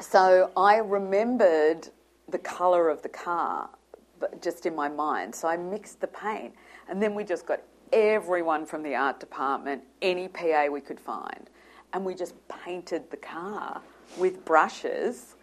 so 0.00 0.50
I 0.56 0.76
remembered 0.76 1.88
the 2.28 2.38
colour 2.38 2.88
of 2.88 3.02
the 3.02 3.08
car 3.08 3.70
but 4.18 4.42
just 4.42 4.66
in 4.66 4.74
my 4.74 4.88
mind. 4.88 5.34
So 5.34 5.48
I 5.48 5.56
mixed 5.56 6.00
the 6.00 6.06
paint. 6.06 6.54
And 6.88 7.02
then 7.02 7.14
we 7.14 7.24
just 7.24 7.46
got 7.46 7.60
everyone 7.92 8.66
from 8.66 8.82
the 8.82 8.94
art 8.94 9.20
department, 9.20 9.82
any 10.02 10.28
PA 10.28 10.66
we 10.70 10.80
could 10.80 11.00
find. 11.00 11.50
And 11.92 12.04
we 12.04 12.14
just 12.14 12.34
painted 12.48 13.10
the 13.10 13.16
car 13.16 13.80
with 14.16 14.44
brushes. 14.44 15.36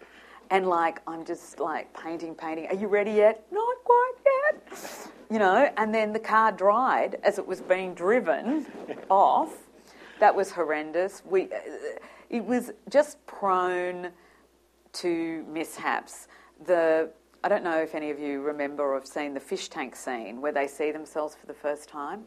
And 0.50 0.68
like, 0.68 1.02
I'm 1.08 1.26
just 1.26 1.60
like 1.60 1.94
painting, 2.00 2.36
painting. 2.36 2.68
Are 2.68 2.76
you 2.76 2.88
ready 2.88 3.12
yet? 3.12 3.46
Not 3.52 3.76
quite 3.84 4.14
yet. 4.26 5.10
You 5.32 5.40
know, 5.40 5.72
and 5.78 5.94
then 5.94 6.14
the 6.14 6.20
car 6.20 6.52
dried 6.52 7.18
as 7.24 7.40
it 7.40 7.48
was 7.48 7.62
being 7.62 7.94
driven 7.94 8.68
off. 9.10 9.54
That 10.20 10.36
was 10.36 10.52
horrendous. 10.52 11.24
We, 11.26 11.50
it 12.30 12.46
was 12.46 12.72
just 12.90 13.26
prone 13.26 14.10
to 14.94 15.44
mishaps. 15.50 16.28
The 16.66 17.10
I 17.46 17.50
don't 17.50 17.64
know 17.64 17.80
if 17.80 17.94
any 17.94 18.10
of 18.10 18.20
you 18.20 18.42
remember 18.42 18.84
or 18.84 18.94
have 18.94 19.06
seen 19.06 19.34
the 19.34 19.40
fish 19.40 19.68
tank 19.68 19.98
scene 19.98 20.40
where 20.40 20.54
they 20.54 20.66
see 20.66 20.92
themselves 20.92 21.36
for 21.36 21.46
the 21.46 21.54
first 21.54 21.90
time. 21.90 22.24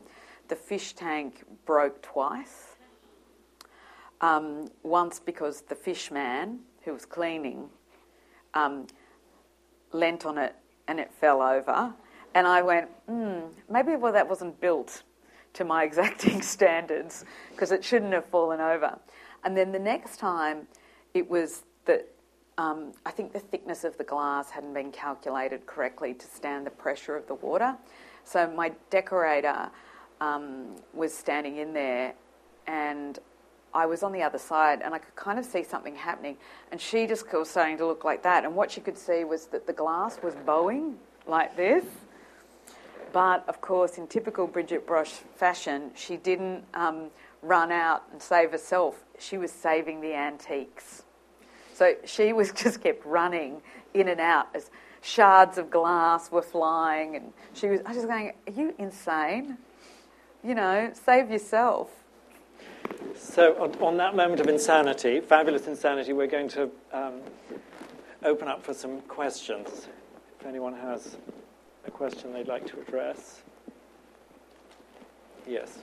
The 0.49 0.57
fish 0.57 0.93
tank 0.93 1.43
broke 1.65 2.03
twice. 2.03 2.77
Um, 4.21 4.69
once 4.83 5.19
because 5.19 5.63
the 5.63 5.75
fish 5.75 6.11
man 6.11 6.61
who 6.83 6.93
was 6.93 7.07
cleaning 7.07 7.71
um, 8.57 8.87
leant 9.93 10.27
on 10.27 10.39
it 10.39 10.57
and 10.89 10.99
it 10.99 11.13
fell 11.13 11.43
over. 11.43 11.93
And 12.35 12.47
I 12.47 12.63
went, 12.63 12.89
hmm, 13.09 13.41
maybe 13.71 13.95
well 13.97 14.13
that 14.13 14.29
wasn't 14.29 14.61
built 14.61 15.03
to 15.55 15.65
my 15.65 15.85
exacting 15.91 16.43
standards 16.43 17.25
because 17.53 17.71
it 17.71 17.85
shouldn't 17.85 18.13
have 18.13 18.27
fallen 18.27 18.61
over. 18.61 18.99
And 19.45 19.57
then 19.57 19.71
the 19.73 19.79
next 19.79 20.17
time, 20.19 20.67
it 21.15 21.29
was 21.29 21.65
that 21.85 22.09
um, 22.59 22.93
I 23.05 23.11
think 23.11 23.33
the 23.33 23.39
thickness 23.39 23.85
of 23.85 23.97
the 23.99 24.05
glass 24.05 24.51
hadn't 24.51 24.73
been 24.75 24.91
calculated 24.91 25.67
correctly 25.67 26.15
to 26.15 26.27
stand 26.27 26.67
the 26.67 26.71
pressure 26.71 27.15
of 27.15 27.27
the 27.27 27.35
water. 27.35 27.77
So 28.25 28.51
my 28.51 28.73
decorator 28.91 29.71
um, 30.21 30.77
was 30.95 31.15
standing 31.15 31.59
in 31.59 31.75
there, 31.75 32.15
and 32.67 33.19
I 33.77 33.85
was 33.85 34.03
on 34.03 34.11
the 34.11 34.23
other 34.23 34.39
side, 34.39 34.81
and 34.83 34.95
I 34.95 34.99
could 34.99 35.15
kind 35.17 35.39
of 35.39 35.45
see 35.45 35.63
something 35.63 35.95
happening. 35.95 36.39
And 36.73 36.81
she 36.81 37.07
just 37.07 37.31
was 37.31 37.51
starting 37.51 37.77
to 37.77 37.87
look 37.87 38.05
like 38.05 38.23
that, 38.23 38.45
and 38.45 38.57
what 38.57 38.71
she 38.71 38.81
could 38.81 38.97
see 38.97 39.25
was 39.25 39.47
that 39.49 39.67
the 39.67 39.73
glass 39.75 40.19
was 40.23 40.35
bowing 40.47 40.97
like 41.27 41.57
this. 41.57 41.85
But 43.13 43.47
of 43.49 43.61
course, 43.61 43.99
in 43.99 44.07
typical 44.07 44.47
Brigitte 44.47 44.87
Broch 44.87 45.09
fashion, 45.37 45.91
she 45.95 46.17
didn't 46.17 46.65
um, 46.73 47.11
run 47.43 47.71
out 47.71 48.05
and 48.13 48.21
save 48.21 48.51
herself. 48.51 49.05
She 49.19 49.37
was 49.37 49.53
saving 49.53 50.01
the 50.01 50.15
antiques. 50.15 51.03
So 51.75 51.97
she 52.07 52.33
was 52.41 52.53
just 52.53 52.81
kept 52.83 53.05
running 53.05 53.61
in 53.93 54.09
and 54.09 54.21
out 54.21 54.49
as 54.55 54.71
shards 55.03 55.59
of 55.59 55.71
glass 55.71 56.31
were 56.31 56.43
flying, 56.43 57.15
and 57.17 57.33
she 57.53 57.69
was. 57.69 57.81
I 57.85 57.91
was 57.91 57.99
just 57.99 58.09
going, 58.09 58.33
"Are 58.47 58.53
you 58.53 58.75
insane? 58.79 59.59
You 60.43 60.55
know, 60.55 60.93
save 60.95 61.31
yourself." 61.31 61.91
So, 63.19 63.57
on, 63.63 63.75
on 63.83 63.97
that 63.97 64.15
moment 64.15 64.41
of 64.41 64.49
insanity, 64.49 65.21
fabulous 65.21 65.67
insanity, 65.67 66.13
we're 66.13 66.27
going 66.27 66.49
to 66.49 66.71
um, 66.93 67.21
open 68.25 68.49
up 68.49 68.63
for 68.63 68.75
some 68.75 69.01
questions. 69.03 69.89
If 70.39 70.47
anyone 70.47 70.75
has 70.75 71.17
a 71.87 71.91
question 71.91 72.33
they'd 72.33 72.49
like 72.49 72.67
to 72.67 72.81
address. 72.81 73.43
Yes. 75.47 75.79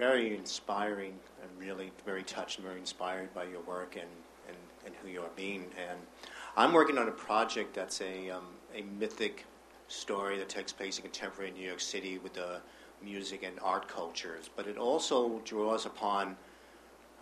very 0.00 0.34
inspiring 0.34 1.12
and 1.42 1.50
really 1.58 1.92
very 2.06 2.22
touched 2.22 2.56
and 2.56 2.66
very 2.66 2.80
inspired 2.80 3.32
by 3.34 3.44
your 3.44 3.60
work 3.62 3.96
and, 3.96 4.08
and, 4.48 4.56
and 4.86 4.94
who 5.02 5.10
you 5.10 5.20
are 5.20 5.28
being. 5.36 5.66
And 5.78 5.98
I'm 6.56 6.72
working 6.72 6.96
on 6.96 7.06
a 7.06 7.12
project 7.12 7.74
that's 7.74 8.00
a, 8.00 8.30
um, 8.30 8.46
a 8.74 8.80
mythic 8.98 9.44
story 9.90 10.38
that 10.38 10.48
takes 10.48 10.72
place 10.72 10.98
in 10.98 11.02
contemporary 11.02 11.50
New 11.50 11.66
York 11.66 11.80
City 11.80 12.18
with 12.18 12.34
the 12.34 12.60
music 13.02 13.42
and 13.42 13.58
art 13.60 13.88
cultures, 13.88 14.48
but 14.54 14.66
it 14.66 14.76
also 14.76 15.40
draws 15.44 15.84
upon 15.84 16.36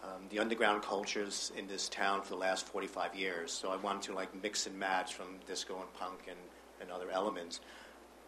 um, 0.04 0.22
the 0.30 0.38
underground 0.38 0.82
cultures 0.82 1.50
in 1.56 1.66
this 1.66 1.88
town 1.88 2.20
for 2.22 2.30
the 2.30 2.36
last 2.36 2.66
45 2.66 3.14
years. 3.14 3.52
So 3.52 3.70
I 3.70 3.76
wanted 3.76 4.02
to 4.02 4.14
like 4.14 4.28
mix 4.42 4.66
and 4.66 4.78
match 4.78 5.14
from 5.14 5.26
disco 5.46 5.80
and 5.80 5.92
punk 5.94 6.26
and, 6.28 6.38
and 6.80 6.90
other 6.90 7.10
elements. 7.10 7.60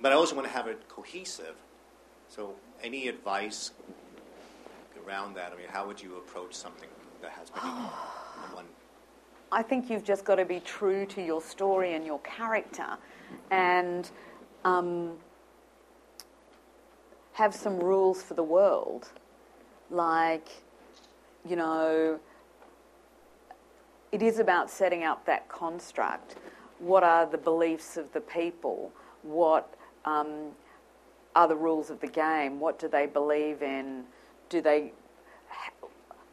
But 0.00 0.12
I 0.12 0.14
also 0.14 0.34
want 0.34 0.46
to 0.46 0.52
have 0.52 0.66
it 0.66 0.88
cohesive. 0.88 1.56
So 2.28 2.54
any 2.82 3.08
advice 3.08 3.72
around 5.06 5.34
that? 5.34 5.52
I 5.52 5.56
mean, 5.56 5.68
how 5.68 5.86
would 5.86 6.02
you 6.02 6.16
approach 6.16 6.54
something 6.54 6.88
that 7.20 7.32
has 7.32 7.50
been 7.50 7.60
one? 8.54 8.64
I 9.52 9.62
think 9.62 9.90
you've 9.90 10.04
just 10.04 10.24
got 10.24 10.36
to 10.36 10.44
be 10.44 10.60
true 10.60 11.04
to 11.06 11.22
your 11.22 11.42
story 11.42 11.94
and 11.94 12.06
your 12.06 12.20
character 12.20 12.96
and 13.50 14.10
um, 14.64 15.12
have 17.32 17.54
some 17.54 17.78
rules 17.78 18.22
for 18.22 18.34
the 18.34 18.42
world. 18.42 19.08
Like, 19.90 20.48
you 21.48 21.56
know, 21.56 22.20
it 24.12 24.22
is 24.22 24.38
about 24.38 24.70
setting 24.70 25.04
up 25.04 25.24
that 25.26 25.48
construct. 25.48 26.36
What 26.78 27.02
are 27.02 27.26
the 27.26 27.38
beliefs 27.38 27.96
of 27.96 28.12
the 28.12 28.20
people? 28.20 28.92
What 29.22 29.74
um, 30.04 30.50
are 31.36 31.48
the 31.48 31.56
rules 31.56 31.90
of 31.90 32.00
the 32.00 32.08
game? 32.08 32.60
What 32.60 32.78
do 32.78 32.88
they 32.88 33.06
believe 33.06 33.62
in? 33.62 34.04
Do 34.48 34.60
they? 34.60 34.92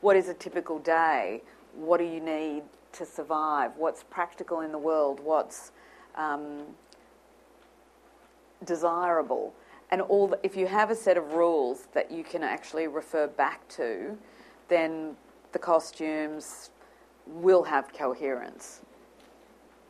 What 0.02 0.16
is 0.16 0.30
a 0.30 0.34
typical 0.34 0.80
day? 0.80 1.42
What 1.74 1.98
do 1.98 2.04
you 2.04 2.20
need 2.20 2.64
to 2.94 3.06
survive? 3.06 3.72
What's 3.78 4.04
practical 4.04 4.62
in 4.62 4.72
the 4.72 4.78
world? 4.78 5.20
What's 5.20 5.72
um, 6.16 6.64
desirable? 8.66 9.54
And 9.90 10.02
all 10.02 10.28
the, 10.28 10.40
if 10.44 10.56
you 10.58 10.68
have 10.68 10.92
a 10.92 10.96
set 10.96 11.18
of 11.18 11.34
rules 11.34 11.88
that 11.94 12.12
you 12.12 12.24
can 12.24 12.44
actually 12.44 12.88
refer 12.88 13.28
back 13.28 13.68
to, 13.70 14.18
then 14.68 15.16
the 15.54 15.60
costumes 15.60 16.72
will 17.26 17.64
have 17.64 17.94
coherence. 17.94 18.82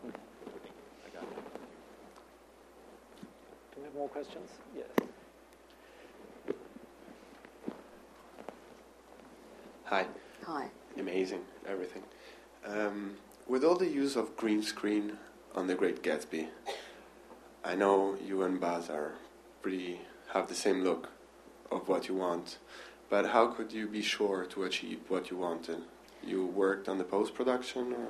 Do 0.03 0.11
we 3.77 3.83
have 3.83 3.93
more 3.95 4.09
questions? 4.09 4.51
Yes. 4.75 4.87
Hi. 9.85 10.05
Hi. 10.45 10.67
Amazing, 10.99 11.41
everything. 11.67 12.03
Um, 12.65 13.15
with 13.47 13.63
all 13.63 13.75
the 13.75 13.87
use 13.87 14.15
of 14.15 14.35
green 14.35 14.61
screen 14.61 15.17
on 15.55 15.67
The 15.67 15.75
Great 15.75 16.03
Gatsby, 16.03 16.47
I 17.67 17.75
know 17.75 18.15
you 18.25 18.43
and 18.43 18.61
Baz 18.61 18.89
are 18.89 19.11
pretty 19.61 19.99
have 20.29 20.47
the 20.47 20.55
same 20.55 20.85
look 20.85 21.09
of 21.69 21.89
what 21.89 22.07
you 22.07 22.15
want, 22.15 22.59
but 23.09 23.25
how 23.25 23.47
could 23.47 23.73
you 23.73 23.87
be 23.87 24.01
sure 24.01 24.45
to 24.45 24.63
achieve 24.63 24.99
what 25.09 25.29
you 25.29 25.35
wanted? 25.35 25.81
You 26.23 26.45
worked 26.45 26.87
on 26.87 26.97
the 26.97 27.03
post 27.03 27.35
production, 27.35 27.91
or 27.91 28.07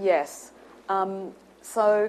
Yes. 0.00 0.52
Um, 0.88 1.32
so 1.60 2.08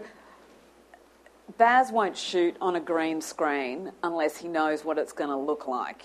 Baz 1.58 1.92
won't 1.92 2.16
shoot 2.16 2.56
on 2.62 2.76
a 2.76 2.80
green 2.80 3.20
screen 3.20 3.92
unless 4.04 4.38
he 4.38 4.48
knows 4.48 4.86
what 4.86 5.00
it's 5.00 5.12
going 5.12 5.32
to 5.32 5.36
look 5.36 5.68
like 5.68 6.04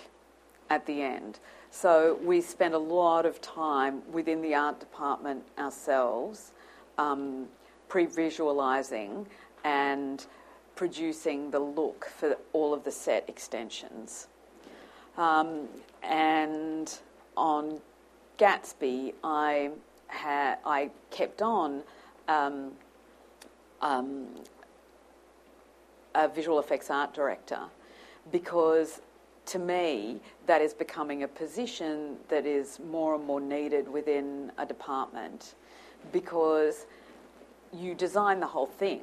at 0.71 0.87
the 0.87 1.03
end. 1.03 1.37
So 1.69 2.17
we 2.23 2.41
spend 2.41 2.73
a 2.73 2.79
lot 2.79 3.27
of 3.27 3.39
time 3.39 4.01
within 4.11 4.41
the 4.41 4.55
art 4.55 4.79
department 4.79 5.43
ourselves, 5.59 6.53
um, 6.97 7.45
pre-visualizing 7.87 9.27
and 9.63 10.25
producing 10.77 11.51
the 11.51 11.59
look 11.59 12.05
for 12.05 12.37
all 12.53 12.73
of 12.73 12.85
the 12.85 12.91
set 12.91 13.27
extensions. 13.27 14.27
Um, 15.17 15.67
and 16.03 16.97
on 17.35 17.81
Gatsby, 18.37 19.13
I 19.23 19.71
had 20.07 20.59
I 20.65 20.91
kept 21.09 21.41
on 21.41 21.83
um, 22.29 22.71
um, 23.81 24.27
a 26.15 26.27
visual 26.27 26.59
effects 26.59 26.89
art 26.89 27.13
director 27.13 27.59
because 28.31 29.01
to 29.47 29.59
me 29.59 30.19
that 30.45 30.61
is 30.61 30.73
becoming 30.73 31.23
a 31.23 31.27
position 31.27 32.17
that 32.29 32.45
is 32.45 32.79
more 32.89 33.15
and 33.15 33.25
more 33.25 33.41
needed 33.41 33.87
within 33.87 34.51
a 34.57 34.65
department 34.65 35.55
because 36.11 36.85
you 37.73 37.93
design 37.95 38.39
the 38.39 38.47
whole 38.47 38.67
thing. 38.67 39.01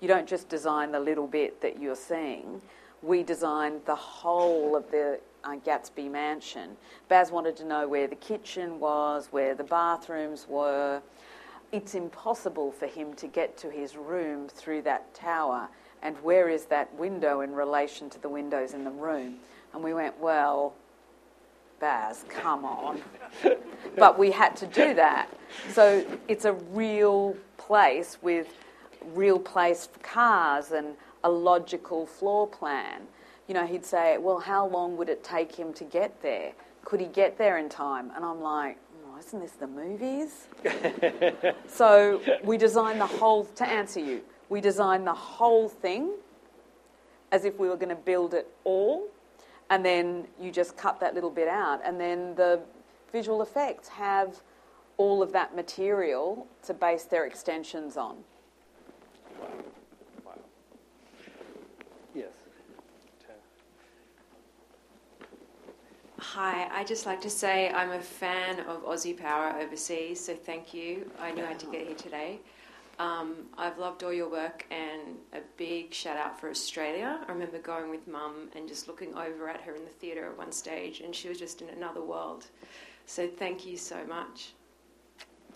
You 0.00 0.08
don't 0.08 0.26
just 0.26 0.48
design 0.48 0.92
the 0.92 1.00
little 1.00 1.26
bit 1.26 1.60
that 1.60 1.80
you're 1.80 1.96
seeing. 1.96 2.60
We 3.02 3.22
designed 3.22 3.82
the 3.86 3.94
whole 3.94 4.74
of 4.76 4.90
the 4.90 5.20
uh, 5.44 5.56
Gatsby 5.56 6.10
mansion. 6.10 6.76
Baz 7.08 7.30
wanted 7.30 7.56
to 7.56 7.64
know 7.64 7.88
where 7.88 8.06
the 8.06 8.16
kitchen 8.16 8.80
was, 8.80 9.28
where 9.30 9.54
the 9.54 9.64
bathrooms 9.64 10.46
were. 10.48 11.02
It's 11.72 11.94
impossible 11.94 12.72
for 12.72 12.86
him 12.86 13.14
to 13.14 13.26
get 13.26 13.56
to 13.58 13.70
his 13.70 13.96
room 13.96 14.48
through 14.48 14.82
that 14.82 15.14
tower. 15.14 15.68
And 16.02 16.16
where 16.22 16.48
is 16.48 16.64
that 16.66 16.92
window 16.94 17.42
in 17.42 17.52
relation 17.52 18.10
to 18.10 18.20
the 18.20 18.28
windows 18.28 18.74
in 18.74 18.84
the 18.84 18.90
room? 18.90 19.36
And 19.72 19.82
we 19.82 19.94
went, 19.94 20.18
well, 20.18 20.74
Baz, 21.78 22.24
come 22.28 22.64
on. 22.64 23.00
but 23.96 24.18
we 24.18 24.30
had 24.30 24.56
to 24.56 24.66
do 24.66 24.94
that. 24.94 25.28
So 25.70 26.04
it's 26.28 26.44
a 26.44 26.52
real 26.52 27.36
place 27.56 28.18
with 28.20 28.48
real 29.14 29.38
place 29.38 29.86
for 29.86 29.98
cars 30.00 30.72
and 30.72 30.94
a 31.24 31.30
logical 31.30 32.06
floor 32.06 32.46
plan. 32.46 33.02
You 33.48 33.54
know, 33.54 33.66
he'd 33.66 33.84
say, 33.84 34.18
well, 34.18 34.38
how 34.38 34.66
long 34.66 34.96
would 34.96 35.08
it 35.08 35.24
take 35.24 35.54
him 35.54 35.72
to 35.74 35.84
get 35.84 36.22
there? 36.22 36.52
Could 36.84 37.00
he 37.00 37.06
get 37.06 37.36
there 37.36 37.58
in 37.58 37.68
time? 37.68 38.10
And 38.14 38.24
I'm 38.24 38.40
like, 38.40 38.78
oh, 39.06 39.18
isn't 39.18 39.40
this 39.40 39.52
the 39.52 39.66
movies? 39.66 40.46
so 41.68 42.20
we 42.44 42.56
designed 42.56 43.00
the 43.00 43.06
whole, 43.06 43.44
to 43.44 43.68
answer 43.68 44.00
you, 44.00 44.22
we 44.48 44.60
designed 44.60 45.06
the 45.06 45.14
whole 45.14 45.68
thing 45.68 46.12
as 47.32 47.44
if 47.44 47.58
we 47.58 47.68
were 47.68 47.76
going 47.76 47.90
to 47.90 47.94
build 47.94 48.34
it 48.34 48.48
all, 48.64 49.08
and 49.70 49.84
then 49.84 50.26
you 50.40 50.50
just 50.50 50.76
cut 50.76 50.98
that 51.00 51.14
little 51.14 51.30
bit 51.30 51.48
out, 51.48 51.80
and 51.84 52.00
then 52.00 52.34
the 52.34 52.60
visual 53.12 53.42
effects 53.42 53.88
have 53.88 54.42
all 54.96 55.22
of 55.22 55.32
that 55.32 55.54
material 55.56 56.46
to 56.64 56.74
base 56.74 57.04
their 57.04 57.24
extensions 57.24 57.96
on. 57.96 58.16
Yes. 62.14 62.26
Hi, 66.34 66.68
I'd 66.72 66.86
just 66.86 67.06
like 67.06 67.20
to 67.22 67.28
say 67.28 67.70
I'm 67.70 67.90
a 67.90 67.98
fan 67.98 68.60
of 68.60 68.84
Aussie 68.84 69.18
Power 69.18 69.52
overseas, 69.60 70.24
so 70.24 70.32
thank 70.32 70.72
you. 70.72 71.10
I 71.18 71.32
knew 71.32 71.42
I 71.42 71.48
had 71.48 71.58
to 71.58 71.66
get 71.66 71.88
here 71.88 71.96
today. 71.96 72.38
Um, 73.00 73.34
I've 73.58 73.78
loved 73.78 74.04
all 74.04 74.12
your 74.12 74.30
work 74.30 74.64
and 74.70 75.16
a 75.32 75.40
big 75.56 75.92
shout 75.92 76.16
out 76.16 76.38
for 76.38 76.48
Australia. 76.48 77.18
I 77.26 77.32
remember 77.32 77.58
going 77.58 77.90
with 77.90 78.06
mum 78.06 78.48
and 78.54 78.68
just 78.68 78.86
looking 78.86 79.12
over 79.16 79.48
at 79.48 79.60
her 79.62 79.74
in 79.74 79.82
the 79.82 79.90
theatre 79.90 80.24
at 80.26 80.38
one 80.38 80.52
stage, 80.52 81.00
and 81.00 81.12
she 81.12 81.28
was 81.28 81.36
just 81.36 81.62
in 81.62 81.68
another 81.70 82.00
world. 82.00 82.46
So 83.06 83.26
thank 83.26 83.66
you 83.66 83.76
so 83.76 83.96
much. 84.06 84.52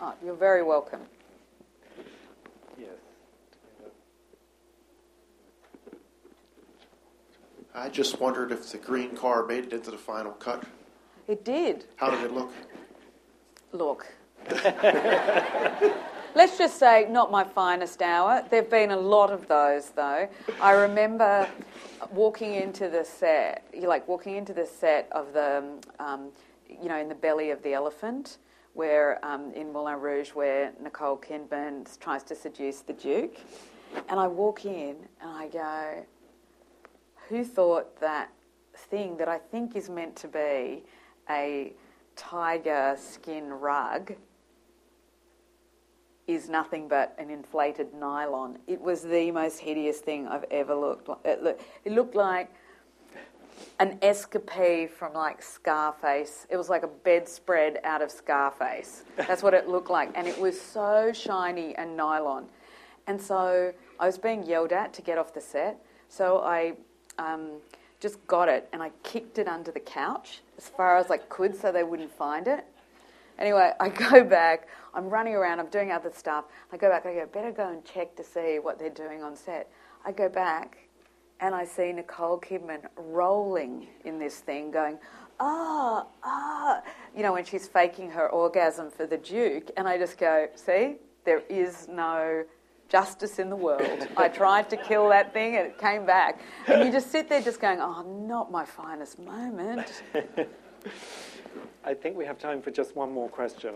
Oh, 0.00 0.14
you're 0.24 0.34
very 0.34 0.64
welcome. 0.64 1.02
Yes. 2.76 2.88
I 7.74 7.88
just 7.88 8.20
wondered 8.20 8.52
if 8.52 8.70
the 8.70 8.78
green 8.78 9.16
car 9.16 9.44
made 9.44 9.64
it 9.64 9.72
into 9.72 9.90
the 9.90 9.98
final 9.98 10.32
cut. 10.32 10.62
It 11.26 11.44
did. 11.44 11.86
How 11.96 12.10
did 12.10 12.22
it 12.22 12.32
look? 12.32 12.52
Look. 13.72 14.06
Let's 16.36 16.56
just 16.56 16.78
say, 16.78 17.08
not 17.10 17.32
my 17.32 17.42
finest 17.42 18.00
hour. 18.00 18.44
There 18.48 18.62
have 18.62 18.70
been 18.70 18.92
a 18.92 18.96
lot 18.96 19.30
of 19.30 19.48
those, 19.48 19.90
though. 19.90 20.28
I 20.60 20.72
remember 20.72 21.48
walking 22.12 22.54
into 22.54 22.88
the 22.88 23.04
set, 23.04 23.66
you 23.72 23.88
like 23.88 24.06
walking 24.06 24.36
into 24.36 24.52
the 24.52 24.66
set 24.66 25.08
of 25.10 25.32
the, 25.32 25.64
um, 25.98 26.30
you 26.68 26.88
know, 26.88 26.98
in 26.98 27.08
the 27.08 27.14
belly 27.14 27.50
of 27.50 27.62
the 27.62 27.72
elephant, 27.72 28.38
where 28.74 29.24
um, 29.24 29.52
in 29.52 29.72
Moulin 29.72 30.00
Rouge, 30.00 30.30
where 30.30 30.72
Nicole 30.80 31.16
Kidman 31.16 31.98
tries 31.98 32.22
to 32.24 32.36
seduce 32.36 32.80
the 32.80 32.92
Duke. 32.92 33.36
And 34.08 34.18
I 34.20 34.26
walk 34.26 34.64
in 34.64 34.96
and 35.20 35.30
I 35.30 35.48
go, 35.48 36.04
who 37.28 37.44
thought 37.44 38.00
that 38.00 38.30
thing 38.76 39.16
that 39.16 39.28
I 39.28 39.38
think 39.38 39.76
is 39.76 39.88
meant 39.88 40.16
to 40.16 40.28
be 40.28 40.82
a 41.30 41.72
tiger 42.16 42.96
skin 42.98 43.50
rug 43.50 44.14
is 46.26 46.48
nothing 46.48 46.88
but 46.88 47.14
an 47.18 47.30
inflated 47.30 47.92
nylon. 47.94 48.58
It 48.66 48.80
was 48.80 49.02
the 49.02 49.30
most 49.30 49.58
hideous 49.58 49.98
thing 49.98 50.26
I've 50.26 50.44
ever 50.50 50.74
looked. 50.74 51.08
It, 51.24 51.42
look, 51.42 51.60
it 51.84 51.92
looked 51.92 52.14
like 52.14 52.50
an 53.78 53.98
escapee 53.98 54.88
from 54.88 55.12
like 55.12 55.42
Scarface. 55.42 56.46
It 56.48 56.56
was 56.56 56.68
like 56.68 56.82
a 56.82 56.88
bedspread 56.88 57.80
out 57.84 58.00
of 58.00 58.10
Scarface. 58.10 59.04
That's 59.16 59.42
what 59.42 59.54
it 59.54 59.68
looked 59.68 59.90
like. 59.90 60.10
And 60.14 60.26
it 60.26 60.38
was 60.38 60.58
so 60.58 61.12
shiny 61.12 61.74
and 61.76 61.96
nylon. 61.96 62.46
And 63.06 63.20
so 63.20 63.72
I 64.00 64.06
was 64.06 64.16
being 64.16 64.44
yelled 64.44 64.72
at 64.72 64.94
to 64.94 65.02
get 65.02 65.18
off 65.18 65.34
the 65.34 65.40
set. 65.40 65.84
So 66.08 66.38
I 66.38 66.74
um, 67.18 67.60
just 68.00 68.24
got 68.26 68.48
it 68.48 68.68
and 68.72 68.82
I 68.82 68.90
kicked 69.02 69.38
it 69.38 69.48
under 69.48 69.70
the 69.70 69.80
couch 69.80 70.42
as 70.58 70.68
far 70.68 70.98
as 70.98 71.10
I 71.10 71.16
could 71.18 71.58
so 71.58 71.72
they 71.72 71.84
wouldn't 71.84 72.12
find 72.12 72.46
it. 72.46 72.64
Anyway, 73.38 73.72
I 73.80 73.88
go 73.88 74.24
back. 74.40 74.68
I'm 74.94 75.08
running 75.08 75.34
around. 75.34 75.60
I'm 75.60 75.68
doing 75.68 75.90
other 75.90 76.12
stuff. 76.14 76.44
I 76.72 76.76
go 76.76 76.88
back. 76.90 77.06
I 77.06 77.14
go, 77.14 77.26
better 77.26 77.50
go 77.50 77.68
and 77.68 77.84
check 77.84 78.14
to 78.16 78.24
see 78.24 78.58
what 78.60 78.78
they're 78.78 78.90
doing 78.90 79.22
on 79.22 79.36
set. 79.36 79.70
I 80.04 80.12
go 80.12 80.28
back 80.28 80.78
and 81.40 81.54
I 81.54 81.64
see 81.64 81.92
Nicole 81.92 82.38
Kidman 82.38 82.86
rolling 82.96 83.88
in 84.04 84.18
this 84.18 84.36
thing, 84.36 84.70
going, 84.70 84.98
ah, 85.40 86.06
ah, 86.22 86.82
you 87.16 87.22
know, 87.22 87.32
when 87.32 87.44
she's 87.44 87.66
faking 87.66 88.10
her 88.10 88.28
orgasm 88.28 88.90
for 88.90 89.06
the 89.06 89.16
Duke. 89.16 89.70
And 89.76 89.88
I 89.88 89.98
just 89.98 90.16
go, 90.18 90.48
see, 90.54 90.96
there 91.24 91.42
is 91.48 91.88
no 91.88 92.44
justice 92.94 93.40
in 93.40 93.50
the 93.50 93.56
world. 93.56 94.06
I 94.16 94.28
tried 94.28 94.70
to 94.70 94.76
kill 94.76 95.08
that 95.08 95.32
thing 95.32 95.56
and 95.56 95.66
it 95.66 95.78
came 95.78 96.06
back. 96.06 96.40
And 96.68 96.84
you 96.84 96.92
just 96.92 97.10
sit 97.10 97.28
there 97.28 97.42
just 97.42 97.60
going, 97.60 97.80
oh, 97.80 98.02
not 98.02 98.52
my 98.52 98.64
finest 98.64 99.18
moment. 99.18 100.04
I 101.84 101.92
think 101.92 102.16
we 102.16 102.24
have 102.24 102.38
time 102.38 102.62
for 102.62 102.70
just 102.70 102.94
one 102.94 103.10
more 103.12 103.28
question. 103.28 103.74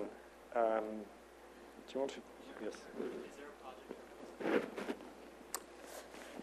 Um, 0.55 0.85
do 1.89 1.95
you 1.95 1.99
want 1.99 2.13
to? 2.13 2.21
Yes. 2.63 2.77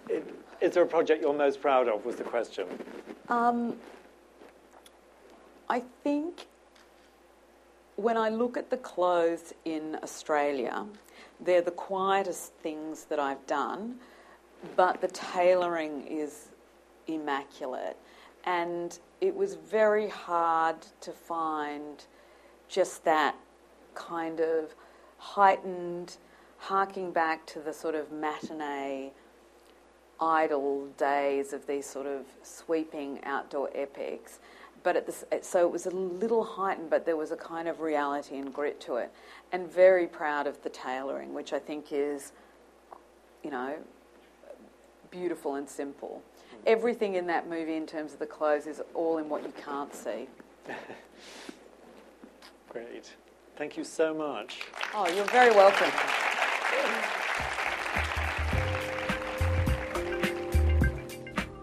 It, 0.09 0.35
is 0.59 0.73
there 0.73 0.83
a 0.83 0.85
project 0.85 1.21
you're 1.21 1.33
most 1.33 1.61
proud 1.61 1.87
of? 1.87 2.03
Was 2.03 2.17
the 2.17 2.25
question. 2.25 2.67
Um, 3.29 3.77
I 5.69 5.81
think 6.03 6.45
when 7.95 8.17
I 8.17 8.27
look 8.27 8.57
at 8.57 8.69
the 8.69 8.77
clothes 8.77 9.53
in 9.63 9.97
Australia, 10.03 10.85
they're 11.39 11.61
the 11.61 11.71
quietest 11.71 12.53
things 12.55 13.05
that 13.05 13.19
I've 13.19 13.45
done, 13.47 13.95
but 14.75 15.01
the 15.01 15.07
tailoring 15.07 16.07
is 16.07 16.49
immaculate. 17.07 17.97
And 18.45 18.97
it 19.21 19.35
was 19.35 19.55
very 19.55 20.07
hard 20.07 20.77
to 21.01 21.11
find 21.11 22.05
just 22.67 23.03
that 23.05 23.35
kind 23.93 24.39
of 24.39 24.75
heightened, 25.17 26.17
harking 26.57 27.11
back 27.11 27.45
to 27.47 27.59
the 27.59 27.73
sort 27.73 27.95
of 27.95 28.11
matinee 28.11 29.11
idol 30.19 30.87
days 30.97 31.53
of 31.53 31.67
these 31.67 31.85
sort 31.85 32.05
of 32.05 32.25
sweeping 32.43 33.19
outdoor 33.23 33.69
epics. 33.75 34.39
But 34.85 34.95
at 34.95 35.07
the, 35.07 35.41
so 35.41 35.65
it 35.65 35.71
was 35.71 35.87
a 35.87 35.89
little 35.89 36.43
heightened, 36.43 36.91
but 36.91 37.07
there 37.07 37.17
was 37.17 37.31
a 37.31 37.35
kind 37.35 37.67
of 37.67 37.79
reality 37.79 38.37
and 38.37 38.53
grit 38.53 38.79
to 38.81 38.97
it. 38.97 39.11
And 39.51 39.67
very 39.69 40.05
proud 40.05 40.45
of 40.45 40.61
the 40.61 40.69
tailoring, 40.69 41.33
which 41.33 41.53
I 41.53 41.59
think 41.59 41.87
is, 41.91 42.33
you 43.43 43.49
know, 43.49 43.77
beautiful 45.09 45.55
and 45.55 45.67
simple. 45.67 46.21
Mm. 46.53 46.57
Everything 46.67 47.15
in 47.15 47.25
that 47.25 47.49
movie, 47.49 47.75
in 47.75 47.87
terms 47.87 48.13
of 48.13 48.19
the 48.19 48.27
clothes, 48.27 48.67
is 48.67 48.79
all 48.93 49.17
in 49.17 49.27
what 49.27 49.41
you 49.41 49.51
can't 49.65 49.91
see. 49.91 50.27
Great. 52.69 53.11
Thank 53.57 53.77
you 53.77 53.83
so 53.83 54.13
much. 54.13 54.59
Oh, 54.93 55.09
you're 55.09 55.25
very 55.25 55.49
welcome. 55.49 55.89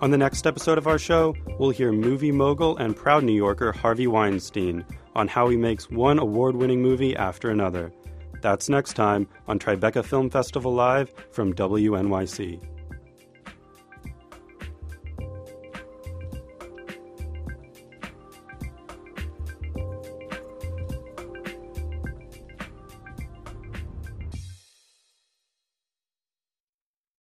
On 0.03 0.11
the 0.11 0.19
next 0.19 0.49
episode 0.49 0.79
of 0.79 0.89
our 0.89 0.99
show, 0.99 1.33
we'll 1.61 1.71
hear 1.71 1.93
movie 1.93 2.33
mogul 2.33 2.77
and 2.77 2.97
proud 2.97 3.23
New 3.23 3.33
Yorker 3.33 3.71
Harvey 3.71 4.09
Weinstein 4.09 4.85
on 5.15 5.29
how 5.29 5.49
he 5.49 5.57
makes 5.57 5.93
one 5.93 6.19
award 6.19 6.57
winning 6.57 6.83
movie 6.83 7.15
after 7.15 7.51
another. 7.51 7.93
That's 8.41 8.69
next 8.69 8.95
time 8.95 9.29
on 9.47 9.61
Tribeca 9.61 10.05
Film 10.05 10.29
Festival 10.29 10.75
Live 10.75 11.15
from 11.31 11.55
WNYC. 11.55 12.72